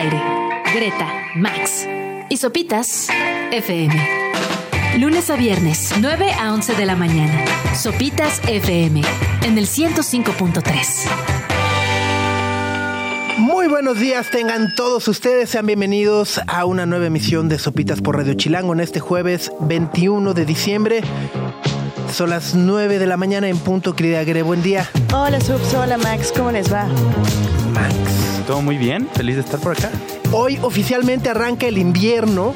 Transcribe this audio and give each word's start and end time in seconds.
aire. 0.00 0.20
Greta, 0.74 1.06
Max. 1.34 1.86
Y 2.28 2.36
Sopitas 2.38 3.08
FM. 3.50 3.94
Lunes 4.98 5.28
a 5.30 5.36
viernes, 5.36 5.92
9 6.00 6.32
a 6.32 6.52
11 6.54 6.74
de 6.74 6.86
la 6.86 6.96
mañana. 6.96 7.44
Sopitas 7.74 8.40
FM. 8.48 9.02
En 9.42 9.58
el 9.58 9.66
105.3. 9.66 11.08
Muy 13.38 13.68
buenos 13.68 13.98
días, 13.98 14.30
tengan 14.30 14.74
todos 14.74 15.06
ustedes, 15.08 15.50
sean 15.50 15.66
bienvenidos 15.66 16.40
a 16.46 16.64
una 16.64 16.86
nueva 16.86 17.06
emisión 17.06 17.48
de 17.48 17.58
Sopitas 17.58 18.00
por 18.00 18.16
Radio 18.16 18.34
Chilango 18.34 18.72
en 18.72 18.80
este 18.80 19.00
jueves 19.00 19.52
21 19.60 20.34
de 20.34 20.46
diciembre. 20.46 21.02
Son 22.12 22.30
las 22.30 22.54
9 22.54 22.98
de 22.98 23.06
la 23.06 23.16
mañana 23.16 23.48
en 23.48 23.58
punto, 23.58 23.94
querida 23.94 24.24
Gre, 24.24 24.42
buen 24.42 24.62
día. 24.62 24.88
Hola 25.12 25.40
Subs, 25.40 25.74
hola 25.74 25.98
Max, 25.98 26.32
¿cómo 26.34 26.50
les 26.50 26.72
va? 26.72 26.86
Todo 28.50 28.62
muy 28.62 28.78
bien, 28.78 29.08
feliz 29.14 29.36
de 29.36 29.42
estar 29.42 29.60
por 29.60 29.78
acá. 29.78 29.92
Hoy 30.32 30.58
oficialmente 30.60 31.28
arranca 31.28 31.68
el 31.68 31.78
invierno 31.78 32.52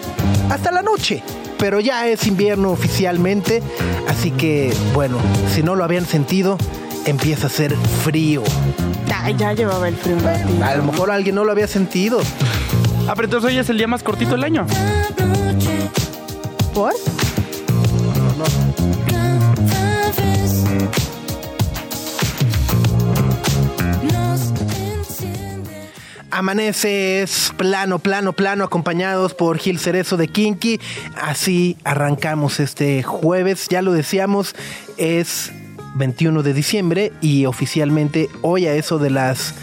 hasta 0.51 0.73
la 0.73 0.83
noche, 0.83 1.23
pero 1.57 1.79
ya 1.79 2.09
es 2.09 2.27
invierno 2.27 2.73
oficialmente, 2.73 3.63
así 4.09 4.33
que 4.33 4.75
bueno, 4.93 5.19
si 5.55 5.63
no 5.63 5.77
lo 5.77 5.85
habían 5.85 6.05
sentido, 6.05 6.59
empieza 7.07 7.47
a 7.47 7.51
ser 7.51 7.77
frío. 7.77 8.43
Ay, 9.15 9.37
ya 9.39 9.53
llevaba 9.53 9.87
el 9.87 9.95
frío 9.95 10.19
ratito. 10.19 10.65
A 10.65 10.75
lo 10.75 10.83
mejor 10.83 11.13
alguien 11.13 11.37
no 11.37 11.45
lo 11.45 11.53
había 11.53 11.69
sentido. 11.69 12.19
Ah, 13.07 13.13
pero 13.15 13.27
entonces 13.27 13.53
hoy 13.53 13.59
es 13.59 13.71
el 13.71 13.79
día 13.79 13.87
más 13.87 14.03
cortito 14.03 14.33
del 14.33 14.43
año. 14.43 14.67
Amanece 26.37 27.23
es 27.23 27.53
plano, 27.57 28.01
plano, 28.01 28.33
plano, 28.33 28.65
acompañados 28.65 29.35
por 29.35 29.57
Gil 29.59 29.79
Cerezo 29.79 30.17
de 30.17 30.27
Kinky. 30.27 30.81
Así 31.15 31.77
arrancamos 31.85 32.59
este 32.59 33.05
jueves. 33.05 33.69
Ya 33.69 33.83
lo 33.83 33.93
decíamos, 33.93 34.57
es 34.97 35.53
21 35.95 36.43
de 36.43 36.53
diciembre 36.53 37.13
y 37.21 37.47
oficialmente 37.47 38.29
hoy 38.43 38.67
a 38.67 38.75
eso 38.75 38.99
de 38.99 39.11
las 39.11 39.55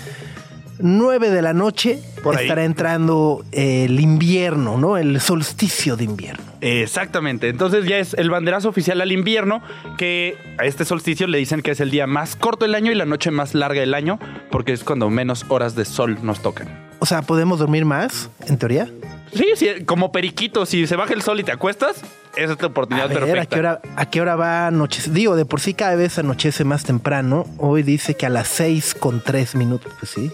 9 0.82 1.30
de 1.30 1.42
la 1.42 1.54
noche 1.54 2.00
Por 2.24 2.40
estará 2.40 2.64
entrando 2.64 3.44
el 3.52 4.00
invierno, 4.00 4.78
¿no? 4.78 4.98
El 4.98 5.20
solsticio 5.22 5.96
de 5.96 6.04
invierno. 6.04 6.44
Exactamente, 6.62 7.50
entonces 7.50 7.86
ya 7.86 7.98
es 7.98 8.14
el 8.14 8.30
banderazo 8.30 8.70
oficial 8.70 9.02
al 9.02 9.12
invierno, 9.12 9.62
que 9.98 10.38
a 10.60 10.66
este 10.66 10.86
solsticio 10.86 11.28
le 11.28 11.38
dicen 11.40 11.62
que 11.62 11.72
es 11.72 11.80
el 11.80 11.90
día 11.90 12.06
más 12.06 12.36
corto 12.36 12.66
del 12.66 12.76
año 12.76 12.92
y 12.92 12.96
la 12.96 13.06
noche 13.06 13.32
más 13.32 13.56
larga 13.56 13.82
del 13.82 13.94
año, 13.94 14.20
porque 14.52 14.74
es 14.74 14.84
cuando 14.84 15.10
menos 15.10 15.46
horas 15.50 15.76
de 15.76 15.86
sol 15.86 16.20
nos 16.22 16.42
tocan. 16.42 16.92
O 17.00 17.06
sea, 17.08 17.24
¿podemos 17.24 17.58
dormir 17.58 17.84
más, 17.84 18.30
en 18.48 18.58
teoría? 18.58 18.88
Sí, 19.34 19.46
sí, 19.56 19.86
como 19.86 20.12
periquito, 20.12 20.66
si 20.66 20.86
se 20.86 20.96
baja 20.96 21.14
el 21.14 21.22
sol 21.22 21.40
y 21.40 21.44
te 21.44 21.52
acuestas, 21.52 22.02
esa 22.36 22.54
es 22.54 22.58
tu 22.58 22.66
A 22.66 22.70
oportunidad 22.70 23.10
ver, 23.10 23.18
¿a 23.18 23.26
perfecta. 23.26 23.56
qué, 23.56 23.60
hora, 23.60 23.82
¿a 23.96 24.10
qué 24.10 24.22
hora 24.22 24.36
va 24.36 24.66
a 24.66 24.68
anochecer? 24.68 25.14
Digo, 25.14 25.36
de 25.36 25.46
por 25.46 25.62
sí 25.62 25.74
cada 25.74 25.96
vez 25.96 26.20
anochece 26.20 26.64
más 26.64 26.84
temprano. 26.84 27.46
Hoy 27.58 27.84
dice 27.84 28.16
que 28.16 28.26
a 28.26 28.30
las 28.30 28.48
6 28.50 28.96
con 28.96 29.22
3 29.22 29.56
minutos. 29.56 29.92
Pues 30.00 30.12
sí. 30.12 30.32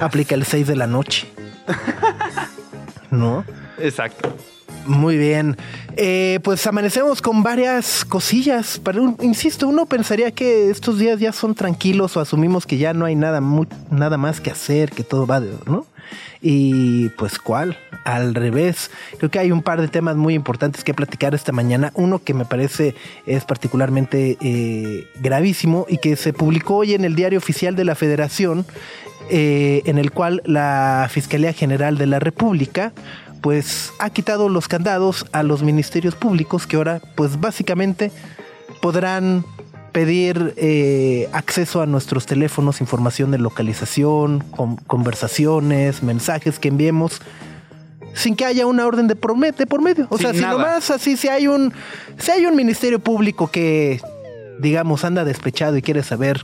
Aplica 0.00 0.34
el 0.34 0.44
6 0.44 0.66
de 0.66 0.76
la 0.76 0.86
noche. 0.86 1.26
¿No? 3.10 3.44
Exacto. 3.78 4.34
Muy 4.86 5.16
bien. 5.16 5.56
Eh, 5.96 6.40
pues 6.42 6.66
amanecemos 6.66 7.22
con 7.22 7.42
varias 7.42 8.04
cosillas. 8.04 8.80
Pero, 8.82 9.16
insisto, 9.20 9.68
uno 9.68 9.86
pensaría 9.86 10.30
que 10.32 10.70
estos 10.70 10.98
días 10.98 11.20
ya 11.20 11.32
son 11.32 11.54
tranquilos 11.54 12.16
o 12.16 12.20
asumimos 12.20 12.66
que 12.66 12.78
ya 12.78 12.92
no 12.92 13.04
hay 13.04 13.14
nada, 13.14 13.40
nada 13.90 14.16
más 14.16 14.40
que 14.40 14.50
hacer, 14.50 14.90
que 14.90 15.04
todo 15.04 15.26
va 15.26 15.40
de, 15.40 15.52
¿no? 15.66 15.86
Y 16.40 17.10
pues 17.10 17.38
cuál, 17.38 17.78
al 18.04 18.34
revés. 18.34 18.90
Creo 19.18 19.30
que 19.30 19.38
hay 19.38 19.52
un 19.52 19.62
par 19.62 19.80
de 19.80 19.86
temas 19.86 20.16
muy 20.16 20.34
importantes 20.34 20.82
que 20.82 20.92
platicar 20.92 21.34
esta 21.34 21.52
mañana. 21.52 21.92
Uno 21.94 22.18
que 22.18 22.34
me 22.34 22.44
parece 22.44 22.96
es 23.26 23.44
particularmente 23.44 24.36
eh, 24.40 25.06
gravísimo 25.20 25.86
y 25.88 25.98
que 25.98 26.16
se 26.16 26.32
publicó 26.32 26.78
hoy 26.78 26.94
en 26.94 27.04
el 27.04 27.14
diario 27.14 27.38
oficial 27.38 27.76
de 27.76 27.84
la 27.84 27.94
Federación, 27.94 28.66
eh, 29.30 29.82
en 29.86 29.98
el 29.98 30.10
cual 30.12 30.42
la 30.44 31.08
Fiscalía 31.10 31.52
General 31.52 31.96
de 31.98 32.06
la 32.06 32.18
República 32.18 32.92
pues 33.40 33.92
ha 33.98 34.10
quitado 34.10 34.48
los 34.48 34.68
candados 34.68 35.26
a 35.32 35.42
los 35.42 35.62
ministerios 35.62 36.14
públicos 36.14 36.66
que 36.66 36.76
ahora 36.76 37.00
pues 37.16 37.40
básicamente 37.40 38.12
podrán 38.80 39.44
pedir 39.92 40.54
eh, 40.56 41.28
acceso 41.32 41.82
a 41.82 41.86
nuestros 41.86 42.24
teléfonos, 42.24 42.80
información 42.80 43.30
de 43.30 43.38
localización, 43.38 44.40
con- 44.56 44.76
conversaciones, 44.76 46.02
mensajes 46.02 46.58
que 46.58 46.68
enviemos 46.68 47.20
sin 48.14 48.36
que 48.36 48.44
haya 48.44 48.66
una 48.66 48.86
orden 48.86 49.06
de, 49.08 49.14
de 49.14 49.66
por 49.66 49.82
medio. 49.82 50.06
O 50.10 50.18
Sin 50.18 50.26
sea, 50.26 50.34
si 50.34 50.40
nada. 50.40 50.52
nomás 50.52 50.90
así, 50.90 51.16
si 51.16 51.28
hay 51.28 51.46
un, 51.46 51.72
si 52.18 52.30
hay 52.30 52.46
un 52.46 52.54
ministerio 52.54 52.98
público 53.00 53.50
que, 53.50 54.00
digamos, 54.60 55.04
anda 55.04 55.24
despechado 55.24 55.76
y 55.76 55.82
quiere 55.82 56.02
saber 56.02 56.40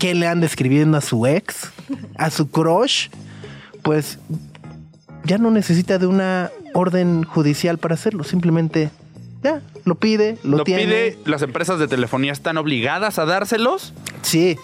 qué 0.00 0.14
le 0.14 0.26
anda 0.26 0.46
escribiendo 0.46 0.96
a 0.98 1.00
su 1.00 1.26
ex, 1.26 1.70
a 2.16 2.30
su 2.30 2.50
crush, 2.50 3.08
pues 3.82 4.18
ya 5.24 5.38
no 5.38 5.52
necesita 5.52 5.98
de 5.98 6.06
una 6.06 6.50
orden 6.74 7.22
judicial 7.22 7.78
para 7.78 7.94
hacerlo. 7.94 8.24
Simplemente 8.24 8.90
ya 9.42 9.62
lo 9.84 9.94
pide, 9.94 10.38
lo, 10.42 10.58
Lo 10.58 10.64
tiene. 10.64 10.84
pide, 10.84 11.18
las 11.26 11.42
empresas 11.42 11.78
de 11.78 11.86
telefonía 11.86 12.32
están 12.32 12.56
obligadas 12.56 13.18
a 13.18 13.26
dárselos. 13.26 13.92
Sí, 14.22 14.56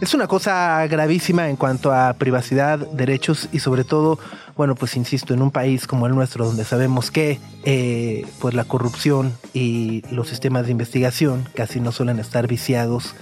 es 0.00 0.14
una 0.14 0.26
cosa 0.26 0.86
gravísima 0.86 1.48
en 1.48 1.56
cuanto 1.56 1.92
a 1.92 2.14
privacidad, 2.14 2.78
derechos 2.78 3.48
y 3.52 3.58
sobre 3.58 3.84
todo, 3.84 4.18
bueno, 4.56 4.76
pues 4.76 4.96
insisto, 4.96 5.34
en 5.34 5.42
un 5.42 5.50
país 5.50 5.86
como 5.86 6.06
el 6.06 6.14
nuestro 6.14 6.46
donde 6.46 6.64
sabemos 6.64 7.10
que 7.10 7.40
eh, 7.64 8.26
pues 8.40 8.54
la 8.54 8.64
corrupción 8.64 9.32
y 9.52 10.02
los 10.10 10.28
sistemas 10.28 10.66
de 10.66 10.72
investigación 10.72 11.48
casi 11.54 11.80
no 11.80 11.90
suelen 11.92 12.18
estar 12.20 12.46
viciados 12.46 13.14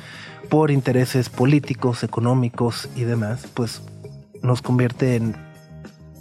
por 0.48 0.70
intereses 0.70 1.28
políticos, 1.28 2.03
económicos 2.03 2.88
y 2.97 3.04
demás, 3.04 3.47
pues 3.54 3.82
nos 4.42 4.62
convierte 4.62 5.16
en 5.16 5.36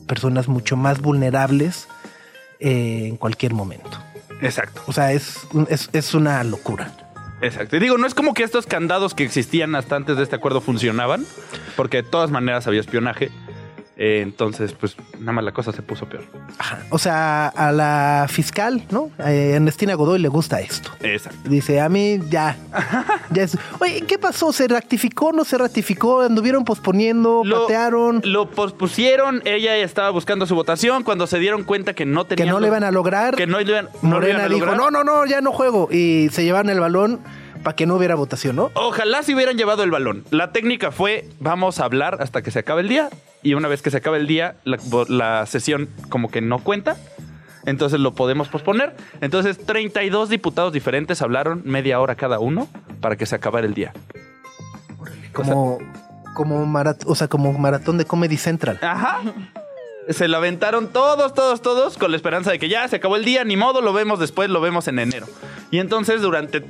personas 0.07 0.47
mucho 0.47 0.77
más 0.77 1.01
vulnerables 1.01 1.87
eh, 2.59 3.07
en 3.07 3.17
cualquier 3.17 3.53
momento. 3.53 3.97
Exacto. 4.41 4.81
O 4.87 4.93
sea, 4.93 5.11
es, 5.13 5.47
es, 5.69 5.89
es 5.93 6.13
una 6.13 6.43
locura. 6.43 6.91
Exacto. 7.41 7.75
Y 7.75 7.79
digo, 7.79 7.97
no 7.97 8.05
es 8.05 8.13
como 8.13 8.33
que 8.33 8.43
estos 8.43 8.67
candados 8.67 9.15
que 9.15 9.23
existían 9.23 9.75
hasta 9.75 9.95
antes 9.95 10.17
de 10.17 10.23
este 10.23 10.35
acuerdo 10.35 10.61
funcionaban, 10.61 11.25
porque 11.75 11.97
de 11.97 12.03
todas 12.03 12.29
maneras 12.29 12.67
había 12.67 12.79
espionaje. 12.79 13.31
Eh, 14.03 14.21
entonces, 14.21 14.73
pues 14.73 14.95
nada 15.19 15.31
más 15.33 15.43
la 15.43 15.51
cosa 15.51 15.71
se 15.71 15.83
puso 15.83 16.07
peor. 16.07 16.23
Ajá. 16.57 16.79
O 16.89 16.97
sea, 16.97 17.49
a 17.49 17.71
la 17.71 18.25
fiscal, 18.27 18.83
¿no? 18.89 19.11
Eh, 19.19 19.51
Ernestina 19.53 19.93
Godoy 19.93 20.17
le 20.17 20.27
gusta 20.27 20.59
esto. 20.59 20.89
Exacto. 21.01 21.47
Dice, 21.47 21.79
a 21.79 21.87
mí 21.87 22.19
ya. 22.27 22.57
ya 23.29 23.43
es. 23.43 23.55
Oye, 23.79 24.01
¿qué 24.07 24.17
pasó? 24.17 24.51
¿Se 24.53 24.67
ratificó? 24.67 25.31
¿No 25.33 25.43
se 25.45 25.55
ratificó? 25.59 26.21
¿Anduvieron 26.21 26.65
posponiendo? 26.65 27.43
Lo- 27.45 27.61
¿Patearon? 27.61 28.21
Lo 28.25 28.49
pospusieron, 28.49 29.43
ella 29.45 29.77
estaba 29.77 30.09
buscando 30.09 30.47
su 30.47 30.55
votación 30.55 31.03
cuando 31.03 31.27
se 31.27 31.37
dieron 31.37 31.63
cuenta 31.63 31.93
que 31.93 32.07
no 32.07 32.25
¿Que 32.27 32.37
tenían... 32.37 32.55
no 32.55 32.59
le 32.59 32.69
iban 32.69 32.83
a 32.83 32.89
lograr? 32.89 33.35
Que 33.35 33.45
no 33.45 33.59
le 33.59 33.69
iban, 33.69 33.85
no 33.85 33.99
iban 33.99 34.09
Morena 34.09 34.49
dijo, 34.49 34.75
no, 34.75 34.89
no, 34.89 35.03
no, 35.03 35.27
ya 35.27 35.41
no 35.41 35.51
juego. 35.51 35.89
Y 35.91 36.29
se 36.31 36.43
llevaron 36.43 36.71
el 36.71 36.79
balón 36.79 37.19
para 37.61 37.75
que 37.75 37.85
no 37.85 37.97
hubiera 37.97 38.15
votación, 38.15 38.55
¿no? 38.55 38.71
Ojalá 38.73 39.21
se 39.21 39.35
hubieran 39.35 39.57
llevado 39.59 39.83
el 39.83 39.91
balón. 39.91 40.23
La 40.31 40.51
técnica 40.51 40.91
fue, 40.91 41.29
vamos 41.39 41.79
a 41.79 41.85
hablar 41.85 42.17
hasta 42.19 42.41
que 42.41 42.49
se 42.49 42.57
acabe 42.57 42.81
el 42.81 42.89
día. 42.89 43.09
Y 43.43 43.53
una 43.55 43.67
vez 43.67 43.81
que 43.81 43.89
se 43.91 43.97
acabe 43.97 44.17
el 44.17 44.27
día, 44.27 44.55
la, 44.63 44.77
la 45.07 45.45
sesión 45.45 45.89
como 46.09 46.29
que 46.29 46.41
no 46.41 46.59
cuenta. 46.59 46.97
Entonces 47.65 47.99
lo 47.99 48.13
podemos 48.13 48.47
posponer. 48.49 48.95
Entonces 49.21 49.57
32 49.65 50.29
diputados 50.29 50.73
diferentes 50.73 51.21
hablaron 51.21 51.61
media 51.65 51.99
hora 51.99 52.15
cada 52.15 52.39
uno 52.39 52.67
para 53.01 53.15
que 53.15 53.25
se 53.25 53.35
acabara 53.35 53.65
el 53.67 53.73
día. 53.73 53.93
Como, 55.33 55.77
como, 56.33 56.65
marat- 56.65 57.03
o 57.05 57.15
sea, 57.15 57.27
como 57.27 57.53
maratón 57.53 57.97
de 57.97 58.05
Comedy 58.05 58.37
Central. 58.37 58.79
Ajá. 58.81 59.21
Se 60.09 60.27
la 60.27 60.37
aventaron 60.37 60.87
todos, 60.87 61.33
todos, 61.33 61.61
todos 61.61 61.97
con 61.97 62.11
la 62.11 62.17
esperanza 62.17 62.51
de 62.51 62.59
que 62.59 62.67
ya 62.67 62.87
se 62.87 62.95
acabó 62.97 63.15
el 63.15 63.23
día, 63.23 63.43
ni 63.43 63.55
modo, 63.55 63.81
lo 63.81 63.93
vemos 63.93 64.19
después, 64.19 64.49
lo 64.49 64.59
vemos 64.59 64.87
en 64.87 64.99
enero. 64.99 65.27
Y 65.69 65.77
entonces 65.79 66.21
durante 66.21 66.65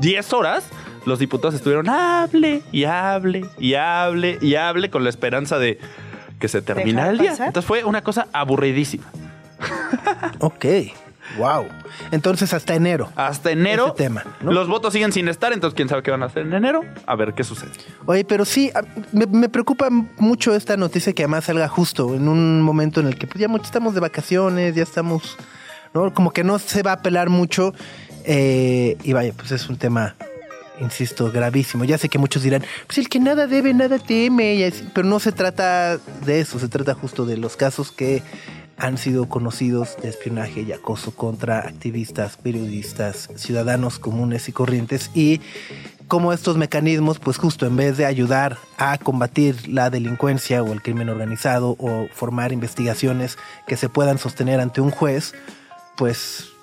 10 0.00 0.32
horas 0.32 0.64
los 1.06 1.18
diputados 1.18 1.54
estuvieron 1.54 1.88
hable 1.88 2.62
y 2.72 2.84
hable 2.84 3.44
y 3.58 3.74
hable 3.74 4.38
y 4.40 4.54
hable 4.54 4.90
con 4.90 5.04
la 5.04 5.10
esperanza 5.10 5.58
de 5.58 5.78
que 6.38 6.48
se 6.48 6.62
terminara 6.62 7.10
¿Dejar 7.10 7.12
el 7.12 7.18
día. 7.18 7.30
pasar? 7.32 7.46
Entonces 7.48 7.66
fue 7.68 7.84
una 7.84 8.02
cosa 8.02 8.26
aburridísima. 8.32 9.04
Ok. 10.40 10.64
Wow. 11.38 11.66
Entonces 12.10 12.52
hasta 12.52 12.74
enero. 12.74 13.10
Hasta 13.16 13.50
enero 13.50 13.86
Ese 13.86 13.96
tema, 13.96 14.24
¿no? 14.42 14.52
los 14.52 14.68
votos 14.68 14.92
siguen 14.92 15.10
sin 15.12 15.26
estar, 15.28 15.52
entonces 15.52 15.74
quién 15.74 15.88
sabe 15.88 16.02
qué 16.02 16.10
van 16.10 16.22
a 16.22 16.26
hacer 16.26 16.42
en 16.46 16.52
enero. 16.52 16.82
A 17.06 17.16
ver 17.16 17.34
qué 17.34 17.42
sucede. 17.44 17.70
Oye, 18.06 18.24
pero 18.24 18.44
sí, 18.44 18.70
me, 19.12 19.26
me 19.26 19.48
preocupa 19.48 19.88
mucho 20.18 20.54
esta 20.54 20.76
noticia 20.76 21.12
que 21.12 21.22
además 21.22 21.44
salga 21.44 21.66
justo 21.66 22.14
en 22.14 22.28
un 22.28 22.60
momento 22.62 23.00
en 23.00 23.06
el 23.08 23.16
que 23.16 23.26
pues, 23.26 23.40
ya 23.40 23.48
estamos 23.62 23.94
de 23.94 24.00
vacaciones, 24.00 24.74
ya 24.74 24.82
estamos, 24.82 25.36
¿no? 25.94 26.12
Como 26.12 26.30
que 26.30 26.44
no 26.44 26.58
se 26.58 26.82
va 26.82 26.92
a 26.92 26.94
apelar 26.94 27.30
mucho. 27.30 27.74
eh, 28.26 28.96
y 29.02 29.12
vaya, 29.12 29.32
pues 29.36 29.50
es 29.52 29.68
un 29.68 29.76
tema 29.76 30.14
insisto, 30.80 31.30
gravísimo. 31.30 31.84
Ya 31.84 31.98
sé 31.98 32.08
que 32.08 32.18
muchos 32.18 32.42
dirán, 32.42 32.64
pues 32.86 32.98
el 32.98 33.08
que 33.08 33.20
nada 33.20 33.46
debe, 33.46 33.74
nada 33.74 33.98
teme, 33.98 34.72
pero 34.92 35.06
no 35.06 35.20
se 35.20 35.32
trata 35.32 35.98
de 36.24 36.40
eso, 36.40 36.58
se 36.58 36.68
trata 36.68 36.94
justo 36.94 37.26
de 37.26 37.36
los 37.36 37.56
casos 37.56 37.92
que 37.92 38.22
han 38.76 38.98
sido 38.98 39.28
conocidos 39.28 39.96
de 40.02 40.08
espionaje 40.08 40.62
y 40.62 40.72
acoso 40.72 41.12
contra 41.12 41.60
activistas, 41.60 42.36
periodistas, 42.36 43.28
ciudadanos 43.36 43.98
comunes 43.98 44.48
y 44.48 44.52
corrientes 44.52 45.10
y 45.14 45.40
cómo 46.08 46.32
estos 46.32 46.56
mecanismos, 46.56 47.18
pues 47.18 47.36
justo 47.36 47.66
en 47.66 47.76
vez 47.76 47.96
de 47.96 48.06
ayudar 48.06 48.58
a 48.76 48.98
combatir 48.98 49.68
la 49.68 49.90
delincuencia 49.90 50.62
o 50.62 50.72
el 50.72 50.82
crimen 50.82 51.08
organizado 51.08 51.76
o 51.78 52.08
formar 52.12 52.52
investigaciones 52.52 53.38
que 53.66 53.76
se 53.76 53.88
puedan 53.88 54.18
sostener 54.18 54.60
ante 54.60 54.80
un 54.80 54.90
juez, 54.90 55.34
pues 55.96 56.53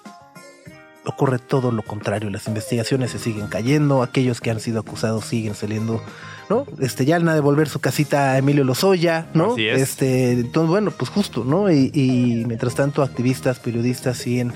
ocurre 1.06 1.40
todo 1.40 1.72
lo 1.72 1.84
contrario. 1.84 2.30
Las 2.30 2.48
investigaciones 2.48 3.12
se 3.12 3.20
siguen 3.20 3.48
cayendo, 3.48 4.04
aquellos 4.04 4.42
que 4.42 4.52
han 4.52 4.60
sido 4.60 4.80
acusados 4.80 5.26
siguen 5.26 5.56
saliendo, 5.56 6.02
¿no? 6.50 6.66
Este, 6.80 7.06
ya 7.06 7.16
al 7.16 7.26
devolver 7.26 7.70
su 7.70 7.80
casita 7.80 8.32
a 8.32 8.38
Emilio 8.38 8.64
Lozoya, 8.64 9.28
¿no? 9.34 9.54
Así 9.54 9.68
es. 9.68 9.82
Este, 9.82 10.32
entonces, 10.34 10.70
bueno, 10.70 10.92
pues 10.92 11.10
justo, 11.10 11.44
¿no? 11.44 11.72
Y, 11.72 11.92
y 11.94 12.44
mientras 12.46 12.76
tanto, 12.76 13.04
activistas, 13.04 13.60
periodistas 13.60 14.18
siguen 14.18 14.54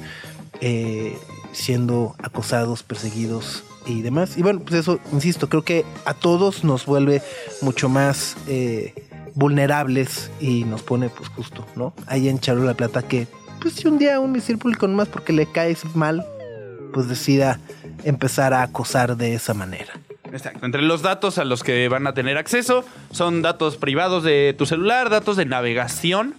eh, 0.61 1.17
siendo 1.51 2.15
acosados, 2.21 2.83
perseguidos 2.83 3.63
y 3.85 4.01
demás. 4.01 4.37
Y 4.37 4.41
bueno, 4.41 4.61
pues 4.61 4.79
eso, 4.81 4.99
insisto, 5.11 5.49
creo 5.49 5.63
que 5.63 5.85
a 6.05 6.13
todos 6.13 6.63
nos 6.63 6.85
vuelve 6.85 7.21
mucho 7.61 7.89
más 7.89 8.35
eh, 8.47 8.93
vulnerables 9.35 10.31
y 10.39 10.63
nos 10.65 10.81
pone, 10.81 11.09
pues 11.09 11.29
justo, 11.29 11.65
¿no? 11.75 11.93
Ahí 12.07 12.29
en 12.29 12.39
Charo 12.39 12.63
la 12.63 12.73
Plata 12.73 13.03
que, 13.03 13.27
pues 13.61 13.75
si 13.75 13.87
un 13.87 13.97
día 13.97 14.19
un 14.19 14.31
misil 14.31 14.57
público 14.57 14.87
nomás 14.87 15.07
porque 15.07 15.33
le 15.33 15.51
caes 15.51 15.83
mal, 15.95 16.25
pues 16.95 17.09
decida 17.09 17.59
empezar 18.05 18.53
a 18.53 18.63
acosar 18.63 19.17
de 19.17 19.33
esa 19.33 19.53
manera. 19.53 19.91
Exacto. 20.31 20.65
Entre 20.65 20.81
los 20.81 21.01
datos 21.01 21.37
a 21.37 21.43
los 21.43 21.61
que 21.61 21.89
van 21.89 22.07
a 22.07 22.13
tener 22.13 22.37
acceso 22.37 22.85
son 23.11 23.41
datos 23.41 23.75
privados 23.75 24.23
de 24.23 24.55
tu 24.57 24.65
celular, 24.65 25.09
datos 25.09 25.35
de 25.35 25.43
navegación 25.43 26.35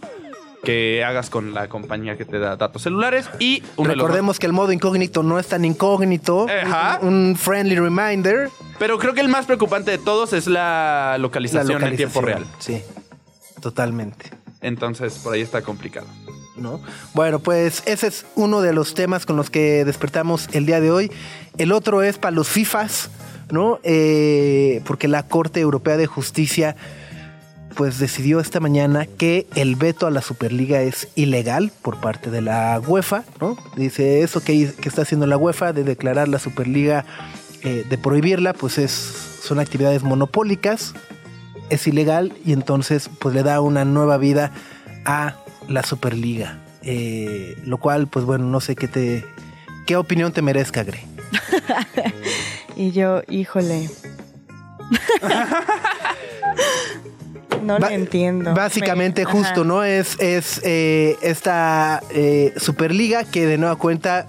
que 0.64 1.05
hagas 1.05 1.29
con 1.29 1.53
la 1.53 1.69
compañía 1.69 2.17
que 2.17 2.25
te 2.25 2.38
da 2.38 2.56
datos 2.56 2.81
celulares 2.81 3.29
y 3.38 3.62
los 3.76 3.87
Recordemos 3.87 4.38
que 4.38 4.47
el 4.47 4.55
modo 4.55 4.73
incógnito 4.73 5.23
no 5.23 5.38
es 5.38 5.47
tan 5.47 5.67
incógnito. 5.67 6.47
Ajá. 6.49 7.00
Un, 7.03 7.08
un 7.14 7.37
friendly 7.37 7.76
reminder. 7.79 8.49
Pero 8.79 8.99
creo 8.99 9.12
que 9.12 9.20
el 9.20 9.29
más 9.29 9.44
preocupante 9.44 9.91
de 9.91 9.99
todos 9.99 10.32
es 10.32 10.47
la 10.47 11.11
La 11.12 11.19
localización, 11.19 11.85
en 11.85 11.97
tiempo 11.97 12.23
real. 12.23 12.47
Sí, 12.61 12.81
totalmente. 13.61 14.31
Entonces, 14.62 15.19
por 15.19 15.35
ahí 15.35 15.43
está 15.43 15.61
complicado. 15.61 16.06
¿No? 16.56 16.81
Bueno, 17.14 17.38
pues 17.38 17.82
ese 17.87 18.06
es 18.08 18.26
uno 18.35 18.61
de 18.61 18.73
los 18.73 18.94
temas 18.94 19.26
con 19.26 19.37
los 19.37 19.50
que 19.50 19.85
despertamos 19.85 20.49
el 20.53 20.67
día 20.67 20.81
de 20.81 20.91
hoy. 20.91 21.11
El 21.58 21.73
otro 21.73 22.03
es 22.03 22.19
para 22.19 22.32
los 22.32 22.49
FIFAs, 22.49 23.11
¿no? 23.50 23.81
Eh, 23.82 24.82
porque 24.87 25.08
la 25.08 25.23
Corte 25.25 25.61
Europea 25.61 25.97
de 25.97 26.06
Justicia 26.06 26.76
pues 27.76 27.99
decidió 27.99 28.41
esta 28.41 28.58
mañana 28.58 29.05
que 29.06 29.47
el 29.55 29.76
veto 29.76 30.06
a 30.06 30.11
la 30.11 30.23
Superliga 30.23 30.81
es 30.81 31.08
ilegal 31.14 31.70
por 31.82 32.00
parte 32.00 32.31
de 32.31 32.41
la 32.41 32.81
UEFA, 32.85 33.25
¿no? 33.38 33.56
Dice 33.76 34.23
eso 34.23 34.43
que, 34.43 34.62
está 34.82 35.03
haciendo 35.03 35.26
la 35.26 35.37
UEFA 35.37 35.75
de 35.75 35.85
declarar 35.85 36.26
la 36.26 36.38
Superliga, 36.38 37.05
eh, 37.62 37.85
de 37.88 37.99
prohibirla, 37.99 38.55
pues 38.55 38.79
es, 38.79 38.91
son 39.43 39.61
actividades 39.61 40.03
monopólicas, 40.03 40.94
es 41.69 41.87
ilegal 41.87 42.32
y 42.47 42.53
entonces 42.53 43.11
pues 43.19 43.35
le 43.35 43.43
da 43.43 43.61
una 43.61 43.85
nueva 43.85 44.17
vida 44.17 44.53
a 45.05 45.37
la 45.69 45.83
Superliga. 45.83 46.59
Eh, 46.83 47.57
lo 47.65 47.79
cual, 47.79 48.07
pues 48.07 48.25
bueno, 48.25 48.45
no 48.47 48.61
sé 48.61 48.77
qué 48.77 48.87
te... 48.89 49.25
¿Qué 49.87 49.97
opinión 49.97 50.33
te 50.33 50.43
merezca, 50.43 50.83
Gre? 50.85 51.05
Y 52.77 52.93
yo, 52.93 53.23
híjole. 53.29 53.89
no 57.63 57.79
lo 57.79 57.89
entiendo. 57.89 58.55
Básicamente, 58.55 59.25
Me- 59.25 59.31
justo, 59.31 59.61
ajá. 59.61 59.65
¿no? 59.65 59.85
Es, 59.85 60.17
es 60.21 60.61
eh, 60.63 61.17
esta 61.23 62.03
eh, 62.11 62.53
Superliga 62.57 63.25
que 63.25 63.47
de 63.47 63.59
nueva 63.59 63.77
cuenta, 63.77 64.27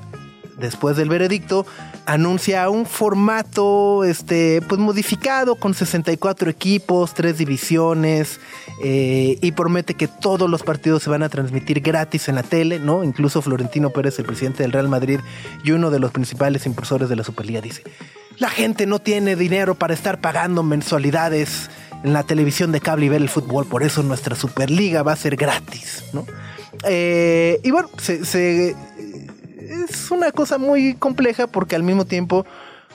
después 0.58 0.98
del 0.98 1.10
veredicto, 1.10 1.66
anuncia 2.08 2.70
un 2.70 2.86
formato 2.86 4.04
este, 4.06 4.62
pues 4.68 4.80
modificado 4.80 5.56
con 5.56 5.74
64 5.74 6.50
equipos, 6.50 7.14
tres 7.14 7.38
divisiones 7.38 8.40
eh, 8.84 9.38
y 9.42 9.52
promete 9.52 9.94
que 9.94 10.08
todos 10.08 10.50
los 10.50 10.64
partidos 10.64 11.04
se 11.04 11.10
van 11.10 11.22
a 11.22 11.30
transmitir 11.30 11.82
gratis 11.82 12.30
en 12.30 12.36
la 12.36 12.44
tele, 12.44 12.80
¿no? 12.80 13.04
Incluso 13.04 13.42
Florentino 13.42 13.90
Pérez, 13.90 14.18
el 14.20 14.26
presidente 14.26 14.64
del 14.64 14.72
Real 14.72 14.88
Madrid 14.88 15.20
y 15.66 15.72
uno 15.72 15.92
de 15.92 16.00
los 16.00 16.12
principales 16.12 16.66
impulsores 16.66 17.10
de 17.10 17.18
la 17.18 17.24
Superliga, 17.26 17.60
dice, 17.60 17.84
la 18.38 18.50
gente 18.50 18.86
no 18.86 19.00
tiene 19.00 19.36
dinero 19.36 19.76
para 19.76 19.94
estar 19.94 20.22
pagando 20.22 20.64
mensualidades 20.64 21.70
en 22.04 22.14
la 22.14 22.24
televisión 22.24 22.72
de 22.72 22.80
cable 22.80 23.08
y 23.08 23.10
ver 23.10 23.22
el 23.22 23.30
fútbol, 23.30 23.66
por 23.66 23.84
eso 23.84 24.02
nuestra 24.02 24.36
Superliga 24.36 25.04
va 25.04 25.12
a 25.12 25.16
ser 25.18 25.36
gratis, 25.36 26.06
¿no? 26.14 26.26
Eh, 26.88 27.60
y 27.64 27.72
bueno, 27.72 27.90
se- 27.98 28.76
es 29.68 30.12
una 30.12 30.32
cosa 30.32 30.58
muy 30.58 30.96
compleja 30.96 31.48
porque 31.48 31.76
al 31.76 31.84
mismo 31.84 32.06
tiempo, 32.06 32.46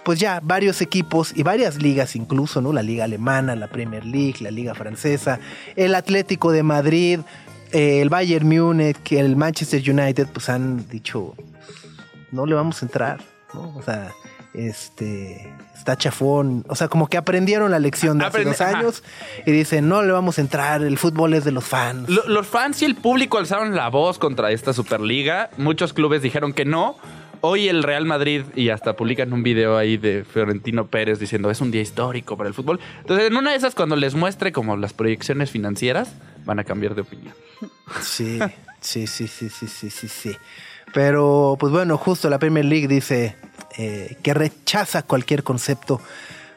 pues 0.04 0.18
ya 0.18 0.40
varios 0.42 0.80
equipos 0.80 1.32
y 1.36 1.42
varias 1.42 1.80
ligas 1.80 2.16
incluso, 2.16 2.60
¿no? 2.60 2.72
La 2.72 2.82
liga 2.82 3.04
alemana, 3.04 3.54
la 3.56 3.68
Premier 3.68 4.04
League, 4.04 4.36
la 4.40 4.50
liga 4.50 4.74
francesa, 4.74 5.38
el 5.76 5.94
Atlético 5.94 6.52
de 6.52 6.62
Madrid, 6.62 7.20
eh, 7.72 8.00
el 8.00 8.08
Bayern 8.08 8.48
Múnich, 8.48 9.12
el 9.12 9.36
Manchester 9.36 9.82
United, 9.88 10.28
pues 10.32 10.48
han 10.48 10.88
dicho, 10.88 11.34
no 12.30 12.46
le 12.46 12.54
vamos 12.54 12.82
a 12.82 12.86
entrar, 12.86 13.20
¿no? 13.54 13.74
O 13.76 13.82
sea, 13.82 14.12
este 14.54 15.54
está 15.76 15.96
chafón, 15.96 16.64
o 16.68 16.76
sea, 16.76 16.88
como 16.88 17.08
que 17.08 17.16
aprendieron 17.16 17.70
la 17.70 17.78
lección 17.78 18.18
de 18.18 18.26
hace 18.26 18.38
Aprende- 18.44 18.60
ajá. 18.60 18.78
años 18.78 19.02
y 19.46 19.50
dicen, 19.50 19.88
no 19.88 20.02
le 20.02 20.12
vamos 20.12 20.38
a 20.38 20.40
entrar, 20.42 20.82
el 20.82 20.96
fútbol 20.98 21.34
es 21.34 21.44
de 21.44 21.50
los 21.52 21.64
fans. 21.64 22.08
Lo- 22.08 22.26
los 22.28 22.46
fans 22.46 22.80
y 22.82 22.84
el 22.84 22.94
público 22.94 23.38
alzaron 23.38 23.74
la 23.74 23.88
voz 23.88 24.18
contra 24.18 24.50
esta 24.52 24.72
Superliga. 24.72 25.50
Muchos 25.56 25.92
clubes 25.92 26.22
dijeron 26.22 26.52
que 26.52 26.64
no. 26.64 26.96
Hoy 27.44 27.66
el 27.68 27.82
Real 27.82 28.04
Madrid 28.06 28.44
y 28.54 28.68
hasta 28.68 28.94
publican 28.94 29.32
un 29.32 29.42
video 29.42 29.76
ahí 29.76 29.96
de 29.96 30.22
Florentino 30.22 30.86
Pérez 30.86 31.18
diciendo 31.18 31.50
es 31.50 31.60
un 31.60 31.72
día 31.72 31.80
histórico 31.82 32.36
para 32.36 32.46
el 32.48 32.54
fútbol. 32.54 32.78
Entonces, 33.00 33.26
en 33.26 33.36
una 33.36 33.50
de 33.50 33.56
esas, 33.56 33.74
cuando 33.74 33.96
les 33.96 34.14
muestre 34.14 34.52
como 34.52 34.76
las 34.76 34.92
proyecciones 34.92 35.50
financieras, 35.50 36.14
van 36.44 36.60
a 36.60 36.64
cambiar 36.64 36.94
de 36.94 37.00
opinión. 37.00 37.34
Sí, 38.00 38.38
sí, 38.80 39.08
sí, 39.08 39.26
sí, 39.26 39.48
sí, 39.48 39.66
sí, 39.66 39.90
sí, 39.90 40.06
sí. 40.06 40.36
Pero, 40.92 41.56
pues 41.58 41.72
bueno, 41.72 41.96
justo 41.96 42.28
la 42.28 42.38
Premier 42.38 42.64
League 42.64 42.88
dice 42.88 43.36
eh, 43.78 44.16
que 44.22 44.34
rechaza 44.34 45.02
cualquier 45.02 45.42
concepto 45.42 46.00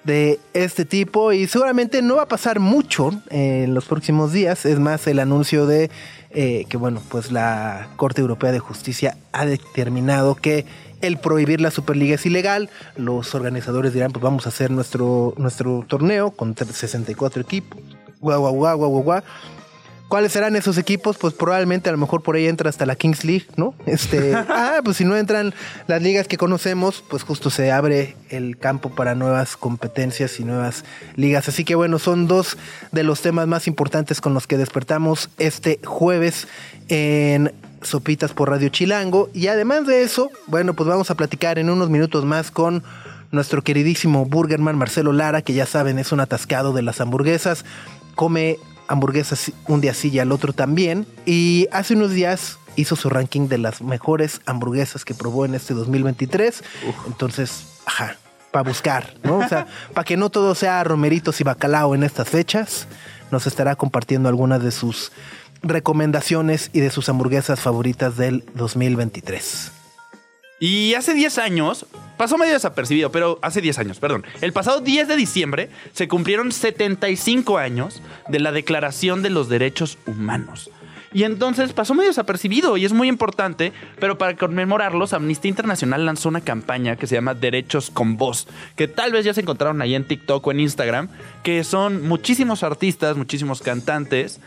de 0.04 0.40
este 0.54 0.86
tipo 0.86 1.34
y 1.34 1.48
seguramente 1.48 2.02
no 2.02 2.18
va 2.18 2.24
a 2.24 2.28
pasar 2.28 2.60
mucho 2.60 3.10
en 3.30 3.74
los 3.74 3.86
próximos 3.86 4.32
días. 4.32 4.66
Es 4.66 4.80
más, 4.80 5.08
el 5.08 5.20
anuncio 5.20 5.66
de 5.66 5.90
eh, 6.32 6.66
que, 6.70 6.78
bueno, 6.78 7.02
pues 7.10 7.32
la 7.32 7.88
Corte 7.96 8.22
Europea 8.22 8.52
de 8.52 8.60
Justicia 8.60 9.18
ha 9.32 9.46
determinado 9.46 10.36
que 10.36 10.66
el 11.02 11.18
prohibir 11.18 11.62
la 11.62 11.72
Superliga 11.72 12.16
es 12.16 12.26
ilegal. 12.26 12.70
Los 12.98 13.34
organizadores 13.36 13.94
dirán, 13.94 14.12
pues 14.12 14.22
vamos 14.22 14.46
a 14.46 14.50
hacer 14.50 14.70
nuestro, 14.70 15.34
nuestro 15.38 15.86
torneo 15.88 16.32
con 16.32 16.56
64 16.56 17.42
equipos. 17.42 17.80
Guau, 18.20 18.42
guau, 18.42 18.54
guau, 18.54 18.78
guau, 18.78 19.04
guau. 19.04 19.22
¿Cuáles 20.16 20.32
serán 20.32 20.56
esos 20.56 20.78
equipos? 20.78 21.18
Pues 21.18 21.34
probablemente 21.34 21.90
a 21.90 21.92
lo 21.92 21.98
mejor 21.98 22.24
por 22.24 22.38
ahí 22.38 22.48
entra 22.48 22.70
hasta 22.70 22.86
la 22.86 22.96
Kings 22.96 23.26
League, 23.26 23.48
¿no? 23.58 23.76
Este, 23.86 24.34
ah, 24.48 24.80
pues 24.82 24.96
si 24.96 25.04
no 25.04 25.18
entran 25.18 25.54
las 25.88 26.02
ligas 26.02 26.30
que 26.30 26.38
conocemos, 26.38 27.04
pues 27.10 27.24
justo 27.24 27.50
se 27.50 27.70
abre 27.70 28.16
el 28.30 28.58
campo 28.58 28.96
para 28.96 29.14
nuevas 29.14 29.58
competencias 29.58 30.40
y 30.40 30.46
nuevas 30.46 30.86
ligas. 31.18 31.50
Así 31.50 31.66
que 31.66 31.76
bueno, 31.76 32.00
son 32.00 32.28
dos 32.28 32.58
de 32.94 33.04
los 33.04 33.20
temas 33.24 33.46
más 33.48 33.68
importantes 33.68 34.22
con 34.22 34.34
los 34.34 34.48
que 34.48 34.56
despertamos 34.58 35.30
este 35.38 35.82
jueves 35.84 36.48
en 36.88 37.52
Sopitas 37.82 38.32
por 38.32 38.50
Radio 38.50 38.70
Chilango. 38.70 39.30
Y 39.34 39.48
además 39.48 39.86
de 39.86 40.04
eso, 40.04 40.32
bueno, 40.48 40.76
pues 40.76 40.88
vamos 40.88 41.12
a 41.12 41.16
platicar 41.16 41.60
en 41.60 41.70
unos 41.70 41.90
minutos 41.90 42.24
más 42.24 42.52
con 42.52 42.86
nuestro 43.32 43.66
queridísimo 43.66 44.26
Burgerman 44.26 44.78
Marcelo 44.78 45.12
Lara, 45.12 45.42
que 45.42 45.52
ya 45.52 45.66
saben 45.66 46.00
es 46.00 46.14
un 46.14 46.22
atascado 46.22 46.72
de 46.72 46.84
las 46.84 47.02
hamburguesas. 47.02 47.66
Come 48.16 48.60
hamburguesas 48.88 49.52
un 49.68 49.82
día 49.82 49.94
sí 49.94 50.10
y 50.10 50.20
al 50.20 50.32
otro 50.32 50.54
también. 50.54 51.06
Y 51.26 51.68
hace 51.72 51.96
unos 51.96 52.12
días 52.12 52.60
hizo 52.76 52.96
su 52.96 53.10
ranking 53.10 53.48
de 53.48 53.58
las 53.58 53.82
mejores 53.82 54.42
hamburguesas 54.46 55.06
que 55.06 55.14
probó 55.14 55.46
en 55.46 55.56
este 55.56 55.74
2023. 55.74 56.64
Entonces, 57.08 57.68
ajá, 57.86 58.18
para 58.52 58.64
buscar, 58.64 59.16
¿no? 59.24 59.40
O 59.40 59.48
sea, 59.48 59.68
para 59.94 60.06
que 60.06 60.18
no 60.18 60.30
todo 60.30 60.56
sea 60.56 60.84
romeritos 60.84 61.42
y 61.42 61.44
bacalao 61.44 61.96
en 61.96 62.04
estas 62.04 62.30
fechas, 62.30 62.88
nos 63.32 63.48
estará 63.48 63.76
compartiendo 63.76 64.30
algunas 64.30 64.64
de 64.64 64.72
sus 64.72 65.12
recomendaciones 65.62 66.70
y 66.74 66.80
de 66.80 66.92
sus 66.92 67.10
hamburguesas 67.10 67.60
favoritas 67.60 68.18
del 68.18 68.44
2023. 68.54 69.72
Y 70.60 70.94
hace 70.94 71.14
10 71.14 71.38
años, 71.38 71.86
pasó 72.18 72.38
medio 72.38 72.54
desapercibido, 72.54 73.12
pero 73.12 73.40
hace 73.42 73.62
10 73.62 73.80
años, 73.80 74.00
perdón. 74.00 74.26
El 74.42 74.54
pasado 74.54 74.80
10 74.80 75.08
de 75.08 75.18
diciembre 75.18 75.70
se 75.92 76.08
cumplieron 76.08 76.52
75 76.52 77.58
años 77.58 78.02
de 78.30 78.40
la 78.40 78.52
Declaración 78.54 79.22
de 79.22 79.32
los 79.32 79.50
Derechos 79.50 79.98
Humanos. 80.06 80.70
Y 81.16 81.24
entonces 81.24 81.72
pasó 81.72 81.94
medio 81.94 82.10
desapercibido 82.10 82.76
y 82.76 82.84
es 82.84 82.92
muy 82.92 83.08
importante, 83.08 83.72
pero 84.02 84.18
para 84.18 84.36
conmemorarlos, 84.36 85.14
Amnistía 85.14 85.48
Internacional 85.48 86.06
lanzó 86.06 86.28
una 86.28 86.42
campaña 86.42 86.98
que 86.98 87.08
se 87.08 87.16
llama 87.16 87.34
Derechos 87.34 87.90
con 87.90 88.18
Voz, 88.18 88.50
que 88.76 88.90
tal 88.90 89.14
vez 89.14 89.24
ya 89.24 89.34
se 89.34 89.40
encontraron 89.40 89.82
ahí 89.82 89.96
en 89.96 90.06
TikTok 90.06 90.46
o 90.46 90.52
en 90.52 90.60
Instagram, 90.60 91.08
que 91.42 91.64
son 91.64 92.06
muchísimos 92.06 92.64
artistas, 92.64 93.16
muchísimos 93.16 93.62
cantantes, 93.62 94.42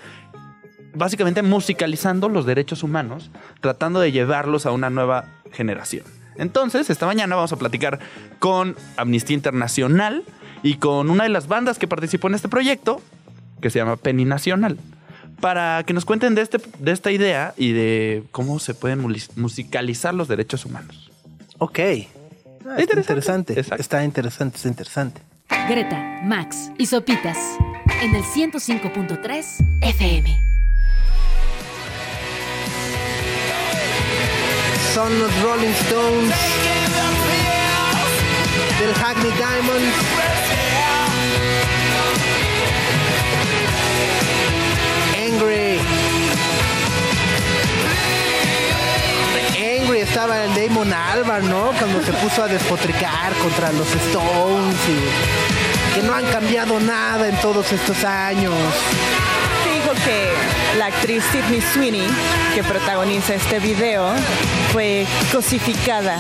básicamente 0.95 1.43
musicalizando 1.43 2.29
los 2.29 2.47
derechos 2.47 2.83
humanos, 2.83 3.31
tratando 3.61 4.01
de 4.01 4.13
llevarlos 4.13 4.67
a 4.67 4.73
una 4.73 4.91
nueva 4.91 5.27
generación. 5.53 6.05
Entonces, 6.37 6.89
esta 6.91 7.07
mañana 7.07 7.35
vamos 7.35 7.53
a 7.53 7.57
platicar 7.57 7.99
con 8.39 8.77
Amnistía 8.97 9.35
Internacional 9.35 10.23
y 10.63 10.75
con 10.77 11.11
una 11.11 11.25
de 11.25 11.31
las 11.31 11.49
bandas 11.49 11.79
que 11.79 11.89
participó 11.89 12.29
en 12.29 12.35
este 12.35 12.49
proyecto, 12.49 13.01
que 13.61 13.71
se 13.71 13.79
llama 13.81 13.97
Penny 13.97 14.25
Nacional, 14.25 14.79
para 15.41 15.83
que 15.85 15.93
nos 15.95 16.05
cuenten 16.05 16.35
de, 16.35 16.43
este, 16.43 16.59
de 16.79 16.93
esta 16.93 17.11
idea 17.11 17.55
y 17.57 17.73
de 17.73 18.25
cómo 18.31 18.59
se 18.59 18.75
pueden 18.75 19.01
musicalizar 19.37 20.15
los 20.15 20.29
derechos 20.29 20.65
humanos. 20.65 21.11
Ok. 21.59 21.79
Ah, 21.79 22.77
está 22.79 22.83
Interesante. 22.83 23.53
interesante. 23.55 23.83
Está 23.83 24.05
interesante, 24.05 24.57
está 24.57 24.69
interesante. 24.69 25.21
Greta, 25.69 26.21
Max 26.25 26.71
y 26.79 26.87
Sopitas 26.87 27.39
en 28.03 28.15
el 28.15 28.23
105.3 28.23 29.81
FM. 29.83 30.48
Son 34.99 35.17
los 35.17 35.43
Rolling 35.43 35.69
Stones 35.69 36.35
del 38.81 38.95
Hackney 38.95 39.31
Diamonds. 39.31 39.95
Angry. 45.25 45.79
Angry 49.57 50.01
estaba 50.01 50.43
el 50.43 50.55
Damon 50.57 50.93
Albarn, 50.93 51.49
¿no? 51.49 51.71
Cuando 51.79 52.03
se 52.03 52.13
puso 52.15 52.43
a 52.43 52.49
despotricar 52.49 53.33
contra 53.35 53.71
los 53.71 53.87
Stones 53.95 54.77
y 54.89 55.95
que 55.95 56.03
no 56.03 56.13
han 56.13 56.27
cambiado 56.27 56.81
nada 56.81 57.29
en 57.29 57.37
todos 57.37 57.71
estos 57.71 58.03
años. 58.03 58.53
Dijo 59.65 59.93
que 60.05 60.58
la 60.79 60.87
actriz 60.87 61.25
Sydney 61.33 61.61
Sweeney, 61.61 62.07
que 62.55 62.63
protagoniza 62.63 63.35
este 63.35 63.59
video, 63.59 64.13
fue 64.73 65.05
cosificada 65.33 66.19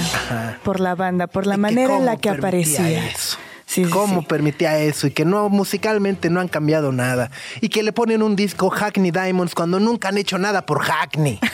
por 0.64 0.80
la 0.80 0.96
banda, 0.96 1.28
por 1.28 1.46
la 1.46 1.56
manera 1.56 1.96
en 1.96 2.04
la 2.04 2.16
que 2.16 2.28
aparecía. 2.30 3.06
eso. 3.06 3.38
Sí, 3.66 3.84
¿Cómo 3.84 4.22
sí. 4.22 4.26
permitía 4.26 4.78
eso? 4.78 5.06
Y 5.06 5.10
que 5.10 5.24
no, 5.24 5.48
musicalmente 5.50 6.30
no 6.30 6.40
han 6.40 6.48
cambiado 6.48 6.90
nada. 6.90 7.30
Y 7.60 7.68
que 7.68 7.82
le 7.82 7.92
ponen 7.92 8.22
un 8.22 8.34
disco 8.34 8.70
Hackney 8.70 9.10
Diamonds 9.10 9.54
cuando 9.54 9.78
nunca 9.78 10.08
han 10.08 10.18
hecho 10.18 10.38
nada 10.38 10.66
por 10.66 10.80
Hackney. 10.80 11.38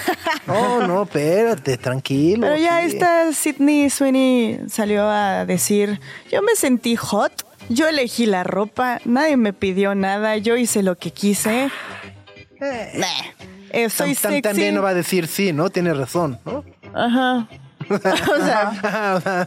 No, 0.46 0.86
no, 0.86 1.04
espérate, 1.04 1.78
tranquilo. 1.78 2.42
Pero 2.42 2.58
ya 2.58 2.82
sí. 2.82 2.88
esta 2.88 3.32
Sydney 3.32 3.88
Sweeney 3.88 4.60
salió 4.68 5.08
a 5.08 5.46
decir, 5.46 6.00
yo 6.30 6.42
me 6.42 6.54
sentí 6.54 6.96
hot, 6.96 7.46
yo 7.70 7.88
elegí 7.88 8.26
la 8.26 8.44
ropa, 8.44 9.00
nadie 9.06 9.38
me 9.38 9.54
pidió 9.54 9.94
nada, 9.94 10.36
yo 10.36 10.58
hice 10.58 10.82
lo 10.82 10.98
que 10.98 11.12
quise. 11.12 11.70
Eh, 12.64 13.02
eh, 13.70 13.90
soy 13.90 14.14
sexy. 14.14 14.42
También 14.42 14.74
no 14.74 14.82
va 14.82 14.90
a 14.90 14.94
decir 14.94 15.26
sí, 15.26 15.52
¿no? 15.52 15.70
Tiene 15.70 15.92
razón, 15.94 16.38
¿no? 16.44 16.64
Ajá. 16.94 17.48
o 17.90 17.98
sea, 18.46 19.46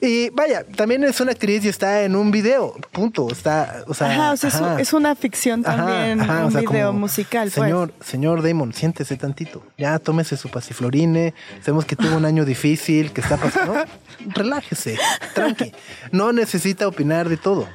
y 0.00 0.30
vaya, 0.30 0.64
también 0.64 1.04
es 1.04 1.20
una 1.20 1.32
actriz 1.32 1.62
y 1.64 1.68
está 1.68 2.04
en 2.04 2.16
un 2.16 2.30
video, 2.30 2.74
punto. 2.90 3.28
Está, 3.30 3.84
o 3.86 3.92
sea, 3.92 4.10
ajá, 4.10 4.32
o 4.32 4.36
sea, 4.38 4.48
es- 4.48 4.54
ajá. 4.54 4.80
es 4.80 4.92
una 4.94 5.14
ficción 5.14 5.62
también, 5.62 6.22
ajá, 6.22 6.44
o 6.44 6.46
un 6.46 6.52
sea, 6.52 6.60
video 6.62 6.86
como, 6.88 7.00
musical, 7.00 7.50
pues. 7.54 7.66
Señor, 7.66 7.92
señor 8.02 8.42
Damon, 8.42 8.72
siéntese 8.72 9.16
tantito. 9.16 9.62
Ya 9.76 9.98
tómese 9.98 10.38
su 10.38 10.48
pasiflorine. 10.48 11.34
Sabemos 11.60 11.84
que 11.84 11.96
tuvo 11.96 12.16
un 12.16 12.24
año 12.24 12.46
difícil, 12.46 13.12
que 13.12 13.20
está 13.20 13.36
pasando. 13.36 13.74
Relájese, 14.28 14.98
tranqui. 15.34 15.72
No 16.12 16.32
necesita 16.32 16.88
opinar 16.88 17.28
de 17.28 17.36
todo. 17.36 17.68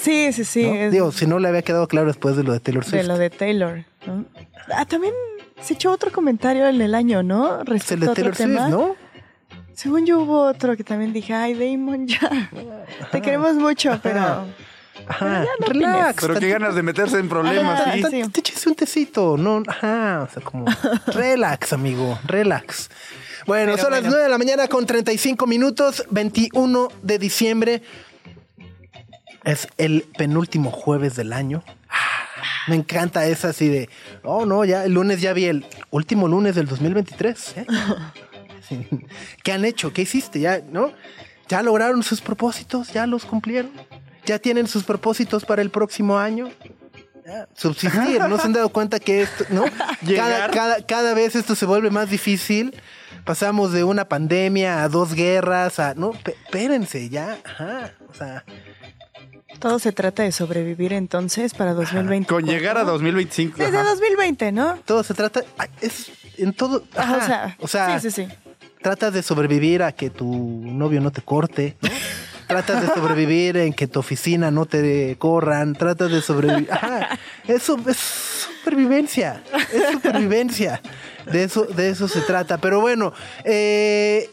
Sí, 0.00 0.32
sí, 0.32 0.44
sí. 0.44 0.66
¿no? 0.66 0.74
es 0.74 0.92
Digo, 0.92 1.12
si 1.12 1.26
no 1.26 1.38
le 1.38 1.48
había 1.48 1.62
quedado 1.62 1.86
claro 1.88 2.06
después 2.06 2.36
de 2.36 2.42
lo 2.44 2.52
de 2.52 2.60
Taylor 2.60 2.84
Swift. 2.84 3.02
de 3.02 3.08
lo 3.08 3.18
de 3.18 3.30
Taylor. 3.30 3.84
¿no? 4.06 4.24
Ah, 4.74 4.84
también 4.86 5.12
se 5.60 5.74
echó 5.74 5.92
otro 5.92 6.10
comentario 6.10 6.66
en 6.66 6.80
el 6.80 6.94
año, 6.94 7.22
¿no? 7.22 7.54
Es 7.54 7.60
el 7.60 7.66
Respecto 7.66 8.04
de 8.04 8.06
a 8.06 8.10
otro 8.12 8.14
Taylor 8.14 8.36
Swift, 8.36 8.48
tema. 8.48 8.68
¿no? 8.68 8.96
Según 9.74 10.06
yo 10.06 10.20
hubo 10.20 10.42
otro 10.44 10.76
que 10.76 10.84
también 10.84 11.12
dije, 11.12 11.32
ay, 11.34 11.54
Damon, 11.54 12.06
ya. 12.06 12.50
Te 13.12 13.20
queremos 13.20 13.54
mucho, 13.54 13.98
pero... 14.02 14.46
Ajá, 15.06 15.44
no 15.58 15.66
relax. 15.66 16.20
Pero 16.20 16.38
qué 16.38 16.50
ganas 16.50 16.74
de 16.74 16.82
meterse 16.82 17.18
en 17.18 17.28
problemas, 17.28 17.80
Ajá, 17.80 17.94
¿sí? 17.94 18.02
Te 18.30 18.40
eches 18.40 18.66
un 18.66 18.74
tecito, 18.74 19.36
no, 19.38 19.62
ajá, 19.66 20.26
o 20.28 20.32
sea, 20.32 20.42
como 20.42 20.66
relax, 21.06 21.72
amigo, 21.72 22.18
relax. 22.26 22.90
Bueno, 23.46 23.72
Pero 23.72 23.82
son 23.82 23.92
las 23.92 24.02
bueno. 24.02 24.16
9 24.16 24.24
de 24.24 24.28
la 24.28 24.38
mañana 24.38 24.68
con 24.68 24.84
35 24.84 25.46
minutos, 25.46 26.04
21 26.10 26.88
de 27.02 27.18
diciembre. 27.18 27.82
Es 29.44 29.68
el 29.78 30.04
penúltimo 30.16 30.70
jueves 30.70 31.16
del 31.16 31.32
año. 31.32 31.62
Me 32.68 32.76
encanta 32.76 33.26
esa 33.26 33.48
así 33.48 33.68
de, 33.68 33.88
oh 34.22 34.46
no, 34.46 34.64
ya 34.64 34.84
el 34.84 34.92
lunes 34.92 35.20
ya 35.20 35.32
vi 35.32 35.46
el 35.46 35.66
último 35.90 36.28
lunes 36.28 36.54
del 36.54 36.66
2023. 36.66 37.54
¿eh? 37.56 37.66
Sí. 38.68 38.86
¿Qué 39.42 39.50
han 39.50 39.64
hecho? 39.64 39.92
¿Qué 39.92 40.02
hiciste? 40.02 40.38
Ya, 40.38 40.60
¿no? 40.60 40.92
Ya 41.48 41.60
lograron 41.60 42.04
sus 42.04 42.20
propósitos, 42.20 42.92
ya 42.92 43.04
los 43.04 43.24
cumplieron. 43.24 43.72
Ya 44.24 44.38
tienen 44.38 44.68
sus 44.68 44.84
propósitos 44.84 45.44
para 45.44 45.60
el 45.60 45.70
próximo 45.70 46.16
año. 46.16 46.50
Ya, 47.26 47.48
Subsistir, 47.56 48.20
¿no 48.20 48.38
se 48.38 48.44
han 48.44 48.52
dado 48.52 48.68
cuenta 48.68 49.00
que 49.00 49.22
esto, 49.22 49.44
¿no? 49.50 49.64
Cada, 50.16 50.50
cada, 50.50 50.86
cada 50.86 51.14
vez 51.14 51.34
esto 51.34 51.56
se 51.56 51.66
vuelve 51.66 51.90
más 51.90 52.10
difícil. 52.10 52.80
Pasamos 53.24 53.72
de 53.72 53.82
una 53.82 54.08
pandemia 54.08 54.84
a 54.84 54.88
dos 54.88 55.14
guerras, 55.14 55.80
a. 55.80 55.94
No, 55.94 56.12
espérense, 56.24 57.08
ya. 57.08 57.38
Ajá. 57.44 57.92
O 58.08 58.14
sea, 58.14 58.44
Todo 59.60 59.78
se 59.78 59.92
trata 59.92 60.22
de 60.22 60.32
sobrevivir 60.32 60.92
entonces 60.92 61.54
para 61.54 61.74
2020. 61.74 62.26
Con 62.26 62.44
llegar 62.44 62.78
a 62.78 62.84
2025. 62.84 63.58
Desde 63.58 63.76
ajá. 63.76 63.90
2020, 63.90 64.52
¿no? 64.52 64.76
todo 64.86 65.02
se 65.02 65.14
trata. 65.14 65.42
Es 65.80 66.10
en 66.38 66.52
todo. 66.54 66.82
Ajá, 66.96 67.16
ajá. 67.16 67.56
o 67.60 67.68
sea, 67.68 67.86
o 67.86 67.90
sea, 67.90 68.00
sí, 68.00 68.10
sí, 68.10 68.26
sí. 68.26 68.34
tratas 68.80 69.12
de 69.12 69.22
sobrevivir 69.22 69.82
a 69.82 69.92
que 69.92 70.08
tu 70.10 70.26
novio 70.26 71.00
no 71.00 71.10
te 71.10 71.22
corte, 71.22 71.76
¿no? 71.82 71.90
Tratas 72.48 72.82
de 72.82 72.88
sobrevivir 72.88 73.56
en 73.58 73.72
que 73.72 73.86
tu 73.86 74.00
oficina 74.00 74.50
no 74.50 74.66
te 74.66 75.14
corran, 75.18 75.74
tratas 75.74 76.10
de 76.10 76.20
sobrevivir. 76.20 76.68
Ajá, 76.72 77.16
eso 77.46 77.78
es 77.86 77.96
supervivencia, 78.60 79.44
es 79.72 79.92
supervivencia. 79.92 80.82
De 81.30 81.44
eso, 81.44 81.64
de 81.64 81.90
eso 81.90 82.08
se 82.08 82.22
trata. 82.22 82.58
Pero 82.58 82.80
bueno, 82.80 83.12
eh, 83.44 84.28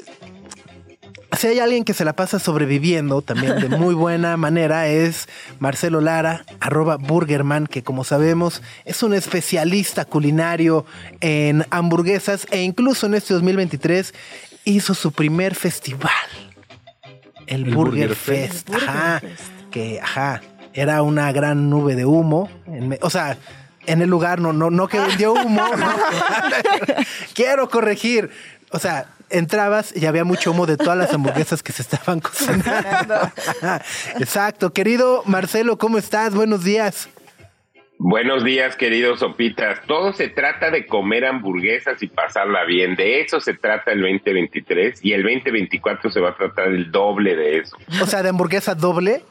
si 1.36 1.48
hay 1.48 1.60
alguien 1.60 1.84
que 1.84 1.94
se 1.94 2.06
la 2.06 2.14
pasa 2.14 2.40
sobreviviendo 2.40 3.22
también 3.22 3.60
de 3.60 3.70
muy 3.70 3.94
buena 3.96 4.38
manera 4.38 4.88
es 4.88 5.28
Marcelo 5.60 6.02
Lara, 6.02 6.46
arroba 6.60 6.98
Burgerman, 6.98 7.68
que 7.68 7.84
como 7.84 8.04
sabemos 8.04 8.62
es 8.86 9.04
un 9.04 9.14
especialista 9.14 10.06
culinario 10.06 10.86
en 11.20 11.66
hamburguesas 11.70 12.48
e 12.52 12.62
incluso 12.62 13.08
en 13.08 13.16
este 13.16 13.34
2023 13.34 14.14
hizo 14.64 14.94
su 14.94 15.12
primer 15.12 15.56
festival. 15.56 16.12
El, 17.46 17.66
El 17.66 17.76
Burger, 17.76 18.10
Burger 18.10 18.16
Fest. 18.16 18.52
Fest. 18.52 18.70
El 18.70 18.74
Burger 18.74 18.90
Ajá. 18.90 19.20
Fest. 19.20 19.42
Que, 19.72 20.00
ajá, 20.02 20.42
era 20.74 21.02
una 21.02 21.32
gran 21.32 21.70
nube 21.70 21.96
de 21.96 22.06
humo. 22.06 22.50
en 22.68 22.98
o 23.02 23.10
sea, 23.10 23.38
en 23.86 24.02
el 24.02 24.10
lugar, 24.10 24.40
no, 24.40 24.54
no, 24.54 24.70
no 24.70 24.88
que 24.88 25.00
vendió 25.00 25.34
humo. 25.34 25.64
no. 25.76 25.88
Quiero 27.34 27.70
corregir. 27.70 28.30
O 28.72 28.80
sea, 28.80 29.08
entrabas 29.30 29.96
y 29.96 30.06
había 30.06 30.24
mucho 30.24 30.52
humo 30.52 30.66
de 30.66 30.78
todas 30.78 30.98
las 30.98 31.14
hamburguesas 31.14 31.62
que 31.64 31.72
se 31.74 31.82
estaban 31.82 32.20
cocinando. 32.20 33.16
Exacto. 34.20 34.72
Querido 34.74 35.24
Marcelo, 35.26 35.78
¿cómo 35.78 35.98
estás? 35.98 36.34
Buenos 36.34 36.64
días. 36.64 37.10
Buenos 38.00 38.44
días, 38.44 38.76
queridos 38.76 39.20
sopitas. 39.22 39.80
Todo 39.88 40.14
se 40.14 40.28
trata 40.30 40.70
de 40.70 40.86
comer 40.86 41.26
hamburguesas 41.26 42.02
y 42.04 42.08
pasarla 42.08 42.64
bien. 42.66 42.96
De 42.96 43.22
eso 43.22 43.40
se 43.40 43.56
trata 43.56 43.92
el 43.92 44.02
2023 44.02 45.00
y 45.04 45.14
el 45.14 45.24
2024 45.24 46.12
se 46.12 46.20
va 46.20 46.30
a 46.30 46.36
tratar 46.36 46.68
el 46.68 46.92
doble 46.92 47.36
de 47.36 47.58
eso. 47.58 47.76
O 48.02 48.06
sea, 48.06 48.22
de 48.22 48.30
hamburguesa 48.30 48.76
doble. 48.76 49.24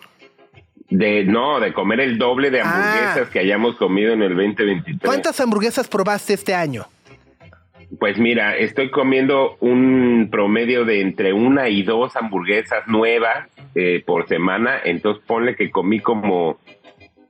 De 0.91 1.25
no, 1.25 1.61
de 1.61 1.73
comer 1.73 2.01
el 2.01 2.19
doble 2.19 2.51
de 2.51 2.61
Ah. 2.61 2.65
hamburguesas 2.73 3.29
que 3.31 3.39
hayamos 3.39 3.77
comido 3.77 4.13
en 4.13 4.23
el 4.23 4.35
2023. 4.35 5.01
¿Cuántas 5.05 5.39
hamburguesas 5.41 5.87
probaste 5.87 6.33
este 6.35 6.53
año? 6.55 6.87
Pues 7.99 8.19
mira, 8.19 8.57
estoy 8.57 8.91
comiendo 8.91 9.57
un 9.61 10.29
promedio 10.31 10.85
de 10.85 11.01
entre 11.01 11.33
una 11.33 11.69
y 11.69 11.83
dos 11.83 12.17
hamburguesas 12.17 12.87
nuevas 12.89 13.49
eh, 13.75 14.03
por 14.05 14.27
semana. 14.29 14.79
Entonces 14.85 15.23
ponle 15.27 15.55
que 15.57 15.71
comí 15.71 16.01
como 16.01 16.59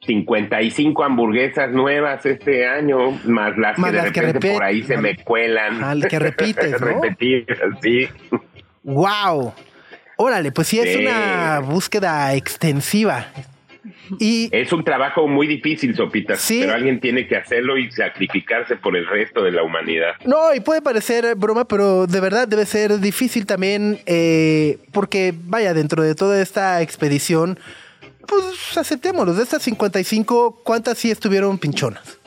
55 0.06 1.04
hamburguesas 1.04 1.72
nuevas 1.72 2.24
este 2.24 2.66
año, 2.66 3.10
más 3.26 3.56
las 3.58 3.78
Más 3.78 3.90
que 3.90 3.96
de 3.96 4.02
las 4.02 4.12
repente 4.14 4.52
por 4.52 4.62
ahí 4.62 4.82
se 4.82 4.96
me 4.96 5.16
cuelan. 5.16 5.82
Ah, 5.84 5.94
que 6.08 6.18
repites, 6.18 6.72
¿no? 6.80 6.86
Repetidas, 6.86 7.58
sí. 7.82 8.08
¡Wow! 8.82 9.52
Órale, 10.16 10.52
pues 10.52 10.68
sí 10.68 10.78
es 10.78 10.94
Sí. 10.96 11.02
una 11.04 11.60
búsqueda 11.60 12.34
extensiva. 12.34 13.26
Y 14.18 14.48
Es 14.52 14.72
un 14.72 14.84
trabajo 14.84 15.26
muy 15.28 15.46
difícil, 15.46 15.94
Sopitas, 15.96 16.40
Sí. 16.40 16.60
pero 16.60 16.74
alguien 16.74 17.00
tiene 17.00 17.26
que 17.26 17.36
hacerlo 17.36 17.76
y 17.78 17.90
sacrificarse 17.90 18.76
por 18.76 18.96
el 18.96 19.06
resto 19.06 19.42
de 19.42 19.50
la 19.52 19.62
humanidad. 19.62 20.12
no, 20.24 20.54
y 20.54 20.60
puede 20.60 20.82
parecer 20.82 21.34
broma, 21.36 21.66
pero 21.66 22.06
de 22.06 22.20
verdad 22.20 22.46
debe 22.48 22.66
ser 22.66 22.98
difícil 23.00 23.46
también, 23.46 23.98
eh, 24.06 24.78
porque 24.92 25.34
vaya, 25.44 25.74
dentro 25.74 26.02
de 26.02 26.14
toda 26.14 26.40
esta 26.40 26.82
expedición, 26.82 27.58
pues 28.26 28.76
aceptémoslo, 28.76 29.34
de 29.34 29.42
estas 29.42 29.62
55, 29.62 30.60
¿cuántas 30.64 30.98
sí 30.98 31.10
estuvieron 31.10 31.58
pinchonas? 31.58 32.18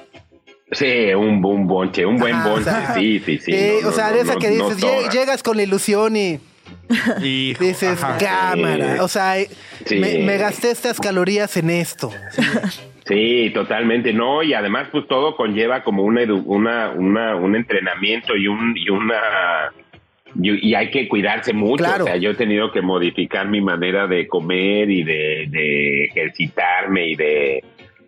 Sí, 0.71 0.86
un, 1.15 1.43
un 1.43 1.67
bonche, 1.67 2.05
un 2.05 2.17
buen 2.17 2.36
o 2.36 2.50
bonche, 2.51 2.65
sea, 2.65 2.93
sí, 2.93 3.19
sí, 3.25 3.39
sí. 3.39 3.51
eh, 3.51 3.79
no, 3.81 3.89
o 3.89 3.91
sea, 3.91 4.09
no, 4.09 4.15
de 4.15 4.21
esa 4.21 4.33
no, 4.36 4.39
que 4.39 4.50
dices, 4.50 4.77
"Lle- 4.77 4.81
todas. 5.00 5.13
llegas 5.15 5.41
con 5.43 5.57
la 5.57 5.63
ilusión 5.63 6.15
y 6.15 6.39
Hijo, 7.23 7.63
dices, 7.63 8.03
ajá. 8.03 8.17
cámara, 8.17 9.03
o 9.03 9.07
sea, 9.07 9.39
eh, 9.39 9.47
Sí. 9.85 9.95
me, 9.97 10.19
me 10.19 10.38
gasté 10.38 10.71
estas 10.71 10.99
calorías 10.99 11.55
en 11.57 11.69
esto. 11.69 12.11
Sí, 13.05 13.49
totalmente, 13.53 14.13
no, 14.13 14.43
y 14.43 14.53
además 14.53 14.88
pues 14.91 15.07
todo 15.07 15.35
conlleva 15.35 15.83
como 15.83 16.03
una, 16.03 16.21
una, 16.45 16.89
una 16.91 17.35
un 17.35 17.55
entrenamiento 17.55 18.35
y 18.35 18.47
un 18.47 18.75
y 18.77 18.89
una 18.89 19.71
y, 20.39 20.69
y 20.69 20.75
hay 20.75 20.91
que 20.91 21.07
cuidarse 21.07 21.53
mucho, 21.53 21.83
Claro. 21.83 22.03
o 22.03 22.07
sea, 22.07 22.17
yo 22.17 22.29
he 22.31 22.35
tenido 22.35 22.71
que 22.71 22.81
modificar 22.81 23.47
mi 23.47 23.61
manera 23.61 24.05
de 24.05 24.27
comer 24.27 24.91
y 24.91 25.01
de, 25.03 25.47
de 25.49 26.03
ejercitarme 26.05 27.07
y 27.09 27.15
de 27.15 27.63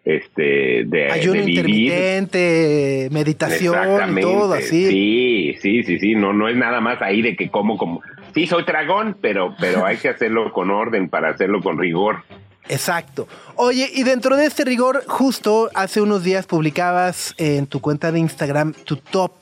este 0.05 0.83
de, 0.85 1.11
Ayuno 1.11 1.39
de 1.39 1.45
vivir. 1.45 1.59
intermitente, 1.65 3.09
meditación 3.11 3.75
y 4.17 4.21
todo 4.21 4.53
así. 4.53 4.85
Sí, 4.87 5.55
sí, 5.61 5.83
sí, 5.83 5.99
sí, 5.99 6.13
no, 6.15 6.31
no 6.33 6.47
es 6.47 6.55
nada 6.55 6.79
más 6.79 7.01
ahí 7.01 7.21
de 7.23 7.35
que 7.35 7.49
como 7.49 7.77
como 7.77 8.01
sí 8.33 8.47
soy 8.47 8.63
dragón, 8.63 9.17
pero 9.21 9.55
pero 9.59 9.85
hay 9.85 9.97
que 9.97 10.09
hacerlo 10.09 10.51
con 10.51 10.69
orden 10.71 11.09
para 11.09 11.29
hacerlo 11.29 11.61
con 11.61 11.77
rigor. 11.77 12.23
Exacto. 12.69 13.27
Oye, 13.55 13.89
y 13.93 14.03
dentro 14.03 14.37
de 14.37 14.45
este 14.45 14.63
rigor, 14.63 15.03
justo 15.07 15.69
hace 15.73 15.99
unos 16.01 16.23
días 16.23 16.45
publicabas 16.45 17.33
en 17.37 17.67
tu 17.67 17.81
cuenta 17.81 18.11
de 18.11 18.19
Instagram 18.19 18.73
tu 18.85 18.97
top 18.97 19.33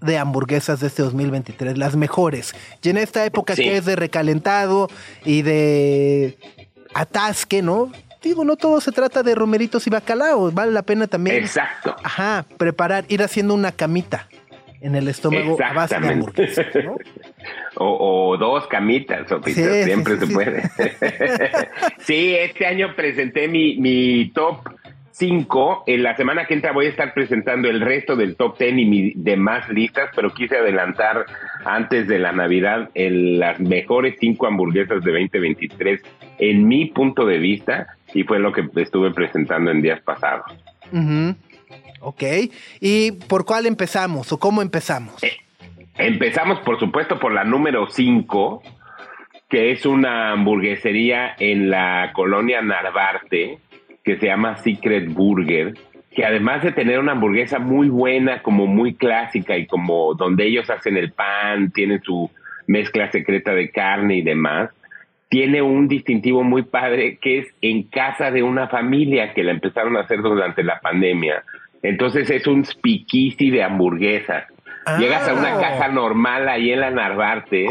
de 0.00 0.18
hamburguesas 0.18 0.80
de 0.80 0.88
este 0.88 1.02
2023, 1.02 1.78
las 1.78 1.96
mejores. 1.96 2.54
Y 2.82 2.90
en 2.90 2.98
esta 2.98 3.24
época 3.24 3.54
Sí. 3.54 3.62
que 3.62 3.76
es 3.76 3.84
de 3.84 3.96
recalentado 3.96 4.88
y 5.24 5.42
de 5.42 6.36
atasque, 6.94 7.62
¿no? 7.62 7.90
Digo, 8.22 8.44
no 8.44 8.56
todo 8.56 8.80
se 8.80 8.90
trata 8.90 9.22
de 9.22 9.34
romeritos 9.34 9.86
y 9.86 9.90
bacalao, 9.90 10.50
vale 10.50 10.72
la 10.72 10.82
pena 10.82 11.06
también. 11.06 11.36
Exacto. 11.36 11.94
Ajá, 12.02 12.46
preparar, 12.56 13.04
ir 13.08 13.22
haciendo 13.22 13.54
una 13.54 13.70
camita 13.72 14.28
en 14.84 14.94
el 14.94 15.08
estómago 15.08 15.56
a 15.62 15.72
base 15.72 15.98
de 15.98 16.08
hamburguesas, 16.08 16.66
¿no? 16.84 16.96
O, 17.76 18.30
o 18.30 18.36
dos 18.36 18.66
camitas, 18.68 19.26
Sí, 19.44 19.52
sí, 19.52 19.64
siempre 19.84 20.14
sí, 20.14 20.20
se 20.20 20.26
sí. 20.28 20.32
puede. 20.34 20.62
sí, 21.98 22.34
este 22.36 22.66
año 22.66 22.94
presenté 22.94 23.48
mi, 23.48 23.76
mi 23.78 24.30
top 24.32 24.58
5. 25.10 25.84
En 25.86 26.02
la 26.02 26.16
semana 26.16 26.44
que 26.46 26.54
entra 26.54 26.72
voy 26.72 26.86
a 26.86 26.90
estar 26.90 27.12
presentando 27.14 27.68
el 27.68 27.80
resto 27.80 28.14
del 28.16 28.36
top 28.36 28.58
10 28.58 28.78
y 28.78 28.84
mis 28.84 29.24
demás 29.24 29.68
listas, 29.68 30.10
pero 30.14 30.32
quise 30.32 30.56
adelantar 30.56 31.26
antes 31.64 32.06
de 32.06 32.18
la 32.18 32.32
Navidad 32.32 32.90
el- 32.94 33.38
las 33.40 33.58
mejores 33.60 34.16
5 34.20 34.46
hamburguesas 34.46 35.02
de 35.02 35.10
2023 35.12 36.00
en 36.38 36.66
mi 36.68 36.86
punto 36.86 37.26
de 37.26 37.38
vista 37.38 37.88
y 38.12 38.22
fue 38.24 38.38
lo 38.38 38.52
que 38.52 38.64
estuve 38.76 39.12
presentando 39.12 39.70
en 39.70 39.82
días 39.82 40.00
pasados. 40.00 40.46
Ujú. 40.92 41.34
Ok. 42.00 42.22
¿Y 42.80 43.12
por 43.12 43.44
cuál 43.44 43.66
empezamos 43.66 44.32
o 44.32 44.38
cómo 44.38 44.62
empezamos? 44.62 45.22
Eh, 45.22 45.38
Empezamos, 45.96 46.58
por 46.60 46.78
supuesto, 46.80 47.20
por 47.20 47.32
la 47.32 47.44
número 47.44 47.86
5, 47.88 48.62
que 49.48 49.70
es 49.70 49.86
una 49.86 50.32
hamburguesería 50.32 51.36
en 51.38 51.70
la 51.70 52.10
colonia 52.14 52.60
Narvarte, 52.62 53.58
que 54.02 54.18
se 54.18 54.26
llama 54.26 54.56
Secret 54.56 55.08
Burger, 55.08 55.74
que 56.10 56.24
además 56.24 56.64
de 56.64 56.72
tener 56.72 56.98
una 56.98 57.12
hamburguesa 57.12 57.60
muy 57.60 57.88
buena, 57.88 58.42
como 58.42 58.66
muy 58.66 58.94
clásica 58.94 59.56
y 59.56 59.66
como 59.66 60.14
donde 60.14 60.46
ellos 60.46 60.68
hacen 60.68 60.96
el 60.96 61.12
pan, 61.12 61.70
tienen 61.70 62.02
su 62.02 62.28
mezcla 62.66 63.10
secreta 63.12 63.52
de 63.52 63.70
carne 63.70 64.16
y 64.16 64.22
demás, 64.22 64.70
tiene 65.34 65.62
un 65.62 65.88
distintivo 65.88 66.44
muy 66.44 66.62
padre 66.62 67.18
que 67.20 67.38
es 67.38 67.48
en 67.60 67.82
casa 67.82 68.30
de 68.30 68.44
una 68.44 68.68
familia 68.68 69.34
que 69.34 69.42
la 69.42 69.50
empezaron 69.50 69.96
a 69.96 70.02
hacer 70.02 70.22
durante 70.22 70.62
la 70.62 70.78
pandemia. 70.78 71.42
Entonces 71.82 72.30
es 72.30 72.46
un 72.46 72.64
speakeasy 72.64 73.50
de 73.50 73.64
hamburguesas. 73.64 74.44
Ah. 74.86 74.96
Llegas 74.96 75.28
a 75.28 75.34
una 75.34 75.58
casa 75.58 75.88
normal 75.88 76.48
ahí 76.48 76.70
en 76.70 76.78
la 76.78 76.92
Narvarte, 76.92 77.66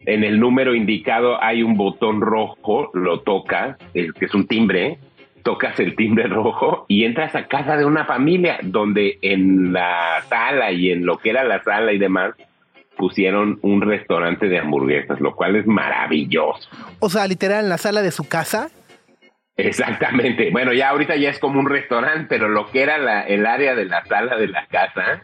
en 0.00 0.24
el 0.24 0.38
número 0.38 0.74
indicado 0.74 1.42
hay 1.42 1.62
un 1.62 1.74
botón 1.78 2.20
rojo, 2.20 2.90
lo 2.92 3.20
tocas, 3.20 3.78
que 3.94 4.12
es 4.20 4.34
un 4.34 4.46
timbre, 4.46 4.98
tocas 5.42 5.80
el 5.80 5.96
timbre 5.96 6.26
rojo 6.26 6.84
y 6.86 7.04
entras 7.04 7.34
a 7.34 7.46
casa 7.46 7.78
de 7.78 7.86
una 7.86 8.04
familia 8.04 8.58
donde 8.62 9.18
en 9.22 9.72
la 9.72 10.22
sala 10.28 10.70
y 10.70 10.90
en 10.90 11.06
lo 11.06 11.16
que 11.16 11.30
era 11.30 11.44
la 11.44 11.62
sala 11.62 11.94
y 11.94 11.98
demás 11.98 12.34
pusieron 12.96 13.58
un 13.62 13.82
restaurante 13.82 14.48
de 14.48 14.58
hamburguesas, 14.58 15.20
lo 15.20 15.34
cual 15.34 15.56
es 15.56 15.66
maravilloso. 15.66 16.68
O 17.00 17.10
sea, 17.10 17.26
literal 17.26 17.64
en 17.64 17.70
la 17.70 17.78
sala 17.78 18.02
de 18.02 18.10
su 18.10 18.28
casa. 18.28 18.70
Exactamente. 19.56 20.50
Bueno, 20.50 20.72
ya 20.72 20.90
ahorita 20.90 21.16
ya 21.16 21.30
es 21.30 21.38
como 21.38 21.60
un 21.60 21.68
restaurante, 21.68 22.26
pero 22.28 22.48
lo 22.48 22.70
que 22.70 22.82
era 22.82 22.98
la, 22.98 23.22
el 23.22 23.46
área 23.46 23.74
de 23.74 23.84
la 23.84 24.04
sala 24.04 24.36
de 24.36 24.48
la 24.48 24.66
casa, 24.66 25.22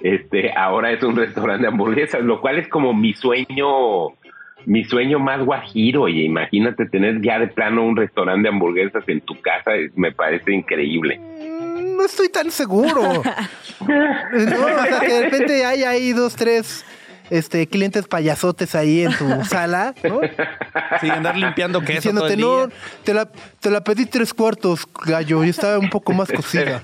este, 0.00 0.52
ahora 0.52 0.92
es 0.92 1.02
un 1.02 1.16
restaurante 1.16 1.62
de 1.62 1.68
hamburguesas, 1.68 2.22
lo 2.22 2.40
cual 2.40 2.58
es 2.58 2.68
como 2.68 2.94
mi 2.94 3.12
sueño, 3.12 4.08
mi 4.64 4.84
sueño 4.84 5.18
más 5.18 5.44
guajiro. 5.44 6.02
Oye, 6.02 6.22
imagínate 6.22 6.86
tener 6.86 7.20
ya 7.20 7.38
de 7.38 7.48
plano 7.48 7.84
un 7.84 7.96
restaurante 7.96 8.48
de 8.48 8.54
hamburguesas 8.54 9.04
en 9.08 9.20
tu 9.20 9.38
casa, 9.40 9.72
me 9.94 10.12
parece 10.12 10.52
increíble. 10.52 11.20
No 12.00 12.06
estoy 12.06 12.30
tan 12.30 12.50
seguro. 12.50 13.02
no, 13.02 13.20
o 13.20 14.86
sea, 14.86 15.00
que 15.00 15.12
de 15.12 15.22
repente 15.24 15.66
hay 15.66 15.84
ahí 15.84 16.12
dos, 16.14 16.34
tres 16.34 16.82
este, 17.28 17.66
clientes 17.66 18.08
payasotes 18.08 18.74
ahí 18.74 19.02
en 19.02 19.12
tu 19.12 19.44
sala, 19.44 19.94
¿no? 20.02 20.22
Sí, 21.02 21.10
andar 21.10 21.36
limpiando 21.36 21.80
queso 21.80 22.08
todo 22.10 22.26
Diciéndote, 22.26 22.36
no, 22.38 22.74
te 23.04 23.12
la, 23.12 23.28
te 23.60 23.70
la 23.70 23.84
pedí 23.84 24.06
tres 24.06 24.32
cuartos, 24.32 24.88
gallo, 25.04 25.44
y 25.44 25.50
estaba 25.50 25.78
un 25.78 25.90
poco 25.90 26.14
más 26.14 26.32
cocida. 26.34 26.80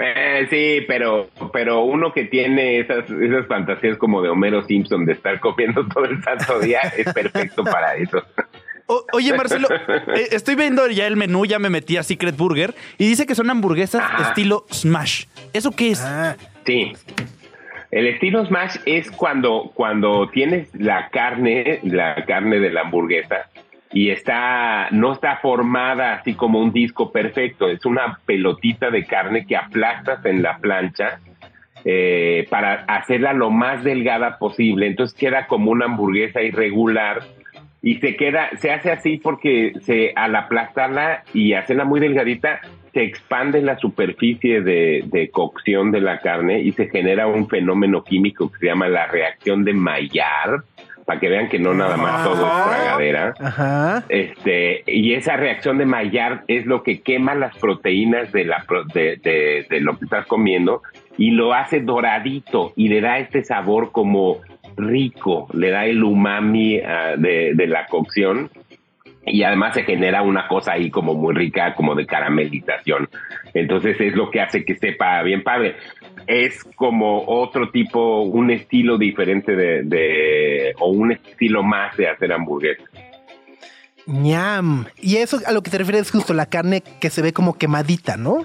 Eh, 0.00 0.46
sí, 0.48 0.86
pero, 0.88 1.28
pero 1.52 1.82
uno 1.82 2.14
que 2.14 2.24
tiene 2.24 2.80
esas, 2.80 3.10
esas 3.10 3.46
fantasías 3.46 3.98
como 3.98 4.22
de 4.22 4.30
Homero 4.30 4.62
Simpson 4.62 5.04
de 5.04 5.12
estar 5.12 5.38
comiendo 5.38 5.86
todo 5.86 6.06
el 6.06 6.22
santo 6.24 6.60
día 6.60 6.80
es 6.96 7.12
perfecto 7.12 7.62
para 7.62 7.96
eso. 7.96 8.24
O- 8.92 9.04
oye, 9.12 9.34
Marcelo, 9.36 9.68
eh, 10.16 10.28
estoy 10.32 10.54
viendo 10.54 10.86
ya 10.88 11.06
el 11.06 11.16
menú, 11.16 11.44
ya 11.46 11.58
me 11.58 11.70
metí 11.70 11.96
a 11.96 12.02
Secret 12.02 12.36
Burger 12.36 12.74
y 12.98 13.06
dice 13.08 13.26
que 13.26 13.34
son 13.34 13.48
hamburguesas 13.50 14.02
Ajá. 14.02 14.28
estilo 14.28 14.64
Smash. 14.72 15.24
¿Eso 15.52 15.70
qué 15.72 15.90
es? 15.92 16.00
Ah, 16.04 16.36
Sí. 16.66 16.92
El 17.90 18.06
estilo 18.06 18.46
smash 18.46 18.76
es 18.86 19.10
cuando, 19.10 19.70
cuando 19.74 20.28
tienes 20.30 20.74
la 20.74 21.10
carne, 21.10 21.80
la 21.82 22.24
carne 22.24 22.58
de 22.58 22.70
la 22.70 22.80
hamburguesa, 22.82 23.50
y 23.92 24.08
está, 24.08 24.88
no 24.92 25.12
está 25.12 25.36
formada 25.42 26.14
así 26.14 26.32
como 26.32 26.58
un 26.60 26.72
disco 26.72 27.12
perfecto, 27.12 27.68
es 27.68 27.84
una 27.84 28.18
pelotita 28.24 28.90
de 28.90 29.04
carne 29.04 29.44
que 29.46 29.56
aplastas 29.56 30.24
en 30.24 30.42
la 30.42 30.56
plancha 30.56 31.20
eh, 31.84 32.46
para 32.48 32.84
hacerla 32.88 33.34
lo 33.34 33.50
más 33.50 33.84
delgada 33.84 34.38
posible. 34.38 34.86
Entonces 34.86 35.18
queda 35.18 35.46
como 35.46 35.70
una 35.70 35.84
hamburguesa 35.84 36.40
irregular 36.40 37.22
y 37.82 37.96
se 37.96 38.14
queda, 38.16 38.48
se 38.58 38.70
hace 38.70 38.92
así 38.92 39.16
porque 39.16 39.72
se, 39.82 40.12
al 40.14 40.36
aplastarla 40.36 41.24
y 41.34 41.54
hacerla 41.54 41.84
muy 41.84 41.98
delgadita, 42.00 42.60
se 42.92 43.02
expande 43.02 43.60
la 43.62 43.76
superficie 43.78 44.60
de, 44.60 45.02
de 45.06 45.30
cocción 45.30 45.90
de 45.90 46.00
la 46.00 46.18
carne 46.18 46.60
y 46.60 46.72
se 46.72 46.88
genera 46.88 47.26
un 47.26 47.48
fenómeno 47.48 48.04
químico 48.04 48.50
que 48.52 48.58
se 48.58 48.66
llama 48.66 48.86
la 48.88 49.06
reacción 49.06 49.64
de 49.64 49.72
Maillard, 49.72 50.62
para 51.06 51.18
que 51.18 51.28
vean 51.28 51.48
que 51.48 51.58
no 51.58 51.74
nada 51.74 51.96
más 51.96 52.22
todo 52.22 52.46
es 52.46 52.68
tragadera. 52.68 53.34
ajá. 53.40 54.04
Este, 54.08 54.84
y 54.86 55.14
esa 55.14 55.36
reacción 55.36 55.78
de 55.78 55.86
Maillard 55.86 56.42
es 56.46 56.64
lo 56.66 56.82
que 56.84 57.00
quema 57.00 57.34
las 57.34 57.56
proteínas 57.58 58.30
de, 58.30 58.44
la, 58.44 58.64
de, 58.94 59.16
de- 59.16 59.66
de 59.68 59.80
lo 59.80 59.98
que 59.98 60.04
estás 60.04 60.26
comiendo 60.26 60.82
y 61.18 61.32
lo 61.32 61.54
hace 61.54 61.80
doradito 61.80 62.72
y 62.76 62.88
le 62.88 63.00
da 63.00 63.18
este 63.18 63.42
sabor 63.42 63.90
como 63.90 64.36
rico, 64.76 65.48
le 65.52 65.70
da 65.70 65.86
el 65.86 66.02
umami 66.02 66.78
ah, 66.80 67.14
de, 67.16 67.52
de 67.54 67.66
la 67.66 67.86
cocción 67.86 68.50
y 69.24 69.42
además 69.44 69.74
se 69.74 69.84
genera 69.84 70.22
una 70.22 70.48
cosa 70.48 70.72
ahí 70.72 70.90
como 70.90 71.14
muy 71.14 71.34
rica, 71.34 71.74
como 71.74 71.94
de 71.94 72.06
caramelización. 72.06 73.08
Entonces 73.54 74.00
es 74.00 74.14
lo 74.14 74.30
que 74.30 74.40
hace 74.40 74.64
que 74.64 74.76
sepa 74.76 75.22
bien 75.22 75.42
padre. 75.42 75.76
Es 76.26 76.64
como 76.74 77.24
otro 77.26 77.70
tipo, 77.70 78.22
un 78.22 78.50
estilo 78.50 78.98
diferente 78.98 79.54
de, 79.54 79.82
de 79.84 80.74
o 80.78 80.90
un 80.90 81.12
estilo 81.12 81.62
más 81.62 81.96
de 81.96 82.08
hacer 82.08 82.32
hamburguesas. 82.32 82.88
ñam. 84.06 84.86
Y 85.00 85.16
eso 85.16 85.40
a 85.46 85.52
lo 85.52 85.62
que 85.62 85.70
te 85.70 85.78
refieres 85.78 86.02
es 86.02 86.10
justo 86.10 86.34
la 86.34 86.46
carne 86.46 86.82
que 87.00 87.10
se 87.10 87.22
ve 87.22 87.32
como 87.32 87.56
quemadita, 87.58 88.16
¿no? 88.16 88.44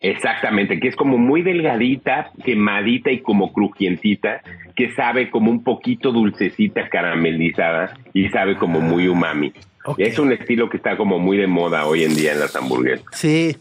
Exactamente, 0.00 0.78
que 0.78 0.88
es 0.88 0.96
como 0.96 1.16
muy 1.16 1.42
delgadita, 1.42 2.30
quemadita 2.44 3.10
y 3.10 3.20
como 3.20 3.52
crujientita, 3.52 4.42
que 4.74 4.92
sabe 4.92 5.30
como 5.30 5.50
un 5.50 5.64
poquito 5.64 6.12
dulcecita, 6.12 6.88
caramelizada 6.88 7.94
y 8.12 8.28
sabe 8.28 8.56
como 8.56 8.80
muy 8.80 9.08
umami. 9.08 9.52
Es 9.98 10.18
un 10.18 10.32
estilo 10.32 10.68
que 10.68 10.76
está 10.76 10.96
como 10.96 11.18
muy 11.18 11.36
de 11.36 11.46
moda 11.46 11.86
hoy 11.86 12.04
en 12.04 12.14
día 12.14 12.32
en 12.32 12.40
las 12.40 12.54
hamburguesas. 12.56 13.06
Sí, 13.12 13.56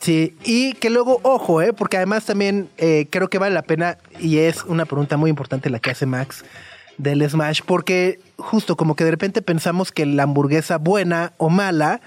Sí, 0.00 0.34
y 0.44 0.72
que 0.74 0.88
luego, 0.88 1.20
ojo, 1.24 1.60
¿eh? 1.60 1.74
porque 1.74 1.98
además 1.98 2.24
también 2.24 2.70
eh, 2.78 3.06
creo 3.10 3.28
que 3.28 3.36
vale 3.36 3.54
la 3.54 3.62
pena, 3.62 3.98
y 4.18 4.38
es 4.38 4.64
una 4.64 4.86
pregunta 4.86 5.18
muy 5.18 5.28
importante 5.28 5.68
la 5.68 5.78
que 5.78 5.90
hace 5.90 6.06
Max 6.06 6.42
del 6.96 7.28
Smash, 7.28 7.60
porque 7.66 8.18
justo 8.36 8.76
como 8.76 8.96
que 8.96 9.04
de 9.04 9.10
repente 9.10 9.42
pensamos 9.42 9.92
que 9.92 10.06
la 10.06 10.22
hamburguesa 10.22 10.78
buena 10.78 11.34
o 11.36 11.50
mala 11.50 12.00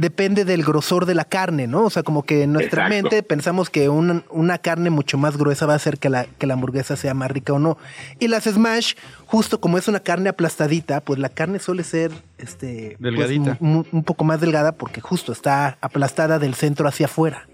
depende 0.00 0.46
del 0.46 0.62
grosor 0.62 1.04
de 1.04 1.14
la 1.14 1.26
carne, 1.26 1.66
¿no? 1.66 1.84
O 1.84 1.90
sea, 1.90 2.02
como 2.02 2.24
que 2.24 2.44
en 2.44 2.54
nuestra 2.54 2.88
mente 2.88 3.22
pensamos 3.22 3.68
que 3.68 3.90
una 3.90 4.58
carne 4.58 4.88
mucho 4.88 5.18
más 5.18 5.36
gruesa 5.36 5.66
va 5.66 5.74
a 5.74 5.76
hacer 5.76 5.98
que 5.98 6.08
la, 6.08 6.24
que 6.38 6.46
la 6.46 6.54
hamburguesa 6.54 6.96
sea 6.96 7.12
más 7.12 7.30
rica 7.30 7.52
o 7.52 7.58
no. 7.58 7.76
Y 8.18 8.28
las 8.28 8.44
Smash, 8.44 8.94
justo 9.26 9.60
como 9.60 9.76
es 9.76 9.88
una 9.88 10.00
carne 10.00 10.30
aplastadita, 10.30 11.02
pues 11.02 11.18
la 11.18 11.28
carne 11.28 11.58
suele 11.58 11.82
ser 11.82 12.12
este 12.38 12.96
pues, 12.98 13.12
delgadita. 13.12 13.58
un, 13.60 14.04
poco 14.04 14.24
más 14.24 14.40
delgada 14.40 14.72
porque 14.72 15.02
justo 15.02 15.32
está 15.32 15.76
aplastada 15.82 16.38
del 16.38 16.54
centro 16.54 16.88
hacia 16.88 17.04
afuera. 17.04 17.46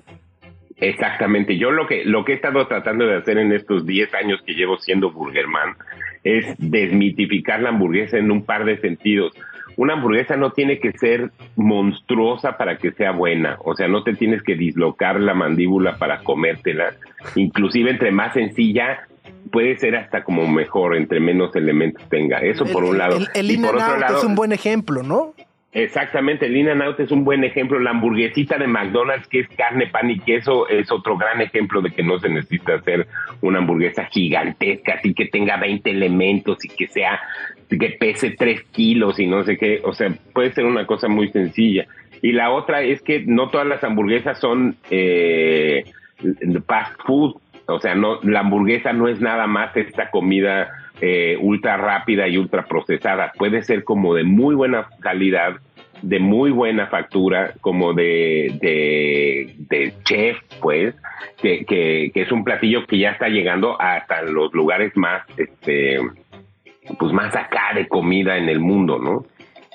Exactamente. 0.76 1.58
Yo 1.58 1.72
lo 1.72 1.88
que, 1.88 2.04
lo 2.04 2.24
que 2.24 2.32
he 2.32 2.34
estado 2.36 2.64
tratando 2.68 3.06
de 3.06 3.16
hacer 3.16 3.38
en 3.38 3.52
estos 3.52 3.84
10 3.86 4.14
años 4.14 4.40
que 4.46 4.54
llevo 4.54 4.78
siendo 4.78 5.10
Burgerman 5.10 5.74
es 6.22 6.54
desmitificar 6.58 7.60
la 7.60 7.70
hamburguesa 7.70 8.18
en 8.18 8.30
un 8.30 8.44
par 8.44 8.64
de 8.64 8.78
sentidos 8.80 9.32
una 9.76 9.94
hamburguesa 9.94 10.36
no 10.36 10.50
tiene 10.50 10.78
que 10.78 10.92
ser 10.92 11.30
monstruosa 11.56 12.56
para 12.56 12.78
que 12.78 12.92
sea 12.92 13.12
buena, 13.12 13.58
o 13.64 13.74
sea, 13.74 13.88
no 13.88 14.02
te 14.02 14.14
tienes 14.14 14.42
que 14.42 14.54
dislocar 14.54 15.20
la 15.20 15.34
mandíbula 15.34 15.96
para 15.96 16.20
comértela, 16.20 16.94
inclusive 17.34 17.90
entre 17.90 18.10
más 18.10 18.32
sencilla 18.32 19.06
puede 19.50 19.76
ser 19.76 19.96
hasta 19.96 20.24
como 20.24 20.46
mejor, 20.46 20.96
entre 20.96 21.20
menos 21.20 21.54
elementos 21.54 22.02
tenga. 22.08 22.38
Eso 22.38 22.64
por 22.64 22.84
un 22.84 22.98
lado. 22.98 23.16
El, 23.16 23.28
el, 23.34 23.50
es 23.50 24.24
un 24.24 24.34
buen 24.34 24.52
ejemplo, 24.52 25.02
¿no? 25.02 25.34
Exactamente, 25.72 26.46
el 26.46 26.56
In 26.56 26.70
and 26.70 26.82
Out 26.82 27.00
es 27.00 27.10
un 27.10 27.22
buen 27.22 27.44
ejemplo. 27.44 27.78
La 27.78 27.90
hamburguesita 27.90 28.56
de 28.56 28.66
McDonald's, 28.66 29.28
que 29.28 29.40
es 29.40 29.48
carne, 29.48 29.88
pan 29.88 30.10
y 30.10 30.18
queso, 30.20 30.66
es 30.68 30.90
otro 30.90 31.18
gran 31.18 31.42
ejemplo 31.42 31.82
de 31.82 31.90
que 31.90 32.02
no 32.02 32.18
se 32.18 32.30
necesita 32.30 32.76
hacer 32.76 33.06
una 33.42 33.58
hamburguesa 33.58 34.06
gigantesca, 34.06 34.94
así 34.94 35.12
que 35.12 35.26
tenga 35.26 35.58
20 35.58 35.90
elementos 35.90 36.64
y 36.64 36.68
que 36.68 36.86
sea, 36.88 37.20
que 37.68 37.96
pese 37.98 38.30
3 38.30 38.62
kilos 38.72 39.18
y 39.18 39.26
no 39.26 39.44
sé 39.44 39.56
qué. 39.56 39.80
O 39.84 39.92
sea, 39.92 40.12
puede 40.32 40.52
ser 40.52 40.64
una 40.64 40.86
cosa 40.86 41.08
muy 41.08 41.28
sencilla. 41.30 41.86
Y 42.22 42.32
la 42.32 42.50
otra 42.50 42.82
es 42.82 43.02
que 43.02 43.24
no 43.26 43.50
todas 43.50 43.66
las 43.66 43.82
hamburguesas 43.84 44.38
son 44.38 44.76
eh, 44.90 45.84
fast 46.66 46.94
food. 47.04 47.36
O 47.66 47.80
sea, 47.80 47.94
no, 47.94 48.20
la 48.22 48.40
hamburguesa 48.40 48.92
no 48.92 49.08
es 49.08 49.20
nada 49.20 49.46
más 49.46 49.76
esta 49.76 50.10
comida 50.10 50.70
eh, 51.00 51.36
ultra 51.40 51.76
rápida 51.76 52.28
y 52.28 52.38
ultra 52.38 52.64
procesada. 52.64 53.32
Puede 53.36 53.62
ser 53.62 53.84
como 53.84 54.14
de 54.14 54.24
muy 54.24 54.54
buena 54.54 54.88
calidad, 55.00 55.56
de 56.02 56.18
muy 56.20 56.50
buena 56.50 56.86
factura, 56.86 57.54
como 57.60 57.92
de, 57.92 58.56
de, 59.68 59.92
chef, 60.04 60.38
pues, 60.60 60.94
que, 61.42 61.64
que, 61.64 62.10
es 62.14 62.32
un 62.32 62.44
platillo 62.44 62.86
que 62.86 62.98
ya 62.98 63.10
está 63.10 63.28
llegando 63.28 63.80
hasta 63.80 64.22
los 64.22 64.52
lugares 64.54 64.96
más, 64.96 65.22
este, 65.36 65.98
pues 66.98 67.12
más 67.12 67.34
acá 67.34 67.72
de 67.74 67.88
comida 67.88 68.36
en 68.36 68.48
el 68.48 68.60
mundo, 68.60 68.98
¿no? 68.98 69.24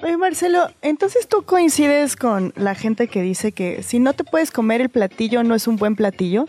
Oye, 0.04 0.17
Marcelo, 0.17 0.67
entonces 0.82 1.28
tú 1.28 1.43
coincides 1.43 2.15
con 2.15 2.54
la 2.56 2.74
gente 2.74 3.08
que 3.08 3.21
dice 3.21 3.52
que 3.52 3.84
si 3.84 4.00
no 4.00 4.13
te 4.13 4.24
puedes 4.24 4.50
comer 4.50 4.82
el 4.82 4.89
platillo, 4.89 5.43
no 5.43 5.54
es 5.54 5.67
un 5.67 5.76
buen 5.76 5.95
platillo? 5.95 6.45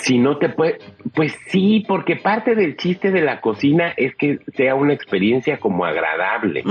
Si 0.00 0.18
no 0.18 0.38
te 0.38 0.48
puede, 0.48 0.78
pues 1.14 1.36
sí, 1.48 1.84
porque 1.86 2.16
parte 2.16 2.56
del 2.56 2.76
chiste 2.76 3.12
de 3.12 3.20
la 3.20 3.40
cocina 3.40 3.92
es 3.96 4.16
que 4.16 4.40
sea 4.54 4.74
una 4.74 4.94
experiencia 4.94 5.60
como 5.60 5.84
agradable 5.84 6.64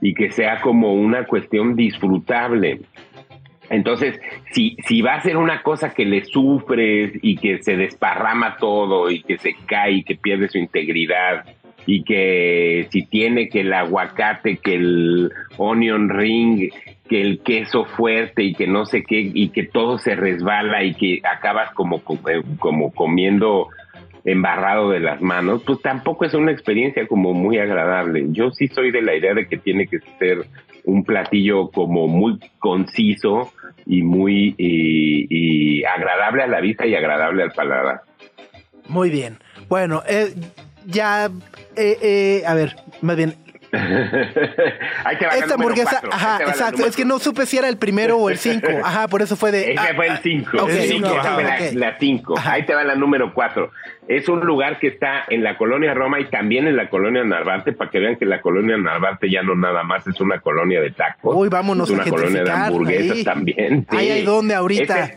y 0.00 0.14
que 0.14 0.32
sea 0.32 0.60
como 0.60 0.94
una 0.94 1.26
cuestión 1.26 1.76
disfrutable. 1.76 2.80
Entonces, 3.70 4.20
si, 4.52 4.76
si 4.86 5.02
va 5.02 5.14
a 5.14 5.22
ser 5.22 5.36
una 5.36 5.62
cosa 5.62 5.92
que 5.92 6.04
le 6.04 6.24
sufres 6.24 7.12
y 7.22 7.36
que 7.36 7.62
se 7.62 7.76
desparrama 7.76 8.56
todo 8.58 9.10
y 9.10 9.22
que 9.22 9.38
se 9.38 9.54
cae 9.66 9.92
y 9.92 10.02
que 10.04 10.16
pierde 10.16 10.48
su 10.48 10.58
integridad 10.58 11.44
y 11.86 12.02
que 12.02 12.88
si 12.90 13.02
tiene 13.02 13.48
que 13.48 13.60
el 13.60 13.72
aguacate, 13.72 14.56
que 14.56 14.74
el 14.74 15.30
onion 15.56 16.08
ring, 16.08 16.70
que 17.08 17.20
el 17.20 17.40
queso 17.40 17.84
fuerte 17.84 18.42
y 18.42 18.54
que 18.54 18.66
no 18.66 18.86
sé 18.86 19.04
qué, 19.04 19.30
y 19.32 19.50
que 19.50 19.64
todo 19.64 19.98
se 19.98 20.16
resbala 20.16 20.82
y 20.82 20.94
que 20.94 21.20
acabas 21.24 21.72
como, 21.72 22.02
eh, 22.28 22.42
como 22.58 22.92
comiendo 22.92 23.68
embarrado 24.24 24.90
de 24.90 24.98
las 24.98 25.22
manos, 25.22 25.62
pues 25.64 25.80
tampoco 25.80 26.24
es 26.24 26.34
una 26.34 26.50
experiencia 26.50 27.06
como 27.06 27.32
muy 27.32 27.58
agradable. 27.58 28.26
Yo 28.30 28.50
sí 28.50 28.66
soy 28.66 28.90
de 28.90 29.02
la 29.02 29.14
idea 29.14 29.34
de 29.34 29.46
que 29.46 29.56
tiene 29.56 29.86
que 29.86 30.00
ser 30.18 30.44
un 30.86 31.04
platillo 31.04 31.70
como 31.70 32.08
muy 32.08 32.38
conciso 32.58 33.52
y 33.84 34.02
muy 34.02 34.54
y, 34.56 35.84
agradable 35.84 36.44
a 36.44 36.46
la 36.46 36.60
vista 36.60 36.86
y 36.86 36.94
agradable 36.94 37.42
al 37.42 37.52
paladar. 37.52 38.00
Muy 38.88 39.10
bien. 39.10 39.38
Bueno, 39.68 40.02
eh, 40.08 40.32
ya, 40.86 41.26
eh, 41.76 41.98
eh, 42.02 42.42
a 42.46 42.54
ver, 42.54 42.76
más 43.02 43.16
bien, 43.16 43.34
Esta 43.72 45.54
hamburguesa, 45.54 46.00
ajá, 46.10 46.38
exacto. 46.46 46.86
Es 46.86 46.96
que 46.96 47.04
no 47.04 47.18
supe 47.18 47.46
si 47.46 47.58
era 47.58 47.68
el 47.68 47.76
primero 47.76 48.16
o 48.18 48.30
el 48.30 48.38
5. 48.38 48.66
Ajá, 48.84 49.08
por 49.08 49.22
eso 49.22 49.36
fue 49.36 49.50
de. 49.50 49.72
Ese 49.72 49.94
fue 49.94 50.06
el 50.08 50.18
5. 50.18 50.68
la 51.74 51.96
5. 51.98 52.34
Ahí 52.44 52.64
te 52.64 52.74
va 52.74 52.84
la 52.84 52.94
número 52.94 53.32
4. 53.34 53.70
Es 54.08 54.28
un 54.28 54.40
lugar 54.40 54.78
que 54.78 54.88
está 54.88 55.24
en 55.28 55.42
la 55.42 55.56
colonia 55.58 55.92
Roma 55.94 56.20
y 56.20 56.26
también 56.26 56.68
en 56.68 56.76
la 56.76 56.88
colonia 56.88 57.24
Narvarte, 57.24 57.72
para 57.72 57.90
que 57.90 57.98
vean 57.98 58.16
que 58.16 58.24
la 58.24 58.40
colonia 58.40 58.76
Narvarte 58.76 59.30
ya 59.30 59.42
no 59.42 59.56
nada 59.56 59.82
más 59.82 60.06
es 60.06 60.20
una 60.20 60.40
colonia 60.40 60.80
de 60.80 60.90
tacos. 60.90 61.34
Uy, 61.34 61.48
vámonos 61.48 61.90
es 61.90 61.94
una 61.94 62.04
colonia 62.04 62.44
de 62.44 62.50
hamburguesas 62.50 63.24
también. 63.24 63.86
Ahí 63.88 64.10
hay 64.10 64.24
donde 64.24 64.54
ahorita. 64.54 65.10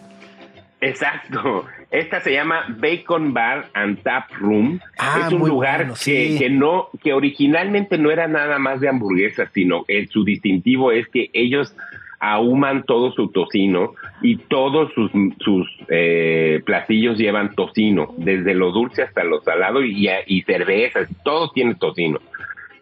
exacto. 0.81 1.67
Esta 1.91 2.19
se 2.21 2.32
llama 2.32 2.65
Bacon 2.78 3.34
Bar 3.34 3.69
and 3.73 4.04
Tap 4.04 4.32
Room. 4.39 4.80
Ah, 4.99 5.23
es 5.25 5.34
un 5.34 5.47
lugar 5.47 5.93
que, 6.04 6.36
que, 6.38 6.49
no, 6.49 6.89
que 7.02 7.13
originalmente 7.13 7.97
no 7.97 8.12
era 8.12 8.28
nada 8.28 8.60
más 8.60 8.80
de 8.80 8.89
hamburguesas, 8.89 9.49
sino 9.54 9.86
el, 9.88 10.08
su 10.10 10.23
distintivo 10.23 10.91
es 10.91 11.08
que 11.08 11.32
ellos 11.34 11.75
ahuman 12.19 12.84
todo 12.84 13.12
su 13.13 13.32
tocino 13.32 13.93
y 14.21 14.38
todos 14.38 14.91
sus, 14.93 15.10
sus 15.39 15.67
eh, 15.88 16.62
platillos 16.65 17.17
llevan 17.17 17.56
tocino, 17.56 18.13
desde 18.17 18.54
lo 18.54 18.71
dulce 18.71 19.04
hasta 19.04 19.23
lo 19.23 19.41
salado 19.41 19.84
y, 19.84 20.10
y 20.28 20.41
cervezas, 20.43 21.10
todo 21.23 21.49
tiene 21.52 21.75
tocino. 21.75 22.19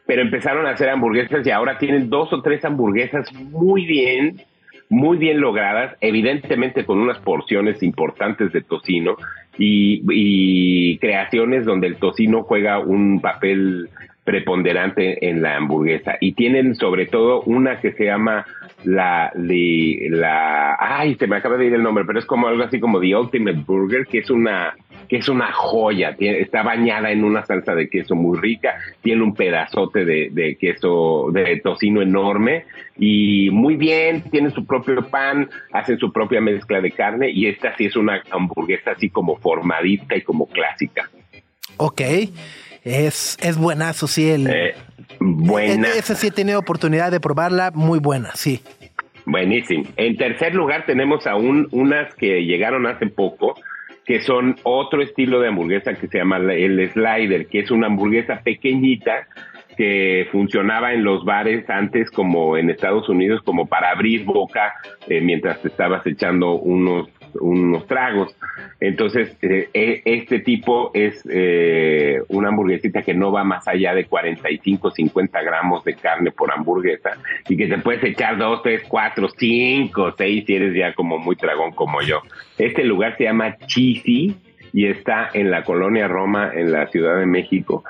Pero 0.05 0.21
empezaron 0.21 0.65
a 0.65 0.71
hacer 0.71 0.89
hamburguesas 0.89 1.45
y 1.45 1.51
ahora 1.51 1.77
tienen 1.77 2.09
dos 2.09 2.33
o 2.33 2.41
tres 2.41 2.65
hamburguesas 2.65 3.31
muy 3.33 3.85
bien 3.85 4.41
muy 4.89 5.17
bien 5.17 5.41
logradas, 5.41 5.95
evidentemente 6.01 6.85
con 6.85 6.99
unas 6.99 7.19
porciones 7.19 7.83
importantes 7.83 8.53
de 8.53 8.61
tocino 8.61 9.17
y, 9.57 10.97
creaciones 10.99 11.65
donde 11.65 11.87
el 11.87 11.97
tocino 11.97 12.43
juega 12.43 12.79
un 12.79 13.19
papel 13.19 13.89
preponderante 14.27 15.29
en 15.29 15.41
la 15.41 15.55
hamburguesa. 15.55 16.17
Y 16.19 16.33
tienen 16.33 16.75
sobre 16.75 17.05
todo 17.05 17.43
una 17.43 17.79
que 17.79 17.93
se 17.93 18.03
llama 18.03 18.45
la, 18.83 19.31
la, 19.33 20.75
ay, 20.77 21.15
se 21.15 21.27
me 21.27 21.37
acaba 21.37 21.55
de 21.55 21.67
ir 21.67 21.73
el 21.73 21.81
nombre, 21.81 22.03
pero 22.05 22.19
es 22.19 22.25
como 22.25 22.49
algo 22.49 22.61
así 22.61 22.77
como 22.77 22.99
The 22.99 23.15
Ultimate 23.15 23.63
Burger, 23.65 24.05
que 24.05 24.17
es 24.17 24.29
una, 24.29 24.75
que 25.07 25.15
es 25.15 25.29
una 25.29 25.53
joya, 25.53 26.13
está 26.19 26.61
bañada 26.61 27.09
en 27.09 27.23
una 27.23 27.45
salsa 27.45 27.73
de 27.73 27.87
queso 27.87 28.15
muy 28.15 28.37
rica, 28.37 28.75
tiene 29.01 29.23
un 29.23 29.33
pedazote 29.33 30.03
de, 30.03 30.27
de, 30.33 30.57
queso, 30.57 31.29
de 31.31 31.61
tocino 31.63 32.01
enorme 32.01 32.65
y 32.97 33.49
muy 33.49 33.77
bien, 33.77 34.23
tiene 34.29 34.51
su 34.51 34.65
propio 34.65 35.07
pan, 35.07 35.49
hacen 35.71 35.99
su 35.99 36.11
propia 36.11 36.41
mezcla 36.41 36.81
de 36.81 36.91
carne 36.91 37.29
y 37.29 37.45
esta 37.45 37.77
sí 37.77 37.85
es 37.85 37.95
una 37.95 38.21
hamburguesa 38.29 38.91
así 38.91 39.09
como 39.09 39.37
formadita 39.37 40.17
y 40.17 40.21
como 40.21 40.47
clásica. 40.47 41.09
Ok, 41.77 42.01
es, 42.87 43.37
es 43.41 43.57
buenazo, 43.57 44.07
sí, 44.07 44.29
el... 44.29 44.47
Eh, 44.47 44.75
buena. 45.19 45.89
Esa 45.89 46.15
sí 46.15 46.27
he 46.27 46.31
tenido 46.31 46.59
oportunidad 46.59 47.11
de 47.11 47.19
probarla, 47.19 47.71
muy 47.73 47.99
buena, 47.99 48.31
sí. 48.35 48.61
Buenísimo. 49.25 49.83
En 49.97 50.15
tercer 50.15 50.55
lugar 50.55 50.85
tenemos 50.85 51.27
aún 51.27 51.67
unas 51.71 52.13
que 52.15 52.45
llegaron 52.45 52.87
hace 52.87 53.07
poco, 53.07 53.55
que 54.05 54.21
son 54.21 54.55
otro 54.63 55.01
estilo 55.01 55.41
de 55.41 55.49
hamburguesa 55.49 55.93
que 55.95 56.07
se 56.07 56.17
llama 56.17 56.37
el 56.37 56.89
slider, 56.91 57.47
que 57.47 57.59
es 57.59 57.71
una 57.71 57.87
hamburguesa 57.87 58.41
pequeñita 58.41 59.27
que 59.77 60.27
funcionaba 60.31 60.93
en 60.93 61.03
los 61.03 61.23
bares 61.23 61.69
antes 61.69 62.09
como 62.09 62.57
en 62.57 62.69
Estados 62.69 63.07
Unidos 63.09 63.41
como 63.43 63.67
para 63.67 63.91
abrir 63.91 64.25
boca 64.25 64.73
eh, 65.07 65.21
mientras 65.21 65.61
te 65.61 65.67
estabas 65.67 66.05
echando 66.07 66.53
unos 66.53 67.07
unos 67.39 67.87
tragos. 67.87 68.35
Entonces, 68.79 69.35
eh, 69.41 69.69
e, 69.73 70.01
este 70.05 70.39
tipo 70.39 70.91
es 70.93 71.23
eh, 71.29 72.21
una 72.29 72.49
hamburguesita 72.49 73.01
que 73.01 73.13
no 73.13 73.31
va 73.31 73.43
más 73.43 73.67
allá 73.67 73.93
de 73.93 74.05
45, 74.05 74.91
50 74.91 75.41
gramos 75.41 75.83
de 75.83 75.95
carne 75.95 76.31
por 76.31 76.51
hamburguesa 76.51 77.17
y 77.47 77.57
que 77.57 77.67
te 77.67 77.77
puedes 77.79 78.03
echar 78.03 78.37
2, 78.37 78.61
3, 78.63 78.83
4, 78.87 79.29
5, 79.37 80.15
6 80.17 80.43
si 80.45 80.55
eres 80.55 80.75
ya 80.75 80.93
como 80.93 81.17
muy 81.17 81.35
tragón 81.35 81.71
como 81.71 82.01
yo. 82.01 82.21
Este 82.57 82.83
lugar 82.83 83.17
se 83.17 83.25
llama 83.25 83.57
Cheesy 83.57 84.35
y 84.73 84.87
está 84.87 85.29
en 85.33 85.49
la 85.49 85.63
colonia 85.63 86.07
Roma, 86.07 86.51
en 86.53 86.71
la 86.71 86.87
Ciudad 86.87 87.17
de 87.17 87.25
México. 87.25 87.83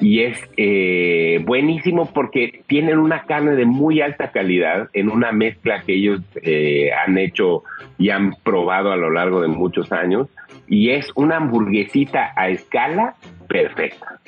Y 0.00 0.22
es 0.22 0.38
eh, 0.56 1.42
buenísimo 1.44 2.06
porque 2.06 2.62
tienen 2.66 2.98
una 2.98 3.24
carne 3.24 3.52
de 3.52 3.66
muy 3.66 4.00
alta 4.00 4.30
calidad 4.30 4.88
en 4.94 5.10
una 5.10 5.30
mezcla 5.30 5.82
que 5.82 5.94
ellos 5.94 6.20
eh, 6.42 6.90
han 6.92 7.18
hecho 7.18 7.64
y 7.98 8.10
han 8.10 8.34
probado 8.42 8.92
a 8.92 8.96
lo 8.96 9.10
largo 9.10 9.42
de 9.42 9.48
muchos 9.48 9.92
años. 9.92 10.28
Y 10.66 10.90
es 10.90 11.10
una 11.14 11.36
hamburguesita 11.36 12.32
a 12.34 12.48
escala 12.48 13.14
perfecta. 13.46 14.20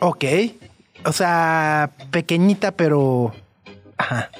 Ok. 0.00 0.24
O 1.04 1.12
sea, 1.12 1.90
pequeñita 2.10 2.72
pero... 2.72 3.32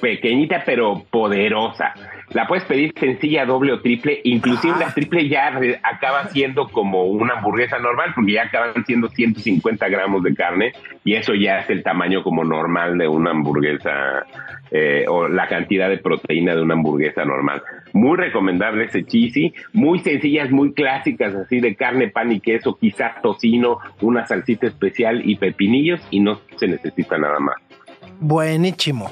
Pequeñita 0.00 0.62
pero 0.64 1.04
poderosa. 1.10 1.94
La 2.32 2.46
puedes 2.46 2.64
pedir 2.64 2.94
sencilla, 2.98 3.44
doble 3.44 3.72
o 3.72 3.80
triple. 3.80 4.20
Inclusive 4.22 4.78
la 4.78 4.94
triple 4.94 5.28
ya 5.28 5.52
acaba 5.82 6.28
siendo 6.28 6.68
como 6.68 7.04
una 7.04 7.34
hamburguesa 7.34 7.78
normal, 7.78 8.12
porque 8.14 8.32
ya 8.32 8.44
acaban 8.44 8.84
siendo 8.86 9.08
150 9.08 9.88
gramos 9.88 10.22
de 10.22 10.34
carne 10.34 10.72
y 11.04 11.14
eso 11.14 11.34
ya 11.34 11.58
es 11.58 11.70
el 11.70 11.82
tamaño 11.82 12.22
como 12.22 12.44
normal 12.44 12.98
de 12.98 13.08
una 13.08 13.30
hamburguesa 13.30 14.24
eh, 14.70 15.06
o 15.08 15.26
la 15.26 15.48
cantidad 15.48 15.88
de 15.88 15.98
proteína 15.98 16.54
de 16.54 16.62
una 16.62 16.74
hamburguesa 16.74 17.24
normal. 17.24 17.62
Muy 17.92 18.16
recomendable 18.16 18.84
ese 18.84 19.04
cheesy, 19.04 19.52
muy 19.72 19.98
sencillas, 19.98 20.52
muy 20.52 20.72
clásicas, 20.72 21.34
así 21.34 21.60
de 21.60 21.74
carne, 21.74 22.08
pan 22.08 22.30
y 22.30 22.38
queso, 22.38 22.78
quizás 22.80 23.20
tocino, 23.22 23.78
una 24.00 24.24
salsita 24.26 24.68
especial 24.68 25.28
y 25.28 25.34
pepinillos 25.34 26.00
y 26.10 26.20
no 26.20 26.40
se 26.56 26.68
necesita 26.68 27.18
nada 27.18 27.40
más. 27.40 27.56
Buenísimo. 28.20 29.10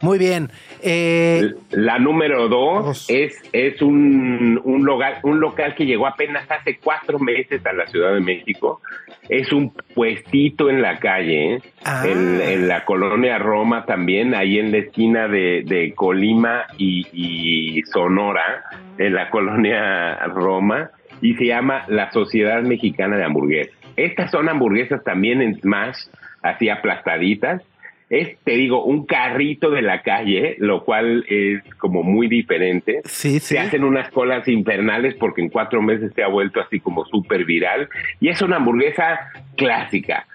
Muy 0.00 0.18
bien. 0.18 0.50
Eh, 0.80 1.54
la 1.70 1.98
número 1.98 2.48
dos 2.48 3.10
es, 3.10 3.36
es 3.52 3.82
un, 3.82 4.60
un, 4.62 4.84
local, 4.84 5.18
un 5.24 5.40
local 5.40 5.74
que 5.74 5.86
llegó 5.86 6.06
apenas 6.06 6.48
hace 6.48 6.78
cuatro 6.78 7.18
meses 7.18 7.64
a 7.66 7.72
la 7.72 7.86
Ciudad 7.88 8.14
de 8.14 8.20
México. 8.20 8.80
Es 9.28 9.52
un 9.52 9.72
puestito 9.94 10.70
en 10.70 10.82
la 10.82 11.00
calle, 11.00 11.54
¿eh? 11.54 11.62
ah. 11.84 12.04
en, 12.06 12.68
la 12.68 12.84
colonia 12.84 13.38
Roma 13.38 13.84
también, 13.86 14.34
ahí 14.34 14.58
en 14.58 14.70
la 14.70 14.78
esquina 14.78 15.26
de, 15.26 15.92
Colima 15.96 16.66
y, 16.78 17.06
y 17.12 17.82
Sonora, 17.82 18.64
en 18.98 19.14
la 19.14 19.30
colonia 19.30 20.14
Roma, 20.26 20.90
y 21.20 21.34
se 21.34 21.46
llama 21.46 21.84
la 21.88 22.10
Sociedad 22.12 22.62
Mexicana 22.62 23.16
de 23.16 23.24
Hamburguesas. 23.24 23.74
Estas 23.96 24.30
son 24.30 24.48
hamburguesas 24.48 25.02
también 25.02 25.42
en 25.42 25.60
smash, 25.60 25.96
así 26.40 26.68
aplastaditas, 26.68 27.62
es, 28.10 28.38
te 28.42 28.52
digo, 28.52 28.84
un 28.84 29.04
carrito 29.04 29.70
de 29.70 29.82
la 29.82 30.02
calle, 30.02 30.56
lo 30.58 30.84
cual 30.84 31.24
es 31.28 31.62
como 31.74 32.02
muy 32.02 32.26
diferente. 32.28 33.00
Sí, 33.04 33.38
Se 33.38 33.58
hacen 33.58 33.84
unas 33.84 34.10
colas 34.10 34.48
infernales 34.48 35.14
porque 35.14 35.42
en 35.42 35.50
cuatro 35.50 35.82
meses 35.82 36.12
se 36.14 36.22
ha 36.22 36.28
vuelto 36.28 36.60
así 36.60 36.80
como 36.80 37.04
súper 37.04 37.44
viral. 37.44 37.88
Y 38.20 38.28
es 38.28 38.40
una 38.40 38.56
hamburguesa 38.56 39.30
clásica. 39.56 40.26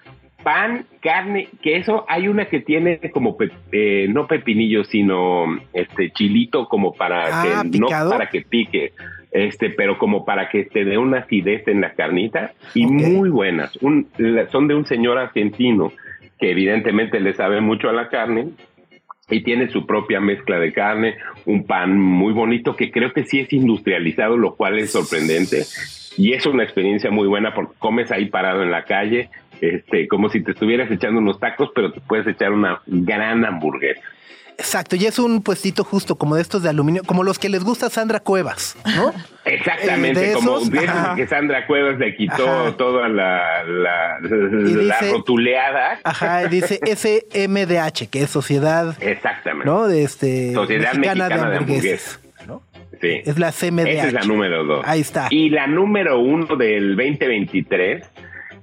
Pan, 0.44 0.86
carne, 1.00 1.48
queso. 1.62 2.04
Hay 2.06 2.28
una 2.28 2.44
que 2.46 2.60
tiene 2.60 3.00
como, 3.12 3.36
eh, 3.72 4.06
no 4.10 4.26
pepinillo, 4.26 4.84
sino 4.84 5.46
este 5.72 6.10
chilito 6.10 6.68
como 6.68 6.92
para 6.92 7.60
ah, 7.60 7.64
que, 7.70 7.78
no 7.78 7.88
para 7.88 8.28
que 8.28 8.42
pique 8.42 8.92
este, 9.34 9.68
pero 9.70 9.98
como 9.98 10.24
para 10.24 10.48
que 10.48 10.62
te 10.64 10.84
dé 10.84 10.96
una 10.96 11.18
acidez 11.18 11.66
en 11.66 11.80
la 11.80 11.94
carnita 11.94 12.52
y 12.72 12.86
muy 12.86 13.28
buenas. 13.30 13.76
Un, 13.82 14.08
son 14.52 14.68
de 14.68 14.76
un 14.76 14.86
señor 14.86 15.18
argentino 15.18 15.92
que 16.38 16.50
evidentemente 16.50 17.20
le 17.20 17.34
sabe 17.34 17.60
mucho 17.60 17.88
a 17.88 17.92
la 17.92 18.08
carne 18.08 18.48
y 19.30 19.42
tiene 19.42 19.68
su 19.68 19.86
propia 19.86 20.20
mezcla 20.20 20.58
de 20.58 20.72
carne, 20.72 21.16
un 21.46 21.66
pan 21.66 21.98
muy 21.98 22.32
bonito 22.32 22.76
que 22.76 22.90
creo 22.90 23.12
que 23.12 23.24
sí 23.24 23.40
es 23.40 23.52
industrializado, 23.52 24.36
lo 24.36 24.54
cual 24.54 24.78
es 24.78 24.92
sorprendente 24.92 25.62
y 26.16 26.32
es 26.32 26.46
una 26.46 26.62
experiencia 26.62 27.10
muy 27.10 27.26
buena 27.26 27.54
porque 27.54 27.74
comes 27.78 28.12
ahí 28.12 28.26
parado 28.26 28.62
en 28.62 28.70
la 28.70 28.84
calle, 28.84 29.30
este, 29.60 30.08
como 30.08 30.28
si 30.28 30.42
te 30.42 30.52
estuvieras 30.52 30.90
echando 30.90 31.20
unos 31.20 31.40
tacos, 31.40 31.70
pero 31.74 31.92
te 31.92 32.00
puedes 32.00 32.26
echar 32.26 32.52
una 32.52 32.80
gran 32.86 33.44
hamburguesa. 33.44 34.02
Exacto, 34.58 34.96
y 34.96 35.04
es 35.06 35.18
un 35.18 35.42
puestito 35.42 35.84
justo 35.84 36.16
como 36.16 36.36
de 36.36 36.42
estos 36.42 36.62
de 36.62 36.68
aluminio, 36.68 37.02
como 37.04 37.22
los 37.22 37.38
que 37.38 37.48
les 37.48 37.64
gusta 37.64 37.90
Sandra 37.90 38.20
Cuevas, 38.20 38.76
¿no? 38.96 39.12
Exactamente, 39.44 40.32
como 40.32 40.60
que 41.16 41.26
Sandra 41.26 41.66
Cuevas 41.66 41.98
le 41.98 42.16
quitó 42.16 42.74
toda 42.74 43.08
la, 43.08 43.64
la, 43.64 44.18
rotuleada. 45.12 45.98
Ajá, 46.04 46.46
dice 46.46 46.80
SMDH, 46.84 48.08
que 48.08 48.22
es 48.22 48.30
Sociedad. 48.30 48.96
Exactamente. 49.00 49.66
¿No? 49.66 49.86
De 49.86 50.02
este. 50.02 50.54
Sociedad 50.54 50.94
Mexicana, 50.94 51.28
de 51.28 51.56
Hamburguesas. 51.56 52.20
Sí. 53.00 53.20
Es 53.24 53.38
la 53.38 53.52
CMDH. 53.52 53.88
Esa 53.88 54.06
es 54.06 54.12
la 54.14 54.22
número 54.22 54.64
dos. 54.64 54.84
Ahí 54.86 55.00
está. 55.00 55.26
Y 55.30 55.50
la 55.50 55.66
número 55.66 56.20
uno 56.20 56.56
del 56.56 56.96
2023 56.96 58.02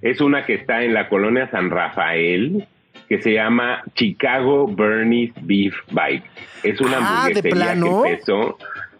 es 0.01 0.21
una 0.21 0.45
que 0.45 0.55
está 0.55 0.83
en 0.83 0.93
la 0.93 1.09
colonia 1.09 1.49
San 1.51 1.69
Rafael 1.69 2.67
que 3.11 3.21
se 3.21 3.33
llama 3.33 3.83
Chicago 3.93 4.73
Bernie's 4.73 5.33
Beef 5.41 5.75
Bite. 5.89 6.23
Es 6.63 6.79
una 6.79 6.99
ah, 7.01 7.23
hamburguesería 7.25 7.73
que 7.73 8.09
empezó. 8.11 8.57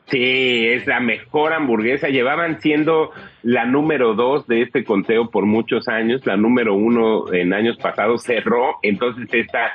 Sí, 0.08 0.68
es 0.68 0.86
la 0.86 1.00
mejor 1.00 1.54
hamburguesa. 1.54 2.10
Llevaban 2.10 2.60
siendo 2.60 3.12
la 3.42 3.64
número 3.64 4.14
dos 4.14 4.46
de 4.48 4.64
este 4.64 4.84
conteo 4.84 5.32
por 5.32 5.46
muchos 5.46 5.88
años. 5.88 6.26
La 6.26 6.36
número 6.36 6.76
uno 6.76 7.32
en 7.32 7.54
años 7.54 7.78
pasados 7.78 8.24
cerró. 8.24 8.80
Entonces 8.82 9.30
esta 9.32 9.72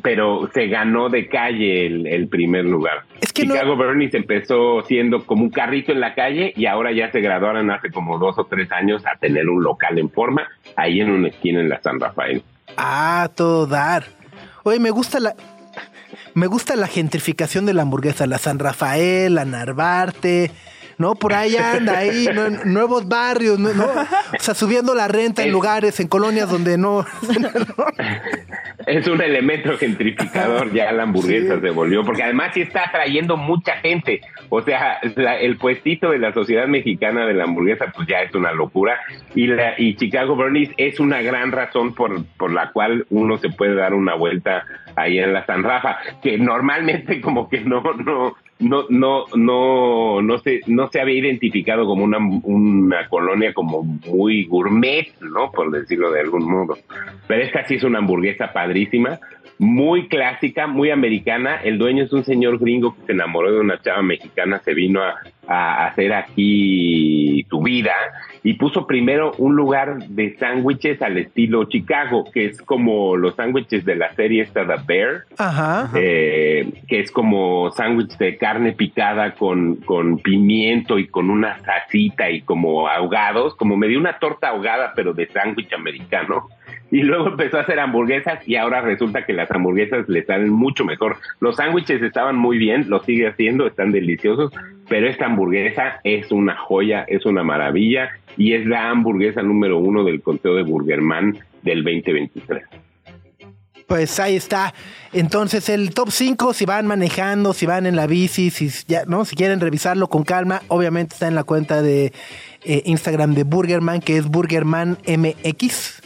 pero 0.00 0.48
se 0.54 0.68
ganó 0.68 1.08
de 1.08 1.26
calle 1.26 1.86
el, 1.86 2.28
primer 2.28 2.64
lugar. 2.64 3.02
Chicago 3.34 3.76
Bernie's 3.76 4.14
empezó 4.14 4.82
siendo 4.82 5.26
como 5.26 5.42
un 5.42 5.50
carrito 5.50 5.90
en 5.90 6.00
la 6.00 6.14
calle 6.14 6.54
y 6.56 6.66
ahora 6.66 6.92
ya 6.92 7.10
se 7.10 7.20
graduaron 7.20 7.70
hace 7.70 7.90
como 7.90 8.16
dos 8.18 8.38
o 8.38 8.44
tres 8.44 8.70
años 8.72 9.04
a 9.06 9.18
tener 9.18 9.48
un 9.48 9.62
local 9.62 9.98
en 9.98 10.08
forma 10.08 10.48
ahí 10.76 11.00
en 11.00 11.10
una 11.10 11.28
esquina 11.28 11.60
en 11.60 11.68
la 11.68 11.82
San 11.82 12.00
Rafael. 12.00 12.42
Ah, 12.76 13.30
todo 13.34 13.66
dar. 13.66 14.06
Oye, 14.62 14.78
me 14.78 14.90
gusta 14.90 15.20
la. 15.20 15.34
Me 16.34 16.46
gusta 16.46 16.76
la 16.76 16.86
gentrificación 16.86 17.66
de 17.66 17.74
la 17.74 17.82
hamburguesa, 17.82 18.26
la 18.26 18.38
San 18.38 18.58
Rafael, 18.58 19.34
la 19.34 19.44
Narvarte, 19.44 20.52
¿no? 20.96 21.14
Por 21.16 21.34
ahí 21.34 21.56
anda, 21.56 21.98
ahí, 21.98 22.28
nuevos 22.64 23.08
barrios, 23.08 23.58
¿no? 23.58 23.70
O 23.84 24.40
sea, 24.40 24.54
subiendo 24.54 24.94
la 24.94 25.08
renta 25.08 25.42
en 25.42 25.50
lugares, 25.50 25.98
en 25.98 26.08
colonias 26.08 26.48
donde 26.48 26.78
no. 26.78 27.04
es 28.90 29.08
un 29.08 29.22
elemento 29.22 29.76
gentrificador, 29.78 30.72
ya 30.72 30.92
la 30.92 31.04
hamburguesa 31.04 31.60
se 31.60 31.70
volvió, 31.70 32.02
porque 32.04 32.22
además 32.22 32.50
sí 32.54 32.62
está 32.62 32.84
atrayendo 32.88 33.36
mucha 33.36 33.76
gente. 33.76 34.20
O 34.48 34.62
sea, 34.62 34.98
el 35.40 35.56
puestito 35.56 36.10
de 36.10 36.18
la 36.18 36.32
Sociedad 36.32 36.66
Mexicana 36.66 37.26
de 37.26 37.34
la 37.34 37.44
Hamburguesa, 37.44 37.92
pues 37.94 38.08
ya 38.08 38.22
es 38.22 38.34
una 38.34 38.52
locura. 38.52 38.98
Y, 39.34 39.46
la, 39.46 39.74
y 39.78 39.94
Chicago 39.94 40.36
Bernie's 40.36 40.70
es 40.76 41.00
una 41.00 41.22
gran 41.22 41.52
razón 41.52 41.94
por, 41.94 42.24
por 42.36 42.52
la 42.52 42.72
cual 42.72 43.06
uno 43.10 43.38
se 43.38 43.50
puede 43.50 43.74
dar 43.74 43.94
una 43.94 44.14
vuelta 44.14 44.64
ahí 44.96 45.18
en 45.18 45.32
la 45.32 45.46
San 45.46 45.62
Rafa, 45.62 45.98
que 46.22 46.38
normalmente 46.38 47.20
como 47.22 47.48
que 47.48 47.60
no, 47.60 47.82
no, 47.82 48.34
no, 48.58 48.86
no, 48.88 49.24
no, 49.34 50.22
no 50.22 50.38
se, 50.38 50.60
no 50.66 50.88
se 50.88 51.00
había 51.00 51.18
identificado 51.18 51.86
como 51.86 52.04
una, 52.04 52.18
una 52.18 53.08
colonia 53.08 53.52
como 53.54 53.82
muy 53.82 54.44
gourmet, 54.44 55.08
¿no? 55.20 55.50
Por 55.50 55.70
decirlo 55.70 56.10
de 56.10 56.20
algún 56.20 56.44
modo. 56.44 56.76
Pero 57.26 57.42
esta 57.42 57.64
sí 57.66 57.76
es 57.76 57.84
una 57.84 57.98
hamburguesa 57.98 58.52
padrísima, 58.52 58.79
muy 59.58 60.08
clásica, 60.08 60.66
muy 60.66 60.90
americana. 60.90 61.56
El 61.56 61.78
dueño 61.78 62.04
es 62.04 62.12
un 62.12 62.24
señor 62.24 62.58
gringo 62.58 62.94
que 62.94 63.06
se 63.06 63.12
enamoró 63.12 63.52
de 63.52 63.60
una 63.60 63.80
chava 63.80 64.02
mexicana, 64.02 64.60
se 64.64 64.72
vino 64.72 65.02
a, 65.02 65.16
a 65.46 65.86
hacer 65.86 66.12
aquí 66.12 67.44
tu 67.50 67.62
vida 67.62 67.92
y 68.42 68.54
puso 68.54 68.86
primero 68.86 69.32
un 69.38 69.56
lugar 69.56 69.98
de 70.08 70.36
sándwiches 70.38 71.02
al 71.02 71.18
estilo 71.18 71.64
Chicago, 71.64 72.24
que 72.32 72.46
es 72.46 72.62
como 72.62 73.16
los 73.16 73.34
sándwiches 73.34 73.84
de 73.84 73.96
la 73.96 74.14
serie 74.14 74.42
esta 74.42 74.66
The 74.66 74.82
Bear, 74.86 75.24
eh, 75.94 76.72
que 76.88 77.00
es 77.00 77.10
como 77.10 77.70
sándwich 77.72 78.16
de 78.16 78.38
carne 78.38 78.72
picada 78.72 79.34
con, 79.34 79.76
con 79.76 80.18
pimiento 80.18 80.98
y 80.98 81.08
con 81.08 81.30
una 81.30 81.58
salsita 81.58 82.30
y 82.30 82.42
como 82.42 82.88
ahogados, 82.88 83.54
como 83.56 83.76
me 83.76 83.88
dio 83.88 83.98
una 83.98 84.18
torta 84.18 84.48
ahogada 84.48 84.92
pero 84.94 85.12
de 85.12 85.26
sándwich 85.26 85.72
americano 85.74 86.48
y 87.00 87.02
luego 87.02 87.28
empezó 87.28 87.58
a 87.58 87.62
hacer 87.62 87.78
hamburguesas 87.80 88.46
y 88.46 88.56
ahora 88.56 88.80
resulta 88.80 89.24
que 89.24 89.32
las 89.32 89.50
hamburguesas 89.50 90.08
le 90.08 90.24
salen 90.24 90.50
mucho 90.50 90.84
mejor. 90.84 91.16
Los 91.40 91.56
sándwiches 91.56 92.02
estaban 92.02 92.36
muy 92.36 92.58
bien, 92.58 92.86
lo 92.88 93.02
sigue 93.02 93.28
haciendo, 93.28 93.66
están 93.66 93.92
deliciosos, 93.92 94.52
pero 94.88 95.08
esta 95.08 95.26
hamburguesa 95.26 96.00
es 96.04 96.30
una 96.32 96.56
joya, 96.56 97.04
es 97.08 97.24
una 97.26 97.42
maravilla 97.42 98.10
y 98.36 98.54
es 98.54 98.66
la 98.66 98.90
hamburguesa 98.90 99.42
número 99.42 99.78
uno 99.78 100.04
del 100.04 100.20
conteo 100.22 100.54
de 100.54 100.62
Burgerman 100.62 101.38
del 101.62 101.84
2023. 101.84 102.62
Pues 103.86 104.20
ahí 104.20 104.36
está. 104.36 104.72
Entonces, 105.12 105.68
el 105.68 105.92
top 105.92 106.10
5, 106.12 106.54
si 106.54 106.64
van 106.64 106.86
manejando, 106.86 107.52
si 107.52 107.66
van 107.66 107.86
en 107.86 107.96
la 107.96 108.06
bici, 108.06 108.50
si, 108.50 108.70
ya, 108.86 109.04
¿no? 109.04 109.24
si 109.24 109.34
quieren 109.34 109.58
revisarlo 109.58 110.08
con 110.08 110.22
calma, 110.22 110.62
obviamente 110.68 111.14
está 111.14 111.26
en 111.26 111.34
la 111.34 111.42
cuenta 111.42 111.82
de 111.82 112.12
eh, 112.62 112.82
Instagram 112.84 113.34
de 113.34 113.42
Burgerman, 113.42 114.00
que 114.00 114.16
es 114.16 114.28
Burgerman 114.28 114.96
MX. 115.08 115.99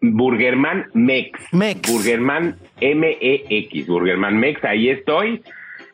Burgerman 0.00 0.86
Mex. 0.94 1.52
Mex. 1.52 1.90
Burgerman 1.90 2.56
M-E-X. 2.80 3.86
Burgerman 3.86 4.38
Mex, 4.38 4.64
ahí 4.64 4.90
estoy. 4.90 5.42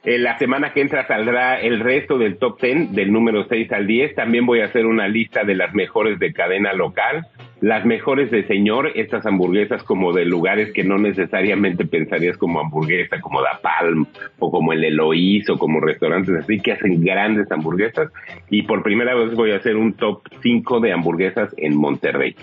Eh, 0.05 0.19
la 0.19 0.38
semana 0.38 0.75
que 0.75 0.83
entra 0.83 1.07
saldrá 1.07 1.59
el 1.59 1.81
resto 1.81 2.19
del 2.19 2.37
top 2.37 2.61
10, 2.61 2.93
del 2.93 3.11
número 3.11 3.49
6 3.49 3.73
al 3.73 3.87
10. 3.87 4.14
También 4.14 4.45
voy 4.45 4.61
a 4.61 4.67
hacer 4.67 4.85
una 4.85 5.09
lista 5.09 5.45
de 5.45 5.55
las 5.55 5.75
mejores 5.75 6.19
de 6.19 6.35
cadena 6.35 6.75
local, 6.75 7.27
las 7.62 7.87
mejores 7.87 8.31
de 8.31 8.47
señor, 8.47 8.93
estas 8.95 9.25
hamburguesas 9.25 9.83
como 9.83 10.12
de 10.12 10.27
lugares 10.27 10.71
que 10.75 10.85
no 10.85 10.99
necesariamente 10.99 11.87
pensarías 11.87 12.37
como 12.37 12.61
hamburguesa, 12.61 13.19
como 13.23 13.40
Da 13.40 13.61
Palm, 13.62 14.07
o 14.38 14.51
como 14.51 14.75
el 14.75 14.85
Eloís, 14.85 15.49
o 15.49 15.57
como 15.57 15.81
restaurantes 15.81 16.35
así, 16.37 16.61
que 16.61 16.73
hacen 16.73 17.03
grandes 17.03 17.51
hamburguesas. 17.51 18.11
Y 18.51 18.64
por 18.64 18.83
primera 18.83 19.14
vez 19.14 19.33
voy 19.35 19.53
a 19.53 19.57
hacer 19.57 19.77
un 19.77 19.95
top 19.95 20.21
5 20.43 20.81
de 20.81 20.93
hamburguesas 20.93 21.55
en 21.57 21.75
Monterrey. 21.79 22.37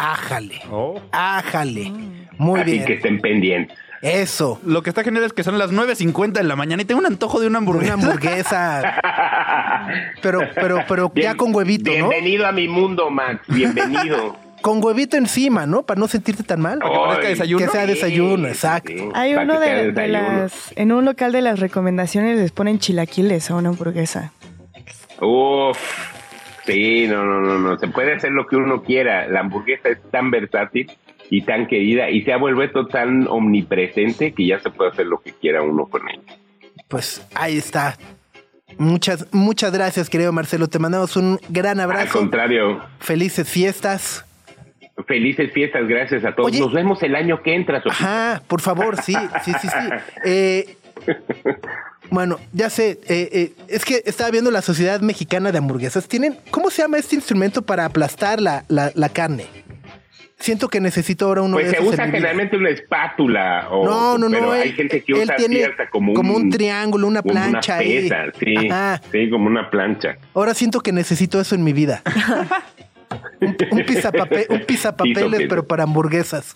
Ájale. 0.00 0.62
Oh. 0.70 0.98
Ájale. 1.12 1.92
Muy 2.38 2.60
así 2.60 2.70
bien. 2.72 2.84
que 2.86 2.94
estén 2.94 3.20
pendientes. 3.20 3.76
Eso. 4.00 4.58
Lo 4.64 4.82
que 4.82 4.88
está 4.88 5.04
genial 5.04 5.24
es 5.24 5.34
que 5.34 5.44
son 5.44 5.58
las 5.58 5.72
9.50 5.72 6.32
de 6.32 6.44
la 6.44 6.56
mañana 6.56 6.80
y 6.80 6.86
tengo 6.86 7.00
un 7.00 7.06
antojo 7.06 7.38
de 7.38 7.48
una 7.48 7.58
hamburguesa. 7.58 7.94
Una 7.96 8.04
hamburguesa. 8.04 9.00
Pero, 10.22 10.40
pero, 10.54 10.84
pero 10.86 11.10
ya 11.16 11.34
con 11.34 11.54
huevito, 11.54 11.90
¿no? 11.90 12.08
Bienvenido 12.08 12.46
a 12.46 12.52
mi 12.52 12.68
mundo, 12.68 13.10
Max. 13.10 13.40
Bienvenido. 13.48 14.36
Con 14.60 14.84
huevito 14.84 15.16
encima, 15.16 15.64
¿no? 15.66 15.82
Para 15.84 15.98
no 15.98 16.06
sentirte 16.06 16.42
tan 16.42 16.60
mal. 16.60 16.78
Para 16.78 16.92
que 16.92 16.98
parezca 16.98 17.26
Ay, 17.26 17.32
desayuno. 17.32 17.64
Que 17.64 17.72
sea 17.72 17.86
desayuno, 17.86 18.48
exacto. 18.48 18.92
Hay 19.14 19.34
uno 19.34 19.58
de, 19.58 20.08
las. 20.08 20.72
En 20.76 20.92
un 20.92 21.06
local 21.06 21.32
de 21.32 21.40
las 21.40 21.58
recomendaciones 21.58 22.38
les 22.38 22.52
ponen 22.52 22.78
chilaquiles 22.78 23.50
a 23.50 23.54
una 23.54 23.70
hamburguesa. 23.70 24.32
Uf, 25.20 25.78
sí, 26.72 27.06
no, 27.08 27.24
no, 27.24 27.40
no, 27.40 27.58
no. 27.58 27.78
Se 27.78 27.88
puede 27.88 28.14
hacer 28.14 28.32
lo 28.32 28.46
que 28.46 28.56
uno 28.56 28.82
quiera. 28.82 29.26
La 29.28 29.40
hamburguesa 29.40 29.88
es 29.88 29.98
tan 30.10 30.30
versátil 30.30 30.90
y 31.30 31.42
tan 31.42 31.66
querida 31.66 32.10
y 32.10 32.22
se 32.22 32.32
ha 32.32 32.36
vuelto 32.38 32.86
tan 32.86 33.26
omnipresente 33.28 34.32
que 34.32 34.46
ya 34.46 34.58
se 34.60 34.70
puede 34.70 34.90
hacer 34.90 35.06
lo 35.06 35.18
que 35.20 35.32
quiera 35.32 35.62
uno 35.62 35.86
con 35.86 36.08
ella. 36.08 36.36
Pues 36.88 37.26
ahí 37.34 37.56
está. 37.58 37.96
Muchas, 38.78 39.26
muchas 39.32 39.72
gracias, 39.72 40.08
querido 40.08 40.32
Marcelo. 40.32 40.68
Te 40.68 40.78
mandamos 40.78 41.16
un 41.16 41.38
gran 41.48 41.78
Al 41.80 41.84
abrazo. 41.90 42.18
contrario, 42.18 42.80
Felices 43.00 43.48
fiestas. 43.48 44.24
felices 45.06 45.52
fiestas, 45.52 45.86
gracias 45.86 46.24
a 46.24 46.34
todos. 46.34 46.50
Oye. 46.50 46.60
Nos 46.60 46.72
vemos 46.72 47.02
el 47.02 47.14
año 47.14 47.42
que 47.42 47.54
entra, 47.54 47.82
Sofía. 47.82 48.06
Ajá, 48.34 48.42
por 48.46 48.60
favor, 48.60 49.00
sí, 49.02 49.14
sí, 49.44 49.52
sí, 49.60 49.68
sí. 49.68 49.88
Eh, 50.24 50.76
bueno, 52.10 52.38
ya 52.52 52.70
sé, 52.70 52.98
eh, 53.08 53.28
eh, 53.32 53.52
es 53.68 53.84
que 53.84 54.02
estaba 54.06 54.30
viendo 54.30 54.50
la 54.50 54.62
Sociedad 54.62 55.00
Mexicana 55.00 55.52
de 55.52 55.58
Hamburguesas. 55.58 56.08
Tienen, 56.08 56.36
¿cómo 56.50 56.70
se 56.70 56.82
llama 56.82 56.98
este 56.98 57.14
instrumento 57.16 57.62
para 57.62 57.84
aplastar 57.84 58.40
la, 58.40 58.64
la, 58.68 58.90
la 58.94 59.08
carne? 59.08 59.46
Siento 60.38 60.68
que 60.68 60.80
necesito 60.80 61.26
ahora 61.26 61.42
uno 61.42 61.56
Pues 61.58 61.70
de 61.70 61.76
se 61.76 61.82
usa 61.82 62.06
generalmente 62.06 62.56
una 62.56 62.70
espátula. 62.70 63.68
O, 63.70 63.84
No, 63.84 64.16
no, 64.16 64.28
no. 64.30 64.38
Pero 64.38 64.52
hay 64.52 64.70
él- 64.70 64.74
gente 64.74 65.02
que 65.04 65.12
él 65.12 65.22
usa 65.24 65.36
tiene 65.36 65.56
cierta 65.56 65.90
como 65.90 66.12
un, 66.12 66.16
como 66.16 66.34
un 66.34 66.48
triángulo, 66.48 67.06
una 67.08 67.20
como 67.20 67.34
plancha 67.34 67.76
ahí. 67.76 68.08
pesa, 68.08 68.24
sí, 68.38 68.54
Ajá. 68.70 69.02
sí, 69.12 69.28
como 69.28 69.46
una 69.48 69.68
plancha. 69.70 70.16
Ahora 70.32 70.54
siento 70.54 70.80
que 70.80 70.92
necesito 70.92 71.38
eso 71.42 71.54
en 71.54 71.62
mi 71.62 71.74
vida. 71.74 72.02
un, 73.42 73.48
un 73.48 73.80
pisapape- 73.80 74.46
un 74.48 75.46
pero 75.48 75.66
para 75.66 75.82
hamburguesas. 75.82 76.54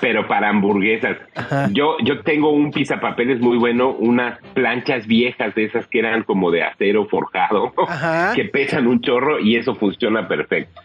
Pero 0.00 0.26
para 0.26 0.48
hamburguesas. 0.48 1.16
Ajá. 1.34 1.68
Yo, 1.72 1.96
yo 2.04 2.22
tengo 2.22 2.50
un 2.52 2.70
pisapapeles 2.70 3.40
muy 3.40 3.58
bueno, 3.58 3.90
unas 3.90 4.38
planchas 4.54 5.06
viejas 5.06 5.54
de 5.54 5.64
esas 5.64 5.86
que 5.86 6.00
eran 6.00 6.22
como 6.24 6.50
de 6.50 6.62
acero 6.62 7.06
forjado, 7.08 7.72
Ajá. 7.86 8.32
que 8.36 8.44
pesan 8.44 8.86
un 8.86 9.00
chorro 9.00 9.38
y 9.40 9.56
eso 9.56 9.74
funciona 9.74 10.28
perfecto. 10.28 10.80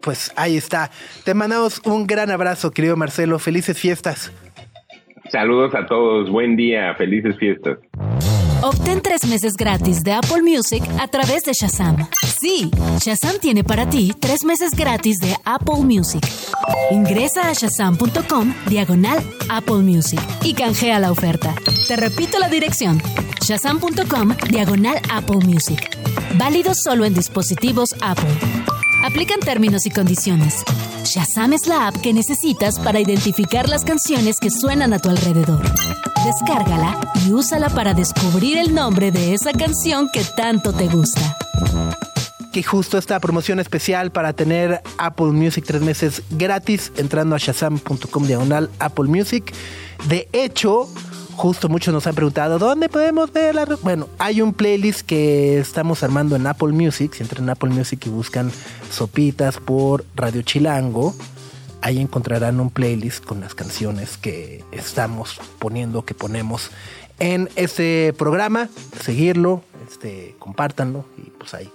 Pues 0.00 0.32
ahí 0.36 0.56
está. 0.56 0.90
Te 1.24 1.34
mandamos 1.34 1.80
un 1.84 2.06
gran 2.06 2.30
abrazo, 2.30 2.70
querido 2.70 2.96
Marcelo. 2.96 3.38
Felices 3.38 3.78
fiestas. 3.78 4.32
Saludos 5.30 5.74
a 5.74 5.86
todos, 5.86 6.28
buen 6.28 6.56
día, 6.56 6.94
felices 6.94 7.36
fiestas. 7.38 7.78
Obtén 8.62 9.00
tres 9.00 9.24
meses 9.26 9.54
gratis 9.54 10.02
de 10.02 10.12
Apple 10.12 10.42
Music 10.42 10.82
a 10.98 11.08
través 11.08 11.44
de 11.44 11.52
Shazam. 11.52 11.96
Sí, 12.40 12.70
Shazam 12.98 13.38
tiene 13.40 13.64
para 13.64 13.88
ti 13.88 14.12
tres 14.18 14.44
meses 14.44 14.72
gratis 14.72 15.18
de 15.18 15.34
Apple 15.44 15.82
Music. 15.82 16.26
Ingresa 16.90 17.48
a 17.48 17.52
shazam.com 17.54 18.54
diagonal 18.66 19.18
Apple 19.48 19.78
Music 19.78 20.20
y 20.42 20.52
canjea 20.52 20.98
la 20.98 21.10
oferta. 21.10 21.54
Te 21.88 21.96
repito 21.96 22.38
la 22.38 22.48
dirección: 22.48 23.00
shazam.com 23.42 24.36
diagonal 24.50 25.00
Apple 25.10 25.40
Music. 25.46 25.96
Válido 26.36 26.72
solo 26.74 27.06
en 27.06 27.14
dispositivos 27.14 27.94
Apple. 28.02 28.36
Aplican 29.02 29.40
términos 29.40 29.86
y 29.86 29.90
condiciones. 29.90 30.62
Shazam 31.04 31.54
es 31.54 31.66
la 31.66 31.88
app 31.88 31.96
que 32.02 32.12
necesitas 32.12 32.78
para 32.78 33.00
identificar 33.00 33.68
las 33.68 33.82
canciones 33.82 34.36
que 34.38 34.50
suenan 34.50 34.92
a 34.92 34.98
tu 34.98 35.08
alrededor. 35.08 35.62
Descárgala 36.24 37.00
y 37.26 37.32
úsala 37.32 37.70
para 37.70 37.94
descubrir 37.94 38.58
el 38.58 38.74
nombre 38.74 39.10
de 39.10 39.32
esa 39.32 39.52
canción 39.52 40.10
que 40.12 40.22
tanto 40.36 40.74
te 40.74 40.86
gusta. 40.86 41.36
Que 42.52 42.62
justo 42.62 42.98
esta 42.98 43.18
promoción 43.20 43.58
especial 43.58 44.10
para 44.12 44.34
tener 44.34 44.82
Apple 44.98 45.32
Music 45.32 45.64
tres 45.66 45.80
meses 45.80 46.22
gratis 46.30 46.92
entrando 46.96 47.34
a 47.34 47.38
shazam.com 47.38 48.26
diagonal 48.26 48.68
Apple 48.80 49.08
Music. 49.08 49.54
De 50.08 50.28
hecho, 50.32 50.88
justo 51.40 51.70
muchos 51.70 51.94
nos 51.94 52.06
han 52.06 52.14
preguntado 52.14 52.58
dónde 52.58 52.90
podemos 52.90 53.32
ver 53.32 53.54
la. 53.54 53.64
re-?" 53.64 53.76
Bueno, 53.82 54.08
hay 54.18 54.42
un 54.42 54.52
playlist 54.52 55.06
que 55.06 55.58
estamos 55.58 56.02
armando 56.02 56.36
en 56.36 56.46
Apple 56.46 56.72
Music. 56.72 57.14
Si 57.14 57.22
entran 57.22 57.44
en 57.44 57.50
Apple 57.50 57.70
Music 57.70 58.04
y 58.06 58.10
buscan 58.10 58.52
Sopitas 58.90 59.56
por 59.56 60.04
Radio 60.14 60.42
Chilango, 60.42 61.14
ahí 61.80 61.98
encontrarán 61.98 62.60
un 62.60 62.68
playlist 62.68 63.24
con 63.24 63.40
las 63.40 63.54
canciones 63.54 64.18
que 64.18 64.62
estamos 64.70 65.40
poniendo, 65.58 66.04
que 66.04 66.14
ponemos 66.14 66.70
en 67.18 67.48
este 67.56 68.12
programa. 68.18 68.68
Seguirlo, 69.02 69.62
este, 69.90 70.36
compártanlo 70.38 71.06
y 71.16 71.30
pues 71.30 71.54
ahí 71.54 71.70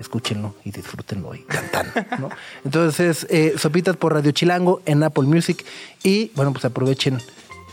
escúchenlo 0.00 0.54
y 0.64 0.70
disfrútenlo 0.70 1.34
y 1.34 1.40
cantan, 1.40 1.92
¿no? 2.18 2.30
Entonces, 2.64 3.26
eh, 3.28 3.54
Sopitas 3.58 3.96
por 3.96 4.14
Radio 4.14 4.32
Chilango 4.32 4.80
en 4.86 5.02
Apple 5.02 5.24
Music 5.24 5.62
y 6.02 6.32
bueno, 6.34 6.52
pues 6.52 6.64
aprovechen 6.64 7.20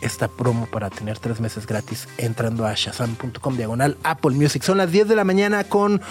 esta 0.02 0.28
promo 0.28 0.66
para 0.66 0.90
tener 0.90 1.20
tres 1.20 1.40
meses 1.40 1.66
gratis 1.66 2.08
entrando 2.18 2.66
a 2.66 2.74
shazam.com 2.76 3.58
diagonal 3.58 3.98
Apple 4.04 4.32
Music. 4.32 4.64
Son 4.64 4.78
las 4.78 4.92
10 4.92 5.08
de 5.08 5.16
la 5.16 5.24
mañana 5.24 5.64
con 5.64 6.02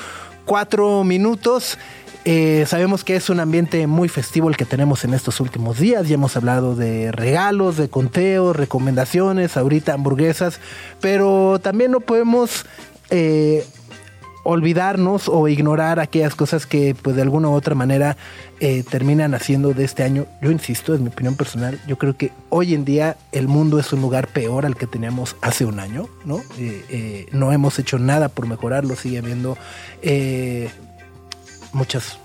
cuatro 0.44 1.04
minutos. 1.04 1.78
Eh, 2.24 2.66
sabemos 2.68 3.02
que 3.02 3.16
es 3.16 3.30
un 3.30 3.40
ambiente 3.40 3.86
muy 3.86 4.08
festivo 4.08 4.50
el 4.50 4.56
que 4.56 4.66
tenemos 4.66 5.04
en 5.04 5.14
estos 5.14 5.40
últimos 5.40 5.78
días. 5.78 6.08
Ya 6.08 6.14
hemos 6.14 6.36
hablado 6.36 6.76
de 6.76 7.12
regalos, 7.12 7.76
de 7.76 7.88
conteos, 7.88 8.56
recomendaciones, 8.56 9.56
ahorita 9.56 9.94
hamburguesas, 9.94 10.60
pero 11.00 11.58
también 11.62 11.92
no 11.92 12.00
podemos 12.00 12.66
eh, 13.10 13.66
olvidarnos 14.50 15.28
o 15.28 15.48
ignorar 15.48 16.00
aquellas 16.00 16.34
cosas 16.34 16.66
que 16.66 16.94
pues 16.94 17.16
de 17.16 17.22
alguna 17.22 17.48
u 17.48 17.52
otra 17.52 17.74
manera 17.74 18.16
eh, 18.60 18.84
terminan 18.88 19.34
haciendo 19.34 19.72
de 19.72 19.84
este 19.84 20.02
año. 20.02 20.26
Yo 20.42 20.50
insisto, 20.50 20.94
es 20.94 21.00
mi 21.00 21.08
opinión 21.08 21.36
personal, 21.36 21.80
yo 21.86 21.96
creo 21.98 22.16
que 22.16 22.32
hoy 22.48 22.74
en 22.74 22.84
día 22.84 23.16
el 23.32 23.48
mundo 23.48 23.78
es 23.78 23.92
un 23.92 24.00
lugar 24.00 24.28
peor 24.28 24.66
al 24.66 24.76
que 24.76 24.86
teníamos 24.86 25.36
hace 25.40 25.64
un 25.64 25.80
año, 25.80 26.08
¿no? 26.24 26.38
Eh, 26.58 26.84
eh, 26.90 27.26
no 27.32 27.52
hemos 27.52 27.78
hecho 27.78 27.98
nada 27.98 28.28
por 28.28 28.46
mejorarlo, 28.46 28.96
sigue 28.96 29.18
habiendo 29.18 29.56
eh, 30.02 30.70
muchas 31.72 32.18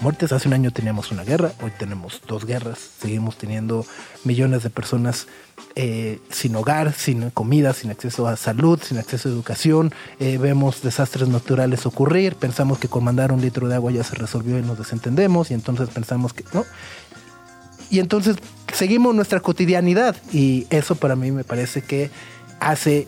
muertes. 0.00 0.32
Hace 0.32 0.48
un 0.48 0.54
año 0.54 0.70
teníamos 0.70 1.10
una 1.10 1.24
guerra, 1.24 1.52
hoy 1.62 1.72
tenemos 1.78 2.20
dos 2.26 2.44
guerras, 2.44 2.78
seguimos 3.00 3.36
teniendo 3.36 3.86
millones 4.24 4.62
de 4.62 4.70
personas 4.70 5.26
eh, 5.74 6.20
sin 6.30 6.54
hogar, 6.56 6.92
sin 6.92 7.30
comida, 7.30 7.72
sin 7.72 7.90
acceso 7.90 8.26
a 8.28 8.36
salud, 8.36 8.80
sin 8.82 8.98
acceso 8.98 9.28
a 9.28 9.32
educación. 9.32 9.92
Eh, 10.20 10.38
vemos 10.38 10.82
desastres 10.82 11.28
naturales 11.28 11.86
ocurrir, 11.86 12.36
pensamos 12.36 12.78
que 12.78 12.88
con 12.88 13.04
mandar 13.04 13.32
un 13.32 13.40
litro 13.40 13.68
de 13.68 13.74
agua 13.74 13.92
ya 13.92 14.04
se 14.04 14.14
resolvió 14.16 14.58
y 14.58 14.62
nos 14.62 14.78
desentendemos 14.78 15.50
y 15.50 15.54
entonces 15.54 15.88
pensamos 15.90 16.32
que 16.32 16.44
no. 16.52 16.64
Y 17.90 18.00
entonces 18.00 18.36
seguimos 18.72 19.14
nuestra 19.14 19.40
cotidianidad 19.40 20.16
y 20.32 20.66
eso 20.70 20.96
para 20.96 21.16
mí 21.16 21.30
me 21.30 21.44
parece 21.44 21.82
que 21.82 22.10
hace 22.60 23.06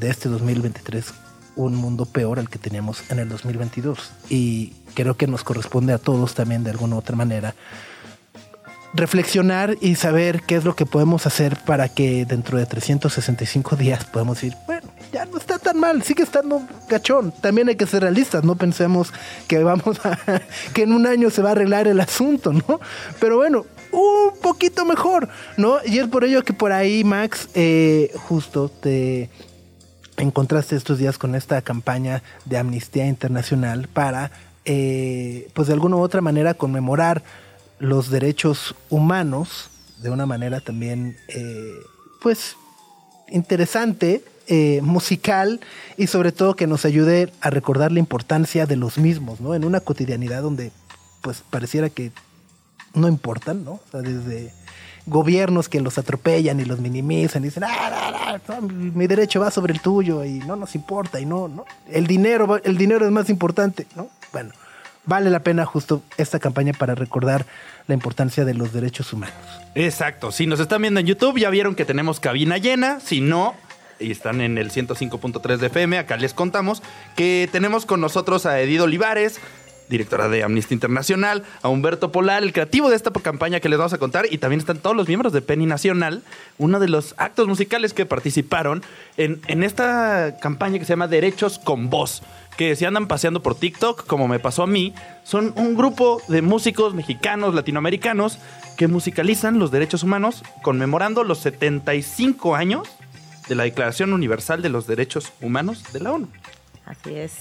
de 0.00 0.10
este 0.10 0.28
2023 0.28 1.25
un 1.56 1.74
mundo 1.74 2.04
peor 2.04 2.38
al 2.38 2.48
que 2.48 2.58
teníamos 2.58 3.02
en 3.10 3.18
el 3.18 3.28
2022. 3.28 4.12
Y 4.28 4.72
creo 4.94 5.16
que 5.16 5.26
nos 5.26 5.42
corresponde 5.42 5.92
a 5.92 5.98
todos 5.98 6.34
también 6.34 6.62
de 6.62 6.70
alguna 6.70 6.96
u 6.96 6.98
otra 6.98 7.16
manera 7.16 7.54
reflexionar 8.96 9.76
y 9.80 9.94
saber 9.96 10.42
qué 10.42 10.56
es 10.56 10.64
lo 10.64 10.74
que 10.74 10.86
podemos 10.86 11.26
hacer 11.26 11.58
para 11.64 11.88
que 11.88 12.24
dentro 12.24 12.58
de 12.58 12.66
365 12.66 13.76
días 13.76 14.04
podamos 14.06 14.40
decir, 14.40 14.56
bueno, 14.66 14.88
ya 15.12 15.24
no 15.26 15.38
está 15.38 15.58
tan 15.58 15.78
mal, 15.78 16.02
sigue 16.02 16.22
estando 16.22 16.62
gachón. 16.88 17.32
También 17.40 17.68
hay 17.68 17.76
que 17.76 17.86
ser 17.86 18.02
realistas, 18.02 18.44
no 18.44 18.56
pensemos 18.56 19.12
que 19.46 19.62
vamos 19.62 20.04
a, 20.04 20.18
que 20.74 20.82
en 20.82 20.92
un 20.92 21.06
año 21.06 21.30
se 21.30 21.42
va 21.42 21.50
a 21.50 21.52
arreglar 21.52 21.86
el 21.88 22.00
asunto, 22.00 22.52
¿no? 22.52 22.80
Pero 23.20 23.36
bueno, 23.36 23.66
un 23.92 24.32
poquito 24.40 24.84
mejor, 24.84 25.28
¿no? 25.56 25.78
Y 25.84 25.98
es 25.98 26.08
por 26.08 26.24
ello 26.24 26.42
que 26.42 26.52
por 26.52 26.72
ahí, 26.72 27.04
Max, 27.04 27.48
eh, 27.54 28.10
justo 28.14 28.68
te 28.68 29.30
encontraste 30.22 30.76
estos 30.76 30.98
días 30.98 31.18
con 31.18 31.34
esta 31.34 31.60
campaña 31.62 32.22
de 32.44 32.58
Amnistía 32.58 33.06
Internacional 33.06 33.88
para, 33.88 34.30
eh, 34.64 35.48
pues 35.54 35.68
de 35.68 35.74
alguna 35.74 35.96
u 35.96 36.00
otra 36.00 36.20
manera, 36.20 36.54
conmemorar 36.54 37.22
los 37.78 38.10
derechos 38.10 38.74
humanos 38.88 39.70
de 40.02 40.10
una 40.10 40.26
manera 40.26 40.60
también, 40.60 41.16
eh, 41.28 41.72
pues, 42.20 42.56
interesante, 43.28 44.24
eh, 44.48 44.80
musical 44.82 45.60
y 45.96 46.06
sobre 46.06 46.30
todo 46.30 46.54
que 46.54 46.68
nos 46.68 46.84
ayude 46.84 47.32
a 47.40 47.50
recordar 47.50 47.90
la 47.90 47.98
importancia 47.98 48.66
de 48.66 48.76
los 48.76 48.96
mismos, 48.98 49.40
¿no? 49.40 49.54
En 49.54 49.64
una 49.64 49.80
cotidianidad 49.80 50.42
donde, 50.42 50.70
pues, 51.22 51.42
pareciera 51.50 51.90
que 51.90 52.12
no 52.94 53.08
importan, 53.08 53.64
¿no? 53.64 53.72
O 53.72 53.82
sea, 53.90 54.02
desde 54.02 54.52
gobiernos 55.06 55.68
que 55.68 55.80
los 55.80 55.98
atropellan 55.98 56.58
y 56.60 56.64
los 56.64 56.80
minimizan 56.80 57.42
y 57.42 57.46
dicen, 57.46 57.64
ah, 57.64 58.38
mi 58.60 59.06
derecho 59.06 59.40
va 59.40 59.50
sobre 59.50 59.72
el 59.72 59.80
tuyo 59.80 60.24
y 60.24 60.40
no 60.40 60.56
nos 60.56 60.74
importa 60.74 61.20
y 61.20 61.26
no, 61.26 61.48
no, 61.48 61.64
el 61.90 62.06
dinero, 62.06 62.60
el 62.62 62.76
dinero 62.76 63.06
es 63.06 63.12
más 63.12 63.30
importante, 63.30 63.86
¿no? 63.94 64.08
Bueno, 64.32 64.52
vale 65.04 65.30
la 65.30 65.40
pena 65.40 65.64
justo 65.64 66.02
esta 66.18 66.40
campaña 66.40 66.72
para 66.72 66.94
recordar 66.94 67.46
la 67.86 67.94
importancia 67.94 68.44
de 68.44 68.54
los 68.54 68.72
derechos 68.72 69.12
humanos. 69.12 69.36
Exacto, 69.76 70.32
si 70.32 70.46
nos 70.46 70.58
están 70.58 70.82
viendo 70.82 71.00
en 71.00 71.06
YouTube 71.06 71.38
ya 71.38 71.50
vieron 71.50 71.76
que 71.76 71.84
tenemos 71.84 72.18
cabina 72.18 72.58
llena, 72.58 72.98
si 72.98 73.20
no, 73.20 73.54
y 74.00 74.10
están 74.10 74.40
en 74.40 74.58
el 74.58 74.70
105.3 74.70 75.56
de 75.58 75.66
FM, 75.68 75.98
acá 75.98 76.16
les 76.16 76.34
contamos 76.34 76.82
que 77.14 77.48
tenemos 77.52 77.86
con 77.86 78.00
nosotros 78.00 78.44
a 78.44 78.60
Edido 78.60 78.84
Olivares, 78.84 79.40
directora 79.88 80.28
de 80.28 80.42
Amnistía 80.42 80.74
Internacional, 80.74 81.44
a 81.62 81.68
Humberto 81.68 82.12
Polar, 82.12 82.42
el 82.42 82.52
creativo 82.52 82.90
de 82.90 82.96
esta 82.96 83.10
campaña 83.10 83.60
que 83.60 83.68
les 83.68 83.78
vamos 83.78 83.92
a 83.92 83.98
contar, 83.98 84.26
y 84.30 84.38
también 84.38 84.60
están 84.60 84.78
todos 84.78 84.96
los 84.96 85.08
miembros 85.08 85.32
de 85.32 85.42
Penny 85.42 85.66
Nacional, 85.66 86.22
uno 86.58 86.80
de 86.80 86.88
los 86.88 87.14
actos 87.18 87.48
musicales 87.48 87.94
que 87.94 88.06
participaron 88.06 88.82
en, 89.16 89.40
en 89.46 89.62
esta 89.62 90.36
campaña 90.40 90.78
que 90.78 90.84
se 90.84 90.92
llama 90.92 91.08
Derechos 91.08 91.58
con 91.58 91.90
Voz 91.90 92.22
que 92.56 92.74
se 92.74 92.86
andan 92.86 93.06
paseando 93.06 93.42
por 93.42 93.54
TikTok, 93.54 94.06
como 94.06 94.28
me 94.28 94.38
pasó 94.38 94.62
a 94.62 94.66
mí, 94.66 94.94
son 95.24 95.52
un 95.56 95.76
grupo 95.76 96.22
de 96.28 96.42
músicos 96.42 96.94
mexicanos, 96.94 97.54
latinoamericanos, 97.54 98.38
que 98.76 98.88
musicalizan 98.88 99.58
los 99.58 99.70
derechos 99.70 100.02
humanos 100.02 100.42
conmemorando 100.62 101.24
los 101.24 101.38
75 101.38 102.56
años 102.56 102.88
de 103.48 103.54
la 103.54 103.64
Declaración 103.64 104.12
Universal 104.12 104.62
de 104.62 104.68
los 104.68 104.86
Derechos 104.86 105.32
Humanos 105.40 105.84
de 105.92 106.00
la 106.00 106.12
ONU. 106.12 106.28
Así 106.86 107.16
es. 107.16 107.32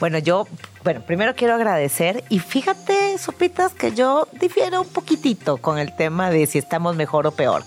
Bueno, 0.00 0.18
yo, 0.18 0.48
bueno, 0.82 1.00
primero 1.02 1.36
quiero 1.36 1.54
agradecer 1.54 2.24
y 2.28 2.40
fíjate, 2.40 3.16
Sopitas, 3.18 3.72
que 3.72 3.92
yo 3.92 4.26
difiero 4.32 4.82
un 4.82 4.88
poquitito 4.88 5.58
con 5.58 5.78
el 5.78 5.94
tema 5.94 6.30
de 6.30 6.46
si 6.46 6.58
estamos 6.58 6.96
mejor 6.96 7.28
o 7.28 7.30
peor, 7.30 7.62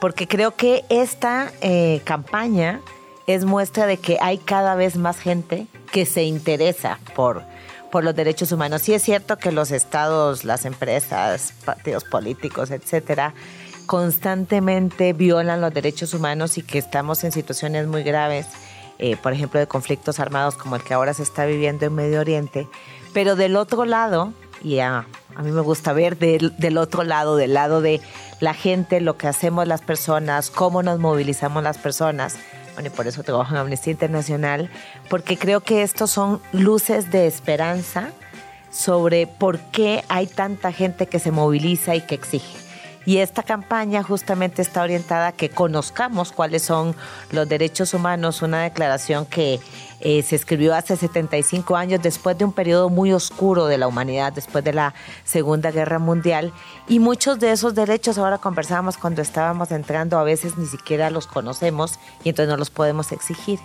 porque 0.00 0.26
creo 0.26 0.56
que 0.56 0.84
esta 0.88 1.52
eh, 1.60 2.00
campaña 2.04 2.80
es 3.26 3.44
muestra 3.44 3.86
de 3.86 3.98
que 3.98 4.16
hay 4.22 4.38
cada 4.38 4.74
vez 4.74 4.96
más 4.96 5.18
gente 5.18 5.66
que 5.92 6.06
se 6.06 6.24
interesa 6.24 6.98
por, 7.14 7.42
por 7.92 8.02
los 8.02 8.14
derechos 8.14 8.50
humanos. 8.50 8.82
Sí 8.82 8.94
es 8.94 9.02
cierto 9.02 9.36
que 9.36 9.52
los 9.52 9.70
estados, 9.70 10.44
las 10.44 10.64
empresas, 10.64 11.52
partidos 11.66 12.04
políticos, 12.04 12.70
etcétera, 12.70 13.34
constantemente 13.84 15.12
violan 15.12 15.60
los 15.60 15.74
derechos 15.74 16.14
humanos 16.14 16.56
y 16.56 16.62
que 16.62 16.78
estamos 16.78 17.22
en 17.22 17.32
situaciones 17.32 17.86
muy 17.86 18.02
graves, 18.02 18.46
eh, 18.98 19.16
por 19.16 19.32
ejemplo, 19.32 19.60
de 19.60 19.66
conflictos 19.66 20.20
armados 20.20 20.56
como 20.56 20.76
el 20.76 20.82
que 20.82 20.94
ahora 20.94 21.14
se 21.14 21.22
está 21.22 21.46
viviendo 21.46 21.86
en 21.86 21.94
Medio 21.94 22.20
Oriente. 22.20 22.68
Pero 23.12 23.36
del 23.36 23.56
otro 23.56 23.84
lado, 23.84 24.32
y 24.62 24.78
a, 24.78 25.06
a 25.34 25.42
mí 25.42 25.50
me 25.50 25.60
gusta 25.60 25.92
ver 25.92 26.18
del, 26.18 26.56
del 26.58 26.78
otro 26.78 27.04
lado, 27.04 27.36
del 27.36 27.54
lado 27.54 27.80
de 27.80 28.00
la 28.40 28.54
gente, 28.54 29.00
lo 29.00 29.16
que 29.16 29.28
hacemos 29.28 29.66
las 29.66 29.82
personas, 29.82 30.50
cómo 30.50 30.82
nos 30.82 30.98
movilizamos 30.98 31.62
las 31.62 31.78
personas, 31.78 32.36
bueno, 32.74 32.88
y 32.88 32.90
por 32.90 33.06
eso 33.06 33.22
trabajo 33.22 33.54
en 33.54 33.60
Amnistía 33.60 33.92
Internacional, 33.92 34.70
porque 35.08 35.38
creo 35.38 35.60
que 35.60 35.82
estos 35.82 36.10
son 36.10 36.40
luces 36.52 37.10
de 37.10 37.26
esperanza 37.26 38.10
sobre 38.70 39.26
por 39.26 39.58
qué 39.58 40.04
hay 40.08 40.26
tanta 40.26 40.72
gente 40.72 41.06
que 41.06 41.20
se 41.20 41.30
moviliza 41.30 41.94
y 41.94 42.00
que 42.00 42.16
exige. 42.16 42.63
Y 43.06 43.18
esta 43.18 43.42
campaña 43.42 44.02
justamente 44.02 44.62
está 44.62 44.82
orientada 44.82 45.28
a 45.28 45.32
que 45.32 45.50
conozcamos 45.50 46.32
cuáles 46.32 46.62
son 46.62 46.94
los 47.32 47.48
derechos 47.48 47.94
humanos, 47.94 48.42
una 48.42 48.62
declaración 48.62 49.26
que 49.26 49.60
eh, 50.00 50.22
se 50.22 50.36
escribió 50.36 50.74
hace 50.74 50.96
75 50.96 51.76
años 51.76 52.02
después 52.02 52.36
de 52.36 52.44
un 52.44 52.52
periodo 52.52 52.90
muy 52.90 53.12
oscuro 53.12 53.66
de 53.66 53.78
la 53.78 53.86
humanidad, 53.86 54.32
después 54.32 54.64
de 54.64 54.72
la 54.72 54.94
Segunda 55.24 55.70
Guerra 55.70 55.98
Mundial. 55.98 56.52
Y 56.88 56.98
muchos 56.98 57.38
de 57.38 57.52
esos 57.52 57.74
derechos, 57.74 58.18
ahora 58.18 58.38
conversábamos 58.38 58.98
cuando 58.98 59.22
estábamos 59.22 59.70
entrando, 59.70 60.18
a 60.18 60.24
veces 60.24 60.58
ni 60.58 60.66
siquiera 60.66 61.10
los 61.10 61.26
conocemos 61.26 61.98
y 62.22 62.30
entonces 62.30 62.50
no 62.50 62.56
los 62.56 62.70
podemos 62.70 63.12
exigir. 63.12 63.60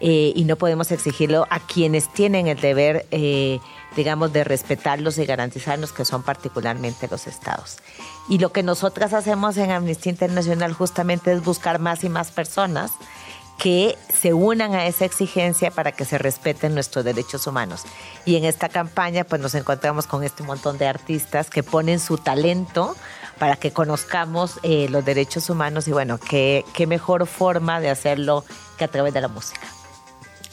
Eh, 0.00 0.32
y 0.34 0.44
no 0.44 0.56
podemos 0.56 0.90
exigirlo 0.90 1.46
a 1.50 1.60
quienes 1.60 2.08
tienen 2.12 2.48
el 2.48 2.60
deber, 2.60 3.06
eh, 3.10 3.60
digamos, 3.96 4.32
de 4.32 4.44
respetarlos 4.44 5.18
y 5.18 5.26
garantizarlos, 5.26 5.92
que 5.92 6.04
son 6.04 6.22
particularmente 6.22 7.08
los 7.10 7.26
estados. 7.26 7.78
Y 8.28 8.38
lo 8.38 8.52
que 8.52 8.62
nosotras 8.62 9.12
hacemos 9.12 9.56
en 9.56 9.70
Amnistía 9.70 10.10
Internacional 10.10 10.72
justamente 10.72 11.32
es 11.32 11.44
buscar 11.44 11.78
más 11.78 12.04
y 12.04 12.08
más 12.08 12.30
personas 12.30 12.92
que 13.58 13.96
se 14.12 14.32
unan 14.32 14.74
a 14.74 14.86
esa 14.86 15.04
exigencia 15.04 15.70
para 15.70 15.92
que 15.92 16.04
se 16.04 16.18
respeten 16.18 16.74
nuestros 16.74 17.04
derechos 17.04 17.46
humanos. 17.46 17.84
Y 18.24 18.34
en 18.34 18.44
esta 18.44 18.68
campaña 18.68 19.22
pues 19.22 19.40
nos 19.40 19.54
encontramos 19.54 20.08
con 20.08 20.24
este 20.24 20.42
montón 20.42 20.78
de 20.78 20.88
artistas 20.88 21.48
que 21.48 21.62
ponen 21.62 22.00
su 22.00 22.18
talento 22.18 22.96
para 23.38 23.56
que 23.56 23.72
conozcamos 23.72 24.58
eh, 24.62 24.88
los 24.90 25.04
derechos 25.04 25.50
humanos 25.50 25.88
y 25.88 25.92
bueno, 25.92 26.18
qué, 26.18 26.64
qué 26.74 26.86
mejor 26.86 27.26
forma 27.26 27.80
de 27.80 27.90
hacerlo 27.90 28.44
que 28.78 28.84
a 28.84 28.88
través 28.88 29.14
de 29.14 29.20
la 29.20 29.28
música. 29.28 29.60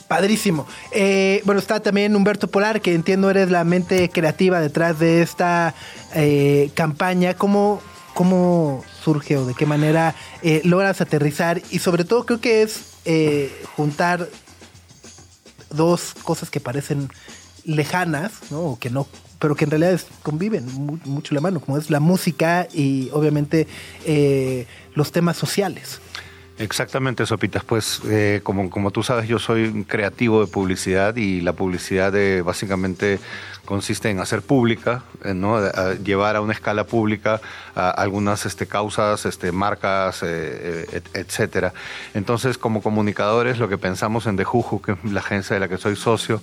Padrísimo. 0.07 0.65
Eh, 0.91 1.41
bueno, 1.45 1.59
está 1.59 1.79
también 1.81 2.15
Humberto 2.15 2.47
Polar, 2.47 2.81
que 2.81 2.95
entiendo 2.95 3.29
eres 3.29 3.51
la 3.51 3.63
mente 3.63 4.09
creativa 4.09 4.59
detrás 4.59 4.97
de 4.97 5.21
esta 5.21 5.75
eh, 6.15 6.71
campaña. 6.73 7.35
¿Cómo, 7.35 7.79
¿Cómo 8.15 8.83
surge 9.03 9.37
o 9.37 9.45
de 9.45 9.53
qué 9.53 9.67
manera 9.67 10.15
logras 10.63 10.99
aterrizar? 11.01 11.61
Y 11.69 11.79
sobre 11.79 12.05
todo 12.05 12.25
creo 12.25 12.41
que 12.41 12.63
es 12.63 12.95
juntar 13.75 14.27
dos 15.69 16.15
cosas 16.23 16.49
que 16.49 16.59
parecen 16.59 17.09
lejanas, 17.63 18.31
¿no? 18.49 18.61
O 18.61 18.79
que 18.79 18.89
no 18.89 19.07
pero 19.39 19.55
que 19.55 19.63
en 19.63 19.71
realidad 19.71 19.99
conviven 20.21 20.65
mucho 21.05 21.33
la 21.33 21.41
mano, 21.41 21.59
como 21.59 21.77
es 21.77 21.89
la 21.89 21.99
música 21.99 22.67
y 22.73 23.09
obviamente 23.13 23.67
los 24.95 25.11
temas 25.11 25.37
sociales. 25.37 26.01
Exactamente, 26.59 27.25
Sopitas. 27.25 27.63
Pues 27.63 28.01
eh, 28.05 28.41
como, 28.43 28.69
como 28.69 28.91
tú 28.91 29.01
sabes, 29.01 29.29
yo 29.29 29.39
soy 29.39 29.63
un 29.63 29.85
creativo 29.85 30.45
de 30.45 30.51
publicidad 30.51 31.15
y 31.15 31.39
la 31.39 31.53
publicidad 31.53 32.11
de, 32.11 32.41
básicamente 32.41 33.17
consiste 33.63 34.09
en 34.09 34.19
hacer 34.19 34.41
pública, 34.41 35.03
eh, 35.23 35.33
¿no? 35.33 35.59
llevar 36.03 36.35
a 36.35 36.41
una 36.41 36.53
escala 36.53 36.85
pública 36.85 37.39
a 37.75 37.91
algunas 37.91 38.45
este, 38.45 38.67
causas, 38.67 39.25
este, 39.25 39.53
marcas, 39.53 40.21
eh, 40.23 41.01
etcétera. 41.13 41.71
Entonces, 42.13 42.57
como 42.57 42.81
comunicadores, 42.81 43.57
lo 43.57 43.69
que 43.69 43.77
pensamos 43.77 44.25
en 44.25 44.35
Dejuju, 44.35 44.81
que 44.81 44.91
es 44.93 44.97
la 45.05 45.21
agencia 45.21 45.53
de 45.53 45.61
la 45.61 45.69
que 45.69 45.77
soy 45.77 45.95
socio, 45.95 46.41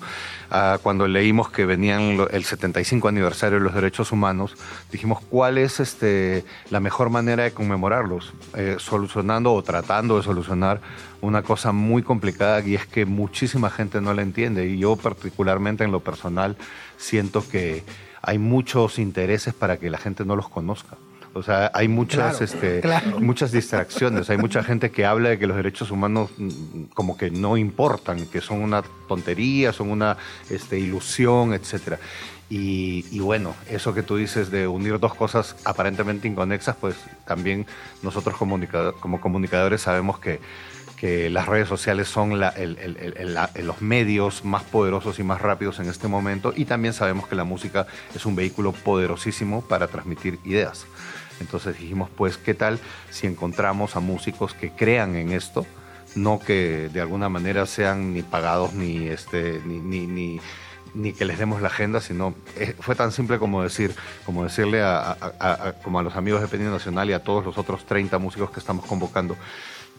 ah, 0.50 0.78
cuando 0.82 1.06
leímos 1.08 1.50
que 1.50 1.66
venían 1.66 2.26
el 2.30 2.44
75 2.44 3.08
aniversario 3.08 3.58
de 3.58 3.64
los 3.64 3.74
derechos 3.74 4.12
humanos, 4.12 4.56
dijimos 4.90 5.20
cuál 5.28 5.58
es 5.58 5.78
este, 5.80 6.44
la 6.70 6.80
mejor 6.80 7.10
manera 7.10 7.42
de 7.42 7.52
conmemorarlos, 7.52 8.32
solucionando 8.78 9.52
o 9.52 9.62
tratando 9.62 10.05
de 10.14 10.22
solucionar 10.22 10.80
una 11.20 11.42
cosa 11.42 11.72
muy 11.72 12.04
complicada 12.04 12.60
y 12.60 12.76
es 12.76 12.86
que 12.86 13.06
muchísima 13.06 13.70
gente 13.70 14.00
no 14.00 14.14
la 14.14 14.22
entiende 14.22 14.68
y 14.68 14.78
yo 14.78 14.94
particularmente 14.94 15.82
en 15.82 15.90
lo 15.90 16.00
personal 16.00 16.56
siento 16.96 17.42
que 17.48 17.82
hay 18.22 18.38
muchos 18.38 19.00
intereses 19.00 19.54
para 19.54 19.78
que 19.78 19.90
la 19.90 19.98
gente 19.98 20.24
no 20.24 20.36
los 20.36 20.48
conozca. 20.48 20.96
O 21.36 21.42
sea, 21.42 21.70
hay 21.74 21.86
muchas, 21.86 22.40
este, 22.40 22.80
muchas 23.18 23.52
distracciones. 23.52 24.30
Hay 24.30 24.38
mucha 24.38 24.62
gente 24.62 24.90
que 24.90 25.04
habla 25.04 25.28
de 25.28 25.38
que 25.38 25.46
los 25.46 25.56
derechos 25.56 25.90
humanos 25.90 26.30
mm, 26.38 26.84
como 26.94 27.18
que 27.18 27.30
no 27.30 27.58
importan, 27.58 28.24
que 28.26 28.40
son 28.40 28.62
una 28.62 28.82
tontería, 29.06 29.74
son 29.74 29.90
una 29.90 30.16
este, 30.48 30.78
ilusión, 30.78 31.52
etcétera. 31.52 31.98
Y, 32.48 33.18
bueno, 33.18 33.56
eso 33.68 33.92
que 33.92 34.04
tú 34.04 34.16
dices 34.16 34.52
de 34.52 34.68
unir 34.68 35.00
dos 35.00 35.14
cosas 35.14 35.56
aparentemente 35.64 36.28
inconexas, 36.28 36.76
pues 36.76 36.94
también 37.24 37.66
nosotros 38.02 38.36
como 38.36 39.20
comunicadores 39.20 39.80
sabemos 39.80 40.20
que 40.20 40.40
que 40.96 41.30
las 41.30 41.46
redes 41.46 41.68
sociales 41.68 42.08
son 42.08 42.40
los 42.40 43.82
medios 43.82 44.44
más 44.44 44.62
poderosos 44.64 45.18
y 45.18 45.22
más 45.22 45.40
rápidos 45.40 45.78
en 45.78 45.88
este 45.88 46.08
momento 46.08 46.52
y 46.56 46.64
también 46.64 46.94
sabemos 46.94 47.28
que 47.28 47.36
la 47.36 47.44
música 47.44 47.86
es 48.14 48.26
un 48.26 48.34
vehículo 48.34 48.72
poderosísimo 48.72 49.60
para 49.62 49.86
transmitir 49.86 50.40
ideas. 50.44 50.86
Entonces 51.38 51.78
dijimos, 51.78 52.08
pues, 52.16 52.38
¿qué 52.38 52.54
tal 52.54 52.80
si 53.10 53.26
encontramos 53.26 53.94
a 53.94 54.00
músicos 54.00 54.54
que 54.54 54.70
crean 54.70 55.16
en 55.16 55.32
esto? 55.32 55.66
No 56.14 56.40
que 56.40 56.88
de 56.90 57.00
alguna 57.02 57.28
manera 57.28 57.66
sean 57.66 58.14
ni 58.14 58.22
pagados 58.22 58.72
ni, 58.72 59.06
este, 59.08 59.60
ni, 59.66 60.06
ni 60.06 60.40
que 61.16 61.24
les 61.24 61.38
demos 61.38 61.60
la 61.62 61.68
agenda, 61.68 62.00
sino 62.00 62.34
eh, 62.56 62.74
fue 62.80 62.94
tan 62.94 63.12
simple 63.12 63.38
como 63.38 63.62
decir, 63.62 63.94
como 64.24 64.44
decirle 64.44 64.82
a, 64.82 64.98
a- 64.98 65.16
a- 65.38 65.68
a- 65.68 65.72
como 65.82 65.98
a 65.98 66.02
los 66.02 66.16
amigos 66.16 66.40
de 66.40 66.48
Penny 66.48 66.64
Nacional 66.64 67.08
y 67.10 67.12
a 67.12 67.22
todos 67.22 67.44
los 67.44 67.58
otros 67.58 67.84
30 67.86 68.18
músicos 68.18 68.50
que 68.50 68.60
estamos 68.60 68.86
convocando, 68.86 69.36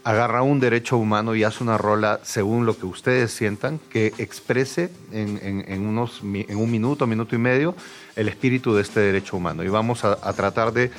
agarra 0.03 0.41
un 0.41 0.59
derecho 0.59 0.97
humano 0.97 1.35
y 1.35 1.43
hace 1.43 1.63
una 1.63 1.77
rola 1.77 2.19
según 2.23 2.65
lo 2.65 2.77
que 2.77 2.85
ustedes 2.85 3.31
sientan, 3.31 3.79
que 3.91 4.13
exprese 4.17 4.89
en, 5.11 5.39
en- 5.43 5.65
en 5.67 5.85
unos, 5.85 6.21
en 6.23 6.57
un 6.57 6.71
minuto, 6.71 7.05
minuto 7.07 7.35
y 7.35 7.39
medio, 7.39 7.75
el 8.15 8.27
espíritu 8.29 8.73
de 8.73 8.81
este 8.81 8.99
derecho 9.01 9.37
humano. 9.37 9.63
Y 9.63 9.67
vamos 9.69 10.03
a, 10.05 10.17
a 10.21 10.33
tratar 10.33 10.71
de 10.71 10.91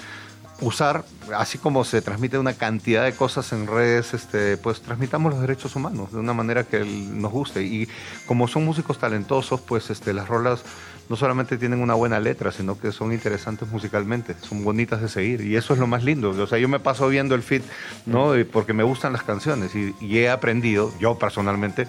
usar, 0.60 1.04
así 1.36 1.58
como 1.58 1.84
se 1.84 2.02
transmite 2.02 2.38
una 2.38 2.54
cantidad 2.54 3.04
de 3.04 3.12
cosas 3.12 3.52
en 3.52 3.66
redes, 3.66 4.14
este, 4.14 4.56
pues 4.56 4.80
transmitamos 4.80 5.32
los 5.32 5.40
derechos 5.40 5.76
humanos 5.76 6.12
de 6.12 6.18
una 6.18 6.32
manera 6.32 6.64
que 6.64 6.80
nos 6.84 7.30
guste. 7.30 7.62
Y 7.62 7.88
como 8.26 8.48
son 8.48 8.64
músicos 8.64 8.98
talentosos, 8.98 9.60
pues 9.60 9.90
este, 9.90 10.12
las 10.12 10.28
rolas 10.28 10.64
no 11.08 11.16
solamente 11.16 11.56
tienen 11.56 11.80
una 11.80 11.94
buena 11.94 12.20
letra, 12.20 12.52
sino 12.52 12.78
que 12.78 12.92
son 12.92 13.12
interesantes 13.12 13.68
musicalmente, 13.68 14.34
son 14.40 14.64
bonitas 14.64 15.00
de 15.00 15.08
seguir. 15.08 15.40
Y 15.42 15.56
eso 15.56 15.72
es 15.72 15.78
lo 15.78 15.86
más 15.86 16.04
lindo. 16.04 16.30
O 16.30 16.46
sea, 16.46 16.58
yo 16.58 16.68
me 16.68 16.80
paso 16.80 17.08
viendo 17.08 17.34
el 17.34 17.42
feed, 17.42 17.62
¿no? 18.04 18.32
Porque 18.52 18.72
me 18.72 18.82
gustan 18.82 19.12
las 19.12 19.22
canciones 19.22 19.74
y, 19.74 19.94
y 20.00 20.18
he 20.18 20.28
aprendido, 20.28 20.92
yo 20.98 21.18
personalmente, 21.18 21.86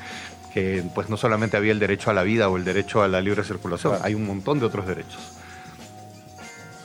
que 0.54 0.84
pues 0.96 1.10
no 1.10 1.18
solamente 1.18 1.58
había 1.58 1.72
el 1.72 1.80
derecho 1.80 2.12
a 2.12 2.14
la 2.14 2.24
vida 2.24 2.50
o 2.50 2.58
el 2.58 2.66
derecho 2.66 3.02
a 3.02 3.08
la 3.08 3.22
libre 3.22 3.44
circulación, 3.44 3.98
hay 4.02 4.16
un 4.16 4.26
montón 4.26 4.60
de 4.60 4.66
otros 4.68 4.88
derechos. 4.88 5.39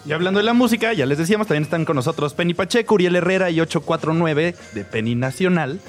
Y 0.07 0.12
hablando 0.12 0.38
de 0.38 0.44
la 0.44 0.52
música, 0.52 0.92
ya 0.92 1.07
les 1.07 1.16
decíamos, 1.16 1.46
también 1.46 1.62
están 1.62 1.86
con 1.86 1.96
nosotros 1.96 2.34
Penny 2.34 2.52
Pacheco, 2.52 2.94
Uriel 2.94 3.16
Herrera 3.16 3.50
y 3.50 3.61
849 3.61 4.55
de 4.74 4.84
Penny 4.84 5.14
Nacional. 5.14 5.80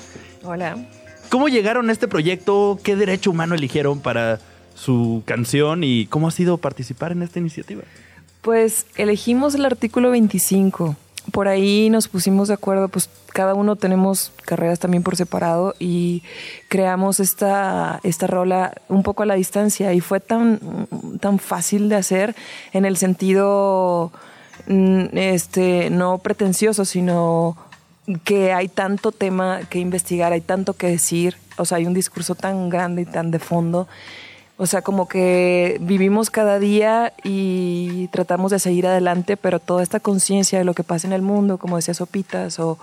Hola. 0.44 0.78
¿Cómo 1.30 1.50
llegaron 1.50 1.90
a 1.90 1.92
este 1.92 2.08
proyecto? 2.08 2.80
¿Qué 2.82 2.96
derecho 2.96 3.32
humano 3.32 3.56
eligieron 3.56 4.00
para 4.00 4.40
su 4.74 5.22
canción? 5.26 5.84
¿Y 5.84 6.06
cómo 6.06 6.30
ha 6.30 6.32
sido 6.32 6.58
participar 6.58 7.12
en 7.12 7.24
esta 7.24 7.40
iniciativa? 7.40 7.84
Pues 8.42 8.86
elegimos 8.96 9.54
el 9.56 9.66
artículo 9.66 10.12
25. 10.12 10.96
Por 11.32 11.48
ahí 11.48 11.90
nos 11.90 12.08
pusimos 12.08 12.48
de 12.48 12.54
acuerdo, 12.54 12.88
pues 12.88 13.10
cada 13.34 13.54
uno 13.54 13.76
tenemos 13.76 14.32
carreras 14.46 14.80
también 14.80 15.04
por 15.04 15.18
separado 15.18 15.76
y 15.80 16.24
creamos 16.70 17.20
esta, 17.20 18.00
esta 18.04 18.28
rola 18.28 18.74
un 18.88 19.04
poco 19.04 19.24
a 19.24 19.26
la 19.26 19.36
distancia 19.36 19.94
y 19.94 20.00
fue 20.00 20.20
tan, 20.20 20.88
tan 21.20 21.40
fácil 21.40 21.90
de 21.90 21.96
hacer 21.96 22.36
en 22.72 22.86
el 22.86 22.96
sentido 22.96 24.12
mm, 24.68 25.18
este, 25.18 25.90
no 25.90 26.20
pretencioso, 26.20 26.86
sino 26.86 27.58
que 28.24 28.54
hay 28.54 28.68
tanto 28.68 29.12
tema 29.12 29.62
que 29.70 29.80
investigar, 29.80 30.32
hay 30.32 30.42
tanto 30.42 30.74
que 30.74 30.88
decir, 30.88 31.36
o 31.58 31.66
sea, 31.66 31.80
hay 31.80 31.86
un 31.86 31.94
discurso 31.94 32.36
tan 32.36 32.70
grande 32.70 33.02
y 33.02 33.06
tan 33.06 33.32
de 33.32 33.40
fondo. 33.40 33.88
O 34.58 34.66
sea, 34.68 34.82
como 34.82 35.08
que 35.10 35.78
vivimos 35.82 36.30
cada 36.30 36.60
día 36.60 37.12
y 37.24 38.08
tratamos 38.08 38.52
de 38.52 38.60
seguir 38.60 38.88
adelante, 38.88 39.36
pero 39.36 39.60
toda 39.60 39.84
esta 39.84 40.00
conciencia 40.00 40.58
de 40.60 40.66
lo 40.66 40.74
que 40.74 40.84
pasa 40.84 41.08
en 41.08 41.14
el 41.14 41.22
mundo, 41.22 41.58
como 41.58 41.76
decía 41.76 41.94
Sopitas, 41.94 42.60
o, 42.60 42.78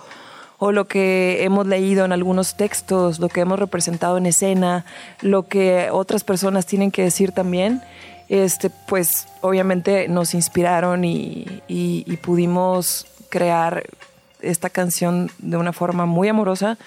lo 0.71 0.87
que 0.87 1.43
hemos 1.43 1.67
leído 1.67 2.05
en 2.05 2.13
algunos 2.13 2.55
textos, 2.55 3.19
lo 3.19 3.27
que 3.27 3.41
hemos 3.41 3.59
representado 3.59 4.17
en 4.17 4.27
escena, 4.27 4.85
lo 5.21 5.47
que 5.49 5.89
otras 5.91 6.23
personas 6.23 6.65
tienen 6.65 6.89
que 6.89 7.01
decir 7.01 7.33
también, 7.33 7.81
este, 8.29 8.69
pues 8.87 9.27
obviamente 9.41 10.07
nos 10.07 10.33
inspiraron 10.33 11.03
y- 11.03 11.61
y 11.67 12.17
pudimos 12.17 13.07
crear 13.29 13.83
esta 14.41 14.69
canción 14.69 15.31
de 15.39 15.57
una 15.57 15.73
forma 15.73 16.05
muy 16.05 16.29
amorosa. 16.29 16.77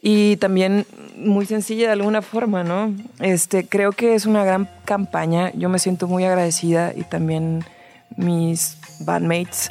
Y 0.00 0.36
también 0.36 0.86
muy 1.18 1.46
sencilla 1.46 1.86
de 1.86 1.92
alguna 1.92 2.22
forma, 2.22 2.64
¿no? 2.64 2.92
Este, 3.20 3.66
creo 3.66 3.92
que 3.92 4.14
es 4.14 4.26
una 4.26 4.44
gran 4.44 4.68
campaña. 4.84 5.52
Yo 5.54 5.68
me 5.68 5.78
siento 5.78 6.06
muy 6.08 6.24
agradecida 6.24 6.92
y 6.94 7.02
también 7.02 7.64
mis 8.16 8.78
bandmates 9.00 9.70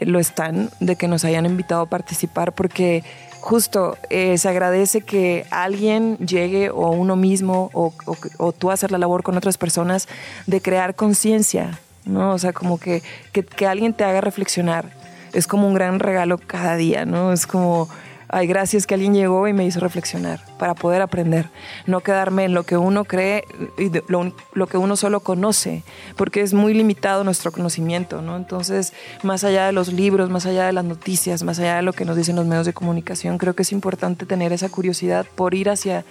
lo 0.00 0.18
están 0.20 0.70
de 0.80 0.96
que 0.96 1.08
nos 1.08 1.24
hayan 1.24 1.44
invitado 1.46 1.82
a 1.82 1.86
participar 1.86 2.52
porque 2.52 3.02
justo 3.40 3.96
eh, 4.10 4.38
se 4.38 4.48
agradece 4.48 5.00
que 5.00 5.44
alguien 5.50 6.16
llegue 6.18 6.70
o 6.70 6.90
uno 6.90 7.16
mismo 7.16 7.70
o, 7.72 7.92
o- 8.06 8.16
o 8.38 8.52
tú 8.52 8.70
hacer 8.70 8.90
la 8.92 8.98
labor 8.98 9.22
con 9.22 9.36
otras 9.36 9.58
personas 9.58 10.08
de 10.46 10.60
crear 10.60 10.94
conciencia, 10.94 11.78
¿no? 12.04 12.32
O 12.32 12.38
sea, 12.38 12.52
como 12.52 12.78
que, 12.78 13.02
que, 13.32 13.42
que 13.42 13.66
alguien 13.66 13.92
te 13.92 14.04
haga 14.04 14.20
reflexionar. 14.20 14.90
Es 15.32 15.46
como 15.46 15.66
un 15.68 15.74
gran 15.74 15.98
regalo 16.00 16.38
cada 16.38 16.76
día, 16.76 17.04
¿no? 17.04 17.32
Es 17.32 17.46
como 17.46 17.88
ay, 18.28 18.46
gracias 18.46 18.86
que 18.86 18.94
alguien 18.94 19.14
llegó 19.14 19.48
y 19.48 19.52
me 19.52 19.64
hizo 19.64 19.80
reflexionar 19.80 20.40
para 20.58 20.74
poder 20.74 21.02
aprender, 21.02 21.48
no 21.86 22.00
quedarme 22.00 22.44
en 22.44 22.54
lo 22.54 22.64
que 22.64 22.76
uno 22.76 23.04
cree 23.04 23.44
y 23.78 23.90
lo, 24.08 24.32
lo 24.52 24.66
que 24.66 24.76
uno 24.76 24.96
solo 24.96 25.20
conoce, 25.20 25.82
porque 26.16 26.42
es 26.42 26.52
muy 26.54 26.74
limitado 26.74 27.24
nuestro 27.24 27.52
conocimiento, 27.52 28.20
¿no? 28.22 28.36
Entonces, 28.36 28.92
más 29.22 29.44
allá 29.44 29.66
de 29.66 29.72
los 29.72 29.92
libros, 29.92 30.30
más 30.30 30.46
allá 30.46 30.66
de 30.66 30.72
las 30.72 30.84
noticias, 30.84 31.42
más 31.42 31.58
allá 31.58 31.76
de 31.76 31.82
lo 31.82 31.92
que 31.92 32.04
nos 32.04 32.16
dicen 32.16 32.36
los 32.36 32.46
medios 32.46 32.66
de 32.66 32.72
comunicación, 32.72 33.38
creo 33.38 33.54
que 33.54 33.62
es 33.62 33.72
importante 33.72 34.26
tener 34.26 34.52
esa 34.52 34.68
curiosidad 34.68 35.26
por 35.34 35.54
ir 35.54 35.70
hacia 35.70 36.04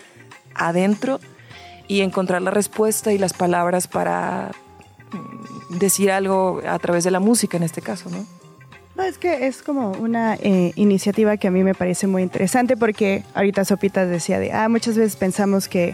adentro 0.56 1.20
y 1.88 2.02
encontrar 2.02 2.42
la 2.42 2.52
respuesta 2.52 3.14
y 3.14 3.18
las 3.18 3.34
palabras 3.34 3.88
para 3.88 4.52
mm, 5.12 5.78
decir 5.78 6.12
algo 6.12 6.62
a 6.68 6.78
través 6.80 7.04
de 7.04 7.12
la 7.12 7.20
música 7.20 7.58
en 7.58 7.64
este 7.64 7.82
caso, 7.82 8.10
¿no? 8.10 8.26
No, 8.98 9.04
es 9.04 9.20
que 9.20 9.46
es 9.46 9.62
como 9.62 9.92
una 9.92 10.34
eh, 10.36 10.72
iniciativa 10.76 11.38
que 11.38 11.48
a 11.48 11.52
mí 11.52 11.64
me 11.64 11.76
parece 11.76 12.08
muy 12.08 12.24
interesante 12.24 12.76
porque 12.76 13.24
ahorita 13.36 13.64
Sopitas 13.64 14.10
decía 14.10 14.40
de, 14.40 14.52
ah, 14.52 14.68
muchas 14.70 14.98
veces 14.98 15.16
pensamos 15.16 15.68
que 15.68 15.94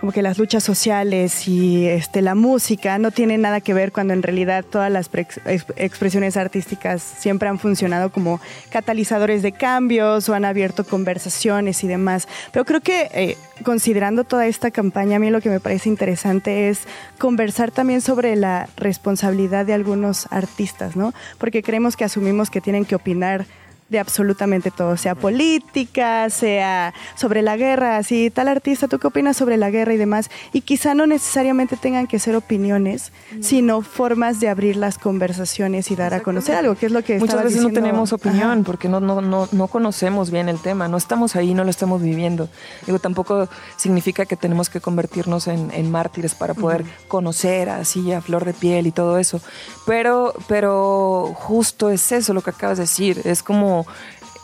como 0.00 0.12
que 0.12 0.22
las 0.22 0.38
luchas 0.38 0.64
sociales 0.64 1.46
y 1.46 1.86
este, 1.86 2.22
la 2.22 2.34
música 2.34 2.98
no 2.98 3.10
tienen 3.10 3.42
nada 3.42 3.60
que 3.60 3.74
ver 3.74 3.92
cuando 3.92 4.14
en 4.14 4.22
realidad 4.22 4.64
todas 4.64 4.90
las 4.90 5.10
pre- 5.10 5.26
ex- 5.44 5.66
expresiones 5.76 6.38
artísticas 6.38 7.02
siempre 7.02 7.50
han 7.50 7.58
funcionado 7.58 8.10
como 8.10 8.40
catalizadores 8.70 9.42
de 9.42 9.52
cambios 9.52 10.26
o 10.28 10.34
han 10.34 10.46
abierto 10.46 10.84
conversaciones 10.84 11.84
y 11.84 11.86
demás. 11.86 12.28
Pero 12.50 12.64
creo 12.64 12.80
que 12.80 13.10
eh, 13.12 13.36
considerando 13.62 14.24
toda 14.24 14.46
esta 14.46 14.70
campaña, 14.70 15.16
a 15.16 15.18
mí 15.18 15.28
lo 15.28 15.42
que 15.42 15.50
me 15.50 15.60
parece 15.60 15.90
interesante 15.90 16.70
es 16.70 16.80
conversar 17.18 17.70
también 17.70 18.00
sobre 18.00 18.36
la 18.36 18.70
responsabilidad 18.78 19.66
de 19.66 19.74
algunos 19.74 20.28
artistas, 20.30 20.96
¿no? 20.96 21.12
Porque 21.36 21.62
creemos 21.62 21.96
que 21.96 22.04
asumimos 22.04 22.48
que 22.48 22.62
tienen 22.62 22.86
que 22.86 22.94
opinar 22.94 23.44
de 23.90 23.98
absolutamente 23.98 24.70
todo, 24.70 24.96
sea 24.96 25.16
política, 25.16 26.30
sea 26.30 26.94
sobre 27.16 27.42
la 27.42 27.56
guerra, 27.56 27.96
así 27.96 28.30
tal 28.30 28.46
artista, 28.46 28.86
¿tú 28.86 29.00
qué 29.00 29.08
opinas 29.08 29.36
sobre 29.36 29.56
la 29.56 29.70
guerra 29.70 29.92
y 29.92 29.96
demás? 29.96 30.30
Y 30.52 30.60
quizá 30.60 30.94
no 30.94 31.06
necesariamente 31.08 31.76
tengan 31.76 32.06
que 32.06 32.20
ser 32.20 32.36
opiniones, 32.36 33.12
sino 33.40 33.82
formas 33.82 34.38
de 34.38 34.48
abrir 34.48 34.76
las 34.76 34.96
conversaciones 34.96 35.90
y 35.90 35.96
dar 35.96 36.14
a 36.14 36.20
conocer 36.20 36.54
algo, 36.54 36.76
que 36.76 36.86
es 36.86 36.92
lo 36.92 37.02
que 37.02 37.18
Muchas 37.18 37.42
veces 37.42 37.62
no 37.62 37.70
tenemos 37.72 38.12
opinión 38.12 38.50
Ajá. 38.50 38.62
porque 38.64 38.88
no, 38.88 39.00
no, 39.00 39.20
no, 39.20 39.48
no 39.50 39.66
conocemos 39.66 40.30
bien 40.30 40.48
el 40.48 40.60
tema, 40.60 40.86
no 40.86 40.96
estamos 40.96 41.34
ahí, 41.34 41.52
no 41.52 41.64
lo 41.64 41.70
estamos 41.70 42.00
viviendo. 42.00 42.48
Digo, 42.86 43.00
tampoco 43.00 43.48
significa 43.76 44.24
que 44.24 44.36
tenemos 44.36 44.70
que 44.70 44.80
convertirnos 44.80 45.48
en, 45.48 45.72
en 45.72 45.90
mártires 45.90 46.36
para 46.36 46.54
poder 46.54 46.84
conocer 47.08 47.68
así 47.68 48.12
a 48.12 48.20
flor 48.20 48.44
de 48.44 48.52
piel 48.52 48.86
y 48.86 48.92
todo 48.92 49.18
eso. 49.18 49.40
Pero, 49.84 50.32
pero 50.46 51.34
justo 51.34 51.90
es 51.90 52.12
eso 52.12 52.32
lo 52.34 52.42
que 52.42 52.50
acabas 52.50 52.78
de 52.78 52.84
decir, 52.84 53.20
es 53.24 53.42
como 53.42 53.79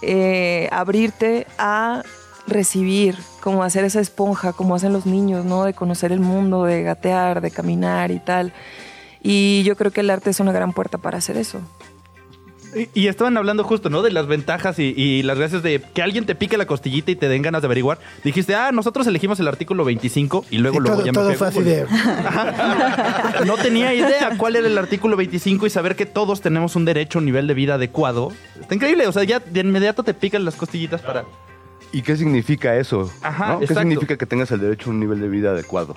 eh, 0.02 0.68
abrirte 0.72 1.46
a 1.58 2.02
recibir, 2.46 3.18
como 3.40 3.62
hacer 3.62 3.84
esa 3.84 4.00
esponja, 4.00 4.52
como 4.52 4.74
hacen 4.74 4.92
los 4.92 5.06
niños, 5.06 5.44
¿no? 5.44 5.64
De 5.64 5.74
conocer 5.74 6.12
el 6.12 6.20
mundo, 6.20 6.64
de 6.64 6.82
gatear, 6.82 7.40
de 7.40 7.50
caminar 7.50 8.10
y 8.10 8.18
tal. 8.18 8.52
Y 9.22 9.62
yo 9.64 9.76
creo 9.76 9.90
que 9.90 10.00
el 10.00 10.10
arte 10.10 10.30
es 10.30 10.40
una 10.40 10.52
gran 10.52 10.72
puerta 10.72 10.98
para 10.98 11.18
hacer 11.18 11.36
eso. 11.36 11.60
Y, 12.94 13.06
estaban 13.08 13.36
hablando 13.36 13.64
justo, 13.64 13.88
¿no? 13.88 14.02
De 14.02 14.10
las 14.10 14.26
ventajas 14.26 14.78
y, 14.78 14.92
y 14.96 15.22
las 15.22 15.38
gracias 15.38 15.62
de 15.62 15.80
que 15.94 16.02
alguien 16.02 16.26
te 16.26 16.34
pique 16.34 16.58
la 16.58 16.66
costillita 16.66 17.10
y 17.10 17.16
te 17.16 17.28
den 17.28 17.42
ganas 17.42 17.62
de 17.62 17.66
averiguar. 17.66 17.98
Dijiste, 18.22 18.54
ah, 18.54 18.70
nosotros 18.72 19.06
elegimos 19.06 19.40
el 19.40 19.48
artículo 19.48 19.84
25 19.84 20.46
y 20.50 20.58
luego 20.58 20.76
Sí, 20.76 20.82
luego 20.82 20.96
todo 20.96 21.06
ya 21.06 21.12
todo 21.12 21.32
fue 21.34 21.48
así 21.48 21.62
de... 21.62 21.86
No 23.46 23.56
tenía 23.56 23.94
idea 23.94 24.36
cuál 24.36 24.56
era 24.56 24.66
el 24.66 24.76
artículo 24.76 25.16
25 25.16 25.66
y 25.66 25.70
saber 25.70 25.96
que 25.96 26.06
todos 26.06 26.40
tenemos 26.40 26.76
un 26.76 26.84
derecho 26.84 27.18
a 27.18 27.20
un 27.20 27.26
nivel 27.26 27.46
de 27.46 27.54
vida 27.54 27.74
adecuado. 27.74 28.32
Está 28.60 28.74
increíble, 28.74 29.06
o 29.06 29.12
sea, 29.12 29.24
ya 29.24 29.40
de 29.40 29.60
inmediato 29.60 30.02
te 30.02 30.14
pican 30.14 30.44
las 30.44 30.56
costillitas 30.56 31.00
para... 31.00 31.24
¿Y 31.92 32.02
qué 32.02 32.16
significa 32.16 32.76
eso? 32.76 33.10
Ajá, 33.22 33.54
¿no? 33.54 33.60
¿Qué 33.60 33.68
significa 33.68 34.16
que 34.16 34.26
tengas 34.26 34.50
el 34.50 34.60
derecho 34.60 34.90
a 34.90 34.92
un 34.92 35.00
nivel 35.00 35.20
de 35.20 35.28
vida 35.28 35.50
adecuado? 35.50 35.94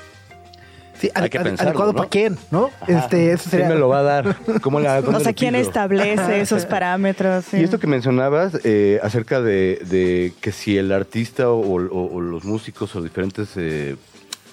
Sí, 1.00 1.10
Hay 1.16 1.24
ad- 1.26 1.30
que 1.30 1.40
pensarlo, 1.40 1.70
adecuado 1.70 1.92
¿no? 1.94 1.98
para 1.98 2.10
quién, 2.10 2.38
¿no? 2.52 2.70
Este, 2.88 3.32
eso 3.32 3.50
sería... 3.50 3.66
¿Quién 3.68 3.76
me 3.76 3.80
lo 3.80 3.88
va 3.90 4.00
a 4.00 4.04
dar? 4.04 4.36
¿Cómo 4.62 4.80
la, 4.80 5.00
O 5.00 5.20
sea, 5.20 5.34
¿quién 5.34 5.54
pido? 5.56 5.62
establece 5.68 6.42
esos 6.42 6.66
parámetros? 6.66 7.46
Sí. 7.46 7.58
Y 7.58 7.64
esto 7.64 7.80
que 7.80 7.88
mencionabas 7.88 8.60
eh, 8.64 9.00
acerca 9.02 9.42
de, 9.42 9.80
de 9.90 10.34
que 10.42 10.52
si 10.52 10.78
el 10.78 10.92
artista 10.92 11.50
o, 11.50 11.60
o- 11.60 12.14
o 12.16 12.22
los 12.22 12.44
músicos 12.44 12.96
o 12.96 13.02
diferentes 13.02 13.50
eh, 13.56 13.96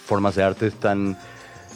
formas 0.07 0.37
de 0.37 0.43
arte 0.45 0.67
están 0.69 1.19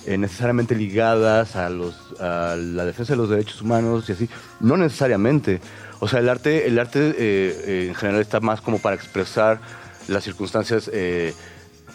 eh, 0.07 0.17
necesariamente 0.17 0.75
ligadas 0.77 1.57
a, 1.57 1.69
los, 1.69 1.95
a 2.21 2.55
la 2.57 2.85
defensa 2.85 3.13
de 3.15 3.17
los 3.17 3.29
derechos 3.29 3.61
humanos 3.63 4.09
y 4.09 4.13
así, 4.13 4.29
no 4.61 4.77
necesariamente. 4.77 5.61
O 5.99 6.09
sea, 6.09 6.21
el 6.21 6.29
arte, 6.29 6.67
el 6.69 6.79
arte 6.79 7.01
eh, 7.11 7.15
eh, 7.19 7.87
en 7.89 7.95
general 7.95 8.21
está 8.21 8.41
más 8.41 8.61
como 8.61 8.79
para 8.79 8.95
expresar 8.97 9.61
las 10.09 10.25
circunstancias 10.25 10.89
eh, 10.93 11.35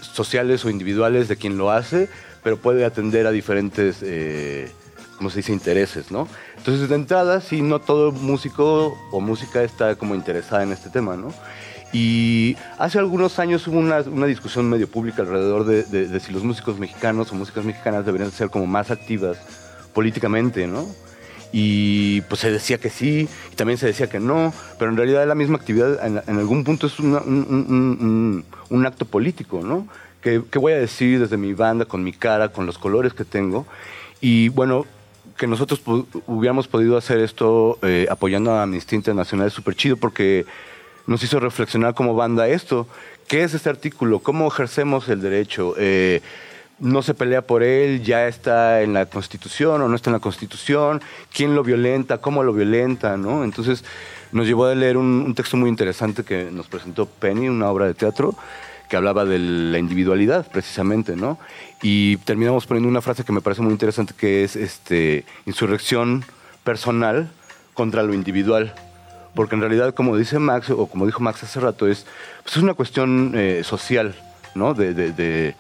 sociales 0.02 0.64
o 0.66 0.70
individuales 0.70 1.28
de 1.28 1.38
quien 1.38 1.58
lo 1.58 1.72
hace, 1.72 2.08
pero 2.46 2.58
puede 2.58 2.86
atender 2.86 3.26
a 3.26 3.32
diferentes, 3.32 3.98
eh, 4.04 4.70
¿cómo 5.18 5.32
se 5.32 5.38
dice?, 5.40 5.52
intereses, 5.52 6.12
¿no? 6.12 6.28
Entonces, 6.58 6.88
de 6.88 6.94
entrada, 6.94 7.42
sí, 7.42 7.64
no 7.64 7.80
todo 7.80 8.12
músico 8.12 8.96
o 9.12 9.20
música 9.20 9.64
está 9.64 9.96
como 9.96 10.14
interesada 10.14 10.62
en 10.62 10.72
este 10.72 10.92
tema, 10.92 11.18
¿no? 11.18 11.34
Y 11.92 12.56
hace 12.78 13.00
algunos 13.00 13.40
años 13.40 13.66
hubo 13.68 13.80
una, 13.80 14.02
una 14.02 14.28
discusión 14.28 14.70
medio 14.70 14.88
pública 14.88 15.24
alrededor 15.24 15.66
de, 15.66 15.84
de- 15.86 16.08
de 16.08 16.20
si 16.20 16.32
los 16.32 16.44
músicos 16.44 16.78
mexicanos 16.78 17.32
o 17.32 17.36
músicas 17.36 17.66
mexicanas 17.66 18.06
deberían 18.06 18.32
ser 18.32 18.52
como 18.52 18.68
más 18.68 18.92
activas 18.92 19.38
políticamente, 19.94 20.68
¿no? 20.68 20.86
Y 21.52 22.22
pues 22.30 22.42
se 22.42 22.52
decía 22.52 22.78
que 22.78 22.92
sí, 22.92 23.28
y 23.52 23.56
también 23.56 23.80
se 23.80 23.88
decía 23.88 24.08
que 24.08 24.20
no, 24.20 24.54
pero 24.78 24.92
en 24.92 24.98
realidad 24.98 25.26
la 25.26 25.34
misma 25.36 25.58
actividad 25.58 26.06
en, 26.06 26.22
en 26.28 26.38
algún 26.38 26.64
punto 26.64 26.86
es 26.86 27.00
una- 27.00 27.22
un, 27.22 27.38
un- 27.50 27.68
un- 27.72 28.46
un- 28.70 28.86
acto 28.86 29.06
político, 29.06 29.62
¿no? 29.64 29.88
Que, 30.26 30.42
que 30.50 30.58
voy 30.58 30.74
a 30.74 30.80
decir 30.80 31.20
desde 31.20 31.38
mi 31.38 31.54
banda, 31.54 31.86
con 31.86 32.04
mi 32.04 32.12
cara, 32.12 32.50
con 32.50 32.66
los 32.66 32.80
colores 32.80 33.14
que 33.14 33.26
tengo. 33.26 33.68
Y 34.22 34.50
bueno, 34.50 34.88
que 35.38 35.46
nosotros 35.46 35.84
hubiéramos 36.26 36.68
podido 36.68 36.98
hacer 36.98 37.20
esto 37.20 37.78
eh, 37.84 38.08
apoyando 38.10 38.52
a 38.52 38.64
Amnistía 38.64 38.96
Internacional 38.96 39.46
es 39.46 39.54
súper 39.54 39.76
chido 39.76 39.98
porque 39.98 40.48
nos 41.06 41.22
hizo 41.22 41.40
reflexionar 41.40 41.94
como 41.94 42.16
banda 42.16 42.48
esto. 42.48 42.88
¿Qué 43.28 43.44
es 43.44 43.54
este 43.54 43.70
artículo? 43.70 44.18
¿Cómo 44.18 44.48
ejercemos 44.48 45.08
el 45.10 45.22
derecho? 45.22 45.76
Eh, 45.78 46.24
no 46.80 47.04
se 47.04 47.14
pelea 47.14 47.44
por 47.44 47.62
él, 47.62 48.02
ya 48.02 48.28
está 48.28 48.82
en 48.82 48.94
la 48.94 49.06
Constitución 49.06 49.80
o 49.84 49.88
no 49.88 49.96
está 49.96 50.10
en 50.10 50.16
la 50.16 50.20
Constitución, 50.22 51.04
quién 51.32 51.54
lo 51.54 51.62
violenta, 51.62 52.18
cómo 52.18 52.42
lo 52.42 52.52
violenta, 52.52 53.16
¿no? 53.16 53.44
Entonces 53.44 53.86
nos 54.32 54.48
llevó 54.48 54.66
a 54.66 54.74
leer 54.74 54.98
un, 54.98 55.06
un 55.06 55.36
texto 55.36 55.56
muy 55.56 55.70
interesante 55.70 56.24
que 56.24 56.50
nos 56.52 56.66
presentó 56.66 57.06
Penny, 57.06 57.48
una 57.48 57.70
obra 57.70 57.86
de 57.86 57.94
teatro 57.94 58.36
que 58.90 58.98
hablaba 58.98 59.26
de 59.26 59.40
la 59.40 59.78
individualidad 59.80 60.48
precisamente, 60.52 61.16
¿no? 61.16 61.38
Y 61.82 62.18
terminamos 62.18 62.66
poniendo 62.66 62.90
una 62.90 63.02
frase 63.02 63.24
que 63.24 63.32
me 63.32 63.42
parece 63.42 63.62
muy 63.62 63.72
interesante 63.72 64.14
que 64.18 64.44
es 64.44 64.56
este 64.56 65.26
insurrección 65.46 66.24
personal 66.64 67.30
contra 67.74 68.04
lo 68.04 68.14
individual. 68.14 68.74
Porque 69.34 69.56
en 69.56 69.62
realidad, 69.62 69.94
como 69.94 70.16
dice 70.16 70.40
Max, 70.40 70.70
o 70.70 70.88
como 70.88 71.06
dijo 71.06 71.20
Max 71.20 71.44
hace 71.44 71.60
rato, 71.60 71.88
es, 71.88 72.06
pues 72.44 72.56
es 72.56 72.64
una 72.64 72.74
cuestión 72.74 73.34
eh, 73.36 73.64
social, 73.66 74.16
¿no? 74.56 74.74
De, 74.74 74.94
de- 74.94 75.12
de, 75.12 75.56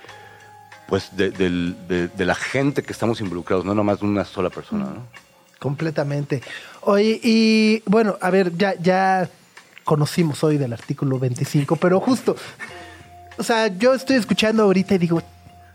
pues 0.87 1.09
de, 1.17 1.29
de 1.31 2.25
la 2.25 2.35
gente 2.35 2.83
que 2.83 2.93
estamos 2.93 3.19
involucrados, 3.19 3.65
no 3.65 3.73
nomás 3.75 3.99
de 3.99 4.05
una 4.05 4.23
sola 4.23 4.49
persona, 4.49 4.85
¿no? 4.85 5.05
Completamente. 5.59 6.41
Oye, 6.81 7.19
y 7.23 7.81
bueno, 7.85 8.17
a 8.21 8.29
ver, 8.29 8.55
ya, 8.55 8.75
ya 8.79 9.27
conocimos 9.83 10.43
hoy 10.43 10.57
del 10.57 10.73
artículo 10.73 11.17
25, 11.19 11.75
pero 11.77 11.99
justo, 11.99 12.35
o 13.37 13.43
sea, 13.43 13.67
yo 13.67 13.93
estoy 13.93 14.15
escuchando 14.17 14.63
ahorita 14.63 14.95
y 14.95 14.97
digo, 14.97 15.21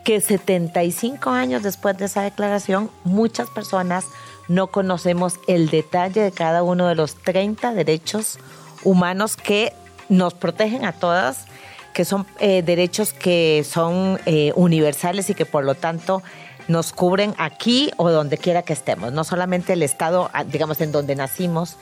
que 0.04 0.22
75 0.22 1.30
años 1.30 1.64
después 1.64 1.98
de 1.98 2.06
esa 2.06 2.22
declaración, 2.22 2.90
muchas 3.04 3.50
personas 3.50 4.06
no 4.48 4.68
conocemos 4.68 5.40
el 5.48 5.70
detalle 5.70 6.22
de 6.22 6.32
cada 6.32 6.64
uno 6.64 6.88
de 6.88 6.96
los 6.96 7.16
30 7.16 7.74
derechos 7.74 8.40
humanos 8.84 9.38
que 9.38 9.74
nos 10.10 10.34
protegen 10.34 10.86
a 10.86 10.92
todas, 10.92 11.46
que 11.94 12.06
son 12.06 12.26
eh, 12.40 12.62
derechos 12.64 13.14
que 13.14 13.66
son 13.70 14.20
eh, 14.26 14.52
universales 14.56 15.30
y 15.30 15.36
que 15.36 15.46
por 15.46 15.64
lo 15.64 15.76
tanto 15.76 16.22
nos 16.68 16.94
cubren 16.94 17.34
aquí 17.38 17.92
o 17.98 18.10
donde 18.10 18.38
quiera 18.38 18.62
que 18.62 18.74
estemos. 18.74 19.12
No 19.12 19.24
solamente 19.24 19.74
el 19.74 19.84
Estado, 19.84 20.30
ah, 20.34 20.44
digamos, 20.44 20.82
en 20.82 20.92
donde 20.92 21.16
nacimos, 21.16 21.78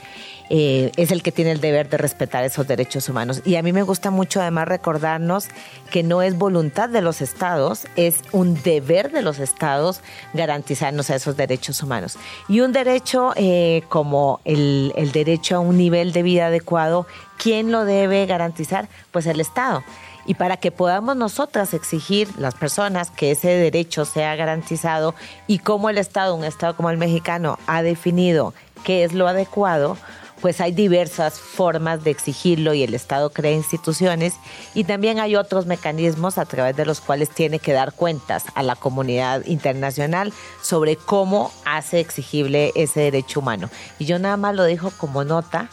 eh, 0.53 0.91
es 0.97 1.11
el 1.11 1.23
que 1.23 1.31
tiene 1.31 1.51
el 1.51 1.61
deber 1.61 1.87
de 1.89 1.97
respetar 1.97 2.43
esos 2.43 2.67
derechos 2.67 3.07
humanos. 3.07 3.41
Y 3.45 3.55
a 3.55 3.63
mí 3.63 3.71
me 3.71 3.83
gusta 3.83 4.11
mucho 4.11 4.41
además 4.41 4.67
recordarnos 4.67 5.47
que 5.91 6.03
no 6.03 6.21
es 6.21 6.37
voluntad 6.37 6.89
de 6.89 7.01
los 7.01 7.21
estados, 7.21 7.87
es 7.95 8.19
un 8.33 8.61
deber 8.61 9.11
de 9.11 9.21
los 9.21 9.39
estados 9.39 10.01
garantizarnos 10.33 11.09
esos 11.09 11.37
derechos 11.37 11.81
humanos. 11.81 12.17
Y 12.49 12.59
un 12.59 12.73
derecho 12.73 13.31
eh, 13.37 13.83
como 13.87 14.41
el, 14.43 14.91
el 14.97 15.13
derecho 15.13 15.55
a 15.55 15.59
un 15.59 15.77
nivel 15.77 16.11
de 16.11 16.23
vida 16.23 16.47
adecuado, 16.47 17.07
¿quién 17.37 17.71
lo 17.71 17.85
debe 17.85 18.25
garantizar? 18.25 18.89
Pues 19.11 19.27
el 19.27 19.39
Estado. 19.39 19.83
Y 20.31 20.33
para 20.33 20.55
que 20.55 20.71
podamos 20.71 21.17
nosotras 21.17 21.73
exigir, 21.73 22.29
las 22.37 22.55
personas, 22.55 23.11
que 23.11 23.31
ese 23.31 23.49
derecho 23.49 24.05
sea 24.05 24.33
garantizado 24.37 25.13
y 25.45 25.59
como 25.59 25.89
el 25.89 25.97
Estado, 25.97 26.35
un 26.35 26.45
Estado 26.45 26.73
como 26.73 26.89
el 26.89 26.97
mexicano, 26.97 27.59
ha 27.67 27.83
definido 27.83 28.53
qué 28.85 29.03
es 29.03 29.11
lo 29.11 29.27
adecuado, 29.27 29.97
pues 30.39 30.61
hay 30.61 30.71
diversas 30.71 31.37
formas 31.37 32.05
de 32.05 32.11
exigirlo 32.11 32.73
y 32.73 32.83
el 32.83 32.93
Estado 32.93 33.31
crea 33.31 33.51
instituciones 33.51 34.35
y 34.73 34.85
también 34.85 35.19
hay 35.19 35.35
otros 35.35 35.65
mecanismos 35.65 36.37
a 36.37 36.45
través 36.45 36.77
de 36.77 36.85
los 36.85 37.01
cuales 37.01 37.29
tiene 37.29 37.59
que 37.59 37.73
dar 37.73 37.91
cuentas 37.91 38.45
a 38.55 38.63
la 38.63 38.77
comunidad 38.77 39.45
internacional 39.47 40.31
sobre 40.61 40.95
cómo 40.95 41.51
hace 41.65 41.99
exigible 41.99 42.71
ese 42.75 43.01
derecho 43.01 43.41
humano. 43.41 43.69
Y 43.99 44.05
yo 44.05 44.17
nada 44.17 44.37
más 44.37 44.55
lo 44.55 44.63
dejo 44.63 44.91
como 44.91 45.25
nota. 45.25 45.67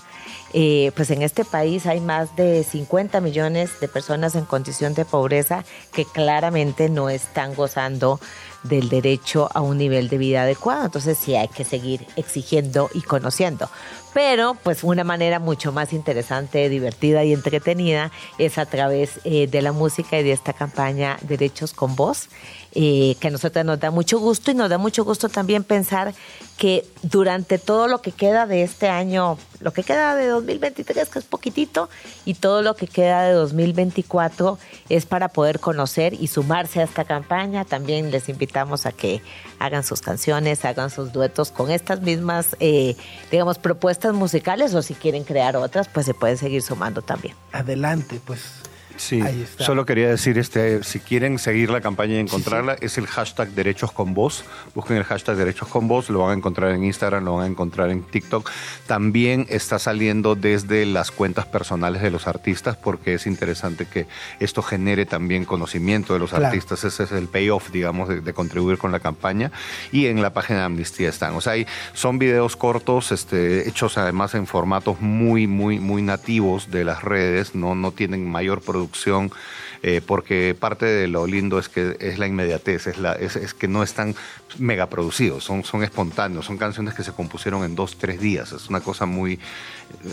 Eh, 0.55 0.93
pues 0.97 1.11
en 1.11 1.23
este 1.23 1.45
país 1.45 1.87
hay 1.87 2.01
más 2.01 2.35
de 2.35 2.65
50 2.65 3.21
millones 3.21 3.81
de 3.81 3.89
personas 3.89 4.35
en 4.35 4.47
condición 4.47 4.95
de 4.95 5.05
pobreza 5.05 5.65
que 5.93 6.07
claramente 6.07 6.89
no 6.89 7.11
están 7.11 7.55
gozando 7.55 8.19
del 8.63 8.89
derecho 8.89 9.49
a 9.55 9.61
un 9.61 9.79
nivel 9.79 10.09
de 10.09 10.19
vida 10.19 10.43
adecuado. 10.43 10.87
Entonces 10.87 11.19
sí 11.19 11.35
hay 11.37 11.49
que 11.49 11.65
seguir 11.65 12.07
exigiendo 12.17 12.91
y 12.95 13.03
conociendo. 13.03 13.69
Pero 14.15 14.57
pues 14.63 14.85
una 14.85 15.05
manera 15.05 15.39
mucho 15.39 15.71
más 15.71 15.93
interesante, 15.93 16.69
divertida 16.69 17.25
y 17.25 17.33
entretenida 17.33 18.11
es 18.39 18.59
a 18.59 18.67
través 18.67 19.21
eh, 19.25 19.47
de 19.47 19.63
la 19.63 19.73
música 19.73 20.19
y 20.19 20.23
de 20.23 20.33
esta 20.33 20.53
campaña 20.53 21.19
Derechos 21.23 21.73
con 21.73 21.95
Voz, 21.95 22.29
eh, 22.73 23.17
que 23.21 23.29
a 23.29 23.31
nosotros 23.31 23.65
nos 23.65 23.79
da 23.81 23.91
mucho 23.91 24.19
gusto 24.19 24.51
y 24.51 24.55
nos 24.55 24.71
da 24.71 24.79
mucho 24.79 25.05
gusto 25.05 25.29
también 25.29 25.63
pensar 25.63 26.15
que 26.57 26.85
durante 27.03 27.59
todo 27.59 27.87
lo 27.87 28.03
que 28.03 28.11
queda 28.11 28.47
de 28.47 28.63
este 28.63 28.89
año, 28.89 29.39
lo 29.61 29.73
que 29.73 29.85
queda 29.85 30.17
de 30.17 30.27
2023, 30.27 31.09
que 31.09 31.19
es 31.21 31.25
poquitito, 31.25 31.89
y 32.25 32.35
todo 32.35 32.63
lo 32.63 32.75
que 32.75 32.89
queda 32.89 33.23
de 33.23 33.33
2024 33.33 34.59
es 34.89 35.07
para 35.07 35.29
poder 35.29 35.61
conocer 35.61 36.15
y 36.15 36.27
sumarse 36.27 36.81
a 36.81 36.85
esta 36.85 37.05
campaña. 37.05 37.65
También 37.65 38.11
les 38.11 38.29
invitamos 38.49 38.87
a 38.87 38.93
que 38.93 39.21
hagan 39.59 39.85
sus 39.85 40.01
canciones, 40.01 40.65
hagan 40.65 40.89
sus 40.89 41.13
duetos 41.13 41.51
con 41.51 41.71
estas 41.71 42.01
mismas, 42.01 42.57
eh, 42.61 42.97
digamos, 43.31 43.59
propuestas 43.59 44.15
musicales 44.15 44.75
o 44.75 44.81
si 44.81 44.95
quieren 44.95 45.25
crear 45.25 45.55
otras, 45.57 45.87
pues 45.89 46.07
se 46.07 46.15
pueden 46.15 46.39
seguir 46.39 46.63
sumando 46.63 47.03
también. 47.03 47.35
Adelante, 47.53 48.21
pues. 48.25 48.41
Sí, 48.99 49.23
Ahí 49.23 49.43
está. 49.43 49.65
solo 49.65 49.87
quería 49.87 50.09
decir, 50.09 50.37
este, 50.39 50.83
si 50.85 50.99
quieren 51.01 51.39
seguir 51.39 51.71
la 51.71 51.81
campaña 51.81 52.15
y 52.17 52.19
encontrarla, 52.19 52.77
es 52.81 52.99
el 52.99 53.07
hashtag 53.07 53.49
Derechos 53.51 53.93
con 53.93 54.13
Voz. 54.13 54.45
Busquen 54.75 54.97
el 54.97 55.05
hashtag 55.05 55.37
Derechos 55.37 55.69
con 55.69 55.89
Voz, 55.89 56.11
lo 56.11 56.19
van 56.19 56.31
a 56.33 56.35
encontrar 56.35 56.73
en 56.73 56.85
Instagram, 56.85 57.25
lo 57.25 57.37
van 57.37 57.45
a 57.45 57.47
encontrar 57.47 57.91
en 57.91 58.03
TikTok. 58.03 58.51
También 58.87 59.47
está 59.49 59.79
saliendo 59.79 60.35
desde 60.35 60.85
las 60.85 61.11
cuentas 61.11 61.47
personales 61.47 62.03
de 62.03 62.11
los 62.11 62.27
artistas, 62.27 62.77
porque 62.77 63.15
es 63.15 63.27
interesante 63.27 63.87
que 63.87 64.07
esto 64.41 64.63
genere 64.63 65.07
también 65.07 65.45
conocimiento 65.45 66.13
de 66.13 66.19
los 66.19 66.31
Claro. 66.31 66.47
artistas. 66.47 66.83
Ese 66.85 67.05
es 67.05 67.13
el 67.13 67.29
payoff, 67.29 67.71
digamos, 67.71 68.09
de, 68.09 68.21
de 68.21 68.33
contribuir 68.35 68.79
con 68.79 68.91
la 68.93 68.99
campaña. 69.01 69.53
Y 69.93 70.07
en 70.07 70.21
la 70.23 70.33
página 70.33 70.59
de 70.61 70.65
Amnistía 70.65 71.09
están. 71.09 71.35
O 71.35 71.41
sea, 71.41 71.53
hay- 71.53 71.67
son 71.95 72.19
videos 72.19 72.57
cortos, 72.57 73.13
este, 73.13 73.69
hechos 73.69 73.97
además 73.97 74.35
en 74.35 74.47
formatos 74.47 75.01
muy, 75.01 75.47
muy, 75.47 75.79
muy 75.79 76.03
nativos 76.03 76.71
de 76.71 76.85
las 76.85 77.03
redes, 77.05 77.55
no, 77.55 77.75
no 77.77 77.93
tienen 77.93 78.29
mayor 78.29 78.61
producción 78.61 78.88
eh, 79.83 80.01
porque 80.05 80.57
parte 80.59 80.87
de 80.87 81.07
lo 81.07 81.27
lindo 81.27 81.59
es 81.59 81.69
que 81.69 81.97
es 82.01 82.19
la 82.19 82.27
inmediatez, 82.27 82.89
es, 82.89 82.99
la, 82.99 83.13
es, 83.13 83.37
es 83.37 83.55
que 83.55 83.69
no 83.69 83.83
están 83.83 84.15
mega 84.59 84.87
producidos, 84.87 85.45
son, 85.45 85.65
son 85.65 85.85
espontáneos, 85.85 86.47
son 86.47 86.59
canciones 86.59 86.95
que 86.95 87.05
se 87.05 87.13
compusieron 87.13 87.65
en 87.65 87.77
dos, 87.77 87.97
tres 87.97 88.21
días. 88.21 88.53
Es 88.53 88.69
una 88.69 88.81
cosa 88.81 89.07
muy. 89.07 89.39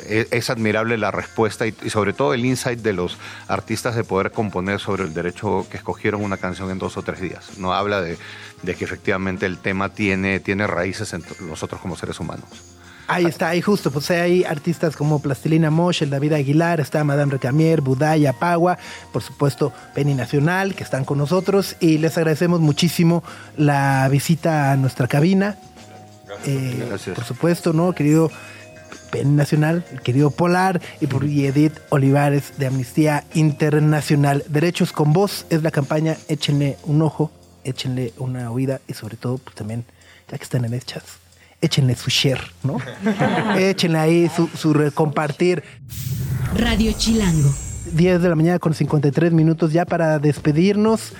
Es, 0.07 0.27
es 0.31 0.49
admirable 0.49 0.97
la 0.97 1.11
respuesta 1.11 1.65
y, 1.65 1.73
sobre 1.89 2.13
todo 2.13 2.33
el 2.33 2.45
insight 2.45 2.79
de 2.79 2.93
los 2.93 3.17
artistas 3.47 3.95
de 3.95 4.03
poder 4.03 4.31
componer 4.31 4.79
sobre 4.79 5.03
el 5.03 5.13
derecho 5.13 5.65
que 5.69 5.77
escogieron 5.77 6.23
una 6.23 6.37
canción 6.37 6.69
en 6.69 6.77
dos 6.77 6.97
o 6.97 7.01
tres 7.01 7.19
días. 7.19 7.57
No 7.57 7.73
habla 7.73 8.01
de, 8.01 8.17
que 8.63 8.85
efectivamente 8.85 9.45
el 9.45 9.57
tema 9.57 9.89
tiene, 9.89 10.39
tiene 10.39 10.67
raíces 10.67 11.13
en 11.13 11.23
nosotros 11.41 11.81
como 11.81 11.95
seres 11.95 12.19
humanos. 12.19 12.74
Ahí 13.07 13.25
está, 13.25 13.49
ahí 13.49 13.61
justo, 13.61 13.91
pues 13.91 14.09
hay 14.09 14.43
artistas 14.43 14.95
como 14.95 15.21
Plastilina 15.21 15.69
Mosh, 15.69 16.01
el 16.01 16.09
David 16.09 16.33
Aguilar, 16.33 16.79
está 16.79 17.03
Madame 17.03 17.33
Recamier, 17.33 17.81
Budaya, 17.81 18.33
Pagua, 18.33 18.79
por 19.13 19.21
supuesto 19.21 19.71
Penny 19.93 20.15
Nacional, 20.15 20.73
que 20.73 20.83
están 20.83 21.05
con 21.05 21.19
nosotros 21.19 21.75
y 21.79 21.99
les 21.99 22.17
agradecemos 22.17 22.61
muchísimo 22.61 23.23
la 23.57 24.07
visita 24.09 24.71
a 24.71 24.75
nuestra 24.75 25.07
cabina. 25.07 25.57
Eh, 26.45 26.85
Gracias. 26.89 27.15
Por 27.15 27.25
supuesto, 27.25 27.73
¿no? 27.73 27.93
Querido 27.93 28.31
Penny 29.11 29.35
Nacional, 29.35 29.85
el 29.91 30.01
querido 30.01 30.31
Polar 30.31 30.81
y 30.99 31.07
por 31.07 31.23
Edith 31.23 31.77
Olivares 31.89 32.57
de 32.57 32.65
Amnistía 32.65 33.23
Internacional. 33.35 34.43
Derechos 34.49 34.91
con 34.91 35.13
Voz 35.13 35.45
es 35.51 35.61
la 35.61 35.69
campaña, 35.71 36.17
échenle 36.27 36.77
un 36.85 37.03
ojo, 37.03 37.31
échenle 37.63 38.13
una 38.17 38.49
oída 38.51 38.81
y 38.87 38.93
sobre 38.93 39.15
todo, 39.15 39.37
pues 39.37 39.55
también, 39.55 39.85
ya 40.29 40.37
que 40.37 40.43
están 40.43 40.65
en 40.65 40.73
hechas, 40.73 41.03
échenle 41.65 41.95
su 41.95 42.09
share, 42.09 42.41
¿no? 42.63 42.77
échenle 43.57 43.97
ahí 43.97 44.31
su, 44.33 44.47
su 44.47 44.91
compartir. 44.93 45.63
Radio 46.55 46.91
Chilango. 46.93 47.53
10 47.93 48.21
de 48.21 48.29
la 48.29 48.35
mañana 48.35 48.59
con 48.59 48.73
53 48.73 49.31
minutos 49.31 49.73
ya 49.73 49.85
para 49.85 50.19
despedirnos. 50.19 51.13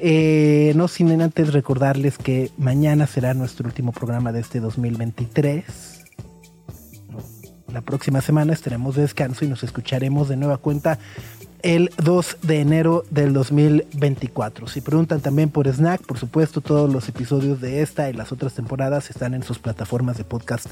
Eh, 0.00 0.72
no 0.76 0.86
sin 0.86 1.20
antes 1.20 1.52
recordarles 1.52 2.18
que 2.18 2.50
mañana 2.56 3.06
será 3.06 3.34
nuestro 3.34 3.66
último 3.66 3.92
programa 3.92 4.32
de 4.32 4.40
este 4.40 4.60
2023. 4.60 5.64
La 7.72 7.82
próxima 7.82 8.20
semana 8.20 8.52
estaremos 8.52 8.94
de 8.96 9.02
descanso 9.02 9.44
y 9.44 9.48
nos 9.48 9.62
escucharemos 9.62 10.28
de 10.28 10.36
nueva 10.36 10.56
cuenta 10.56 10.98
el 11.62 11.90
2 11.96 12.38
de 12.42 12.60
enero 12.60 13.04
del 13.10 13.32
2024. 13.32 14.68
Si 14.68 14.80
preguntan 14.80 15.20
también 15.20 15.50
por 15.50 15.68
Snack, 15.68 16.02
por 16.02 16.18
supuesto, 16.18 16.60
todos 16.60 16.92
los 16.92 17.08
episodios 17.08 17.60
de 17.60 17.82
esta 17.82 18.10
y 18.10 18.12
las 18.12 18.32
otras 18.32 18.54
temporadas 18.54 19.10
están 19.10 19.34
en 19.34 19.42
sus 19.42 19.58
plataformas 19.58 20.16
de 20.18 20.24
podcast 20.24 20.70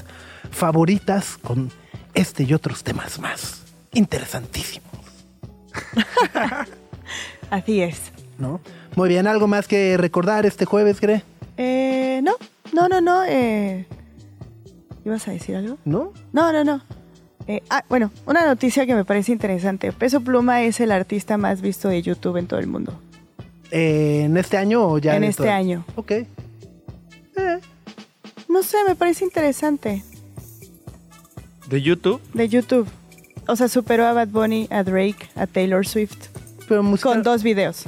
favoritas 0.51 1.37
con 1.37 1.71
este 2.13 2.43
y 2.43 2.53
otros 2.53 2.83
temas 2.83 3.19
más 3.19 3.63
interesantísimos. 3.93 4.87
Así 7.49 7.81
es. 7.81 8.11
¿no? 8.37 8.61
Muy 8.95 9.09
bien, 9.09 9.27
¿algo 9.27 9.47
más 9.47 9.67
que 9.67 9.97
recordar 9.97 10.45
este 10.45 10.65
jueves, 10.65 10.99
cree? 10.99 11.23
Eh, 11.57 12.21
no, 12.23 12.33
no, 12.73 12.87
no, 12.87 13.01
no. 13.01 13.23
Eh, 13.25 13.85
¿Ibas 15.05 15.27
a 15.27 15.31
decir 15.31 15.55
algo? 15.55 15.77
¿No? 15.85 16.13
No, 16.33 16.51
no, 16.51 16.63
no. 16.63 16.81
Eh, 17.47 17.63
ah, 17.69 17.83
bueno, 17.87 18.11
una 18.25 18.45
noticia 18.45 18.85
que 18.85 18.93
me 18.93 19.05
parece 19.05 19.31
interesante. 19.31 19.91
Peso 19.93 20.19
Pluma 20.21 20.63
es 20.63 20.79
el 20.81 20.91
artista 20.91 21.37
más 21.37 21.61
visto 21.61 21.87
de 21.87 22.01
YouTube 22.01 22.37
en 22.37 22.47
todo 22.47 22.59
el 22.59 22.67
mundo. 22.67 22.99
Eh, 23.71 24.23
¿En 24.25 24.35
este 24.37 24.57
año 24.57 24.85
o 24.85 24.97
ya? 24.97 25.15
en 25.15 25.21
de 25.21 25.27
este 25.27 25.43
todo? 25.43 25.51
año. 25.53 25.85
Ok. 25.95 26.11
No 28.49 28.63
sé, 28.63 28.77
me 28.87 28.95
parece 28.95 29.23
interesante. 29.25 30.03
De 31.69 31.81
YouTube. 31.81 32.21
De 32.33 32.47
YouTube. 32.49 32.87
O 33.47 33.55
sea, 33.55 33.67
superó 33.67 34.05
a 34.07 34.13
Bad 34.13 34.29
Bunny, 34.29 34.67
a 34.71 34.83
Drake, 34.83 35.29
a 35.35 35.47
Taylor 35.47 35.85
Swift. 35.85 36.27
Pero 36.67 36.81
música- 36.83 37.09
Con 37.09 37.23
dos 37.23 37.43
videos. 37.43 37.83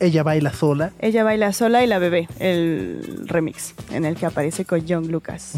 Ella 0.00 0.22
baila 0.24 0.52
sola. 0.52 0.92
Ella 0.98 1.22
baila 1.24 1.52
sola 1.52 1.82
y 1.84 1.86
la 1.86 1.98
bebé, 2.00 2.28
el 2.40 3.22
remix, 3.26 3.74
en 3.92 4.04
el 4.04 4.16
que 4.16 4.26
aparece 4.26 4.64
con 4.64 4.84
John 4.88 5.08
Lucas. 5.12 5.54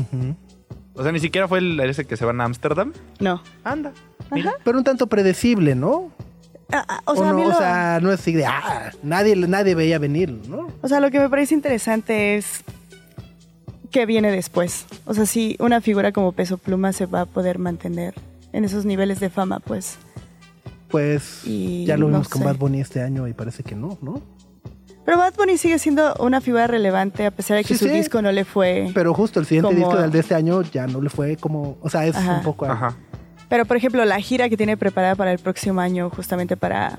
O 0.95 1.03
sea, 1.03 1.12
ni 1.12 1.20
siquiera 1.20 1.49
fue 1.49 1.59
el 1.59 1.78
ese 1.80 2.05
que 2.05 2.16
se 2.16 2.24
van 2.24 2.40
a 2.40 2.45
Ámsterdam. 2.45 2.92
No. 3.20 3.42
Anda. 3.64 3.92
Ajá. 4.30 4.53
Pero 4.64 4.78
un 4.78 4.84
tanto 4.84 5.07
predecible, 5.09 5.74
¿no? 5.74 6.12
Ah, 6.72 6.84
ah, 6.88 7.03
o, 7.05 7.16
sea, 7.16 7.32
no, 7.32 7.47
o 7.47 7.55
sea, 7.55 7.99
no 8.01 8.11
es 8.11 8.20
así 8.20 8.32
de, 8.32 8.47
ah, 8.47 8.90
nadie, 9.03 9.36
nadie 9.36 9.74
veía 9.74 9.99
venir, 9.99 10.30
¿no? 10.49 10.68
O 10.80 10.88
sea, 10.88 10.99
lo 11.01 11.11
que 11.11 11.20
me 11.20 11.28
parece 11.28 11.55
interesante 11.55 12.36
es 12.36 12.64
qué 13.90 14.07
viene 14.07 14.30
después. 14.30 14.86
O 15.05 15.14
sea, 15.14 15.26
si 15.26 15.57
una 15.61 15.80
figura 15.80 16.12
como 16.12 16.32
Peso 16.32 16.59
Pluma 16.59 16.92
se 16.92 17.07
va 17.07 17.22
a 17.22 17.26
poder 17.26 17.59
mantener 17.59 18.14
en 18.53 18.64
esos 18.64 18.84
niveles 18.84 19.20
de 19.20 19.30
fama, 19.30 19.61
pues 19.61 19.99
Pues 20.88 21.42
Y 21.45 21.84
ya 21.84 21.97
lo 21.97 22.07
no 22.07 22.12
vimos 22.12 22.28
con 22.28 22.42
sé. 22.42 22.47
Bad 22.47 22.57
Bunny 22.57 22.80
este 22.80 23.03
año 23.03 23.28
y 23.28 23.34
parece 23.34 23.62
que 23.62 23.74
no, 23.74 23.99
¿no? 24.01 24.22
Pero 25.05 25.18
Bad 25.18 25.34
Bunny 25.36 25.59
sigue 25.59 25.78
siendo 25.78 26.14
una 26.18 26.40
figura 26.40 26.66
relevante 26.66 27.26
a 27.26 27.30
pesar 27.30 27.59
de 27.59 27.64
que 27.64 27.74
Sí, 27.74 27.78
su 27.78 27.84
sí. 27.86 27.90
disco 27.90 28.22
no 28.22 28.32
le 28.32 28.44
fue. 28.44 28.90
Pero 28.94 29.12
justo 29.12 29.38
el 29.40 29.46
siguiente 29.46 29.74
Como- 29.74 29.86
disco 29.86 30.00
del 30.00 30.11
de 30.11 30.18
este 30.20 30.34
año 30.34 30.62
ya 30.62 30.86
no 30.86 31.00
le 31.02 31.11
fue 31.11 31.36
como, 31.36 31.76
o 31.82 31.90
sea, 31.90 32.07
es 32.07 32.16
Ajá. 32.16 32.36
un 32.38 32.42
poco... 32.42 32.64
Ajá. 32.66 32.96
Pero 33.50 33.66
por 33.66 33.76
ejemplo, 33.76 34.05
la 34.07 34.18
gira 34.20 34.48
que 34.48 34.57
tiene 34.57 34.76
preparada 34.78 35.14
para 35.14 35.30
el 35.32 35.38
próximo 35.38 35.80
año, 35.80 36.09
justamente 36.11 36.57
para, 36.57 36.98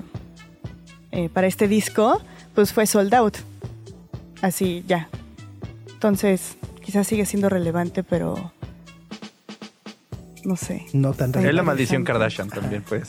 eh, 1.10 1.28
para 1.28 1.48
este 1.48 1.66
disco, 1.66 2.20
pues 2.54 2.72
fue 2.72 2.86
sold 2.86 3.12
out. 3.14 3.36
Así 4.40 4.84
ya. 4.86 5.08
Entonces, 5.92 6.56
quizás 6.84 7.06
sigue 7.08 7.26
siendo 7.26 7.48
relevante, 7.48 8.04
pero 8.04 8.52
no 10.46 10.56
sé. 10.56 10.86
No 10.92 11.12
tan 11.12 11.34
Es 11.34 11.54
la 11.54 11.62
maldición 11.62 12.04
Kardashian 12.04 12.48
también 12.48 12.84
ser. 12.88 13.02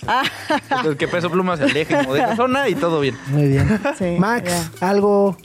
Entonces, 0.69 0.95
que 0.97 1.07
Peso 1.07 1.29
Pluma 1.29 1.55
se 1.55 1.65
aleje 1.65 1.95
como 1.95 2.13
de 2.13 2.21
esa 2.21 2.35
zona 2.35 2.67
y 2.67 2.75
todo 2.75 2.99
bien. 2.99 3.15
Muy 3.27 3.47
bien. 3.47 3.79
Sí, 3.97 4.15
Max, 4.19 4.71
algo, 4.81 5.37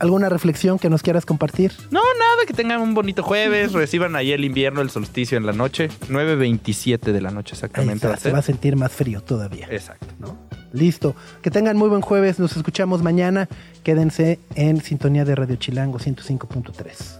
alguna 0.00 0.28
reflexión 0.28 0.78
que 0.78 0.90
nos 0.90 1.02
quieras 1.02 1.24
compartir. 1.24 1.72
No, 1.90 2.00
nada, 2.00 2.44
que 2.46 2.52
tengan 2.52 2.80
un 2.80 2.94
bonito 2.94 3.22
jueves. 3.22 3.72
Reciban 3.72 4.16
ahí 4.16 4.32
el 4.32 4.44
invierno, 4.44 4.80
el 4.80 4.90
solsticio 4.90 5.38
en 5.38 5.46
la 5.46 5.52
noche. 5.52 5.88
9.27 6.08 7.12
de 7.12 7.20
la 7.20 7.30
noche 7.30 7.54
Ahí 7.54 7.58
exactamente. 7.58 7.94
está, 7.94 8.08
va 8.08 8.14
a 8.14 8.18
se 8.18 8.32
va 8.32 8.38
a 8.38 8.42
sentir 8.42 8.74
más 8.76 8.90
frío 8.90 9.22
todavía. 9.22 9.68
Exacto. 9.70 10.06
¿no? 10.18 10.36
Listo. 10.72 11.14
Que 11.42 11.50
tengan 11.50 11.76
muy 11.76 11.88
buen 11.88 12.00
jueves. 12.00 12.40
Nos 12.40 12.56
escuchamos 12.56 13.02
mañana. 13.02 13.48
Quédense 13.84 14.40
en 14.56 14.80
sintonía 14.80 15.24
de 15.24 15.36
Radio 15.36 15.56
Chilango 15.56 15.98
105.3. 15.98 17.19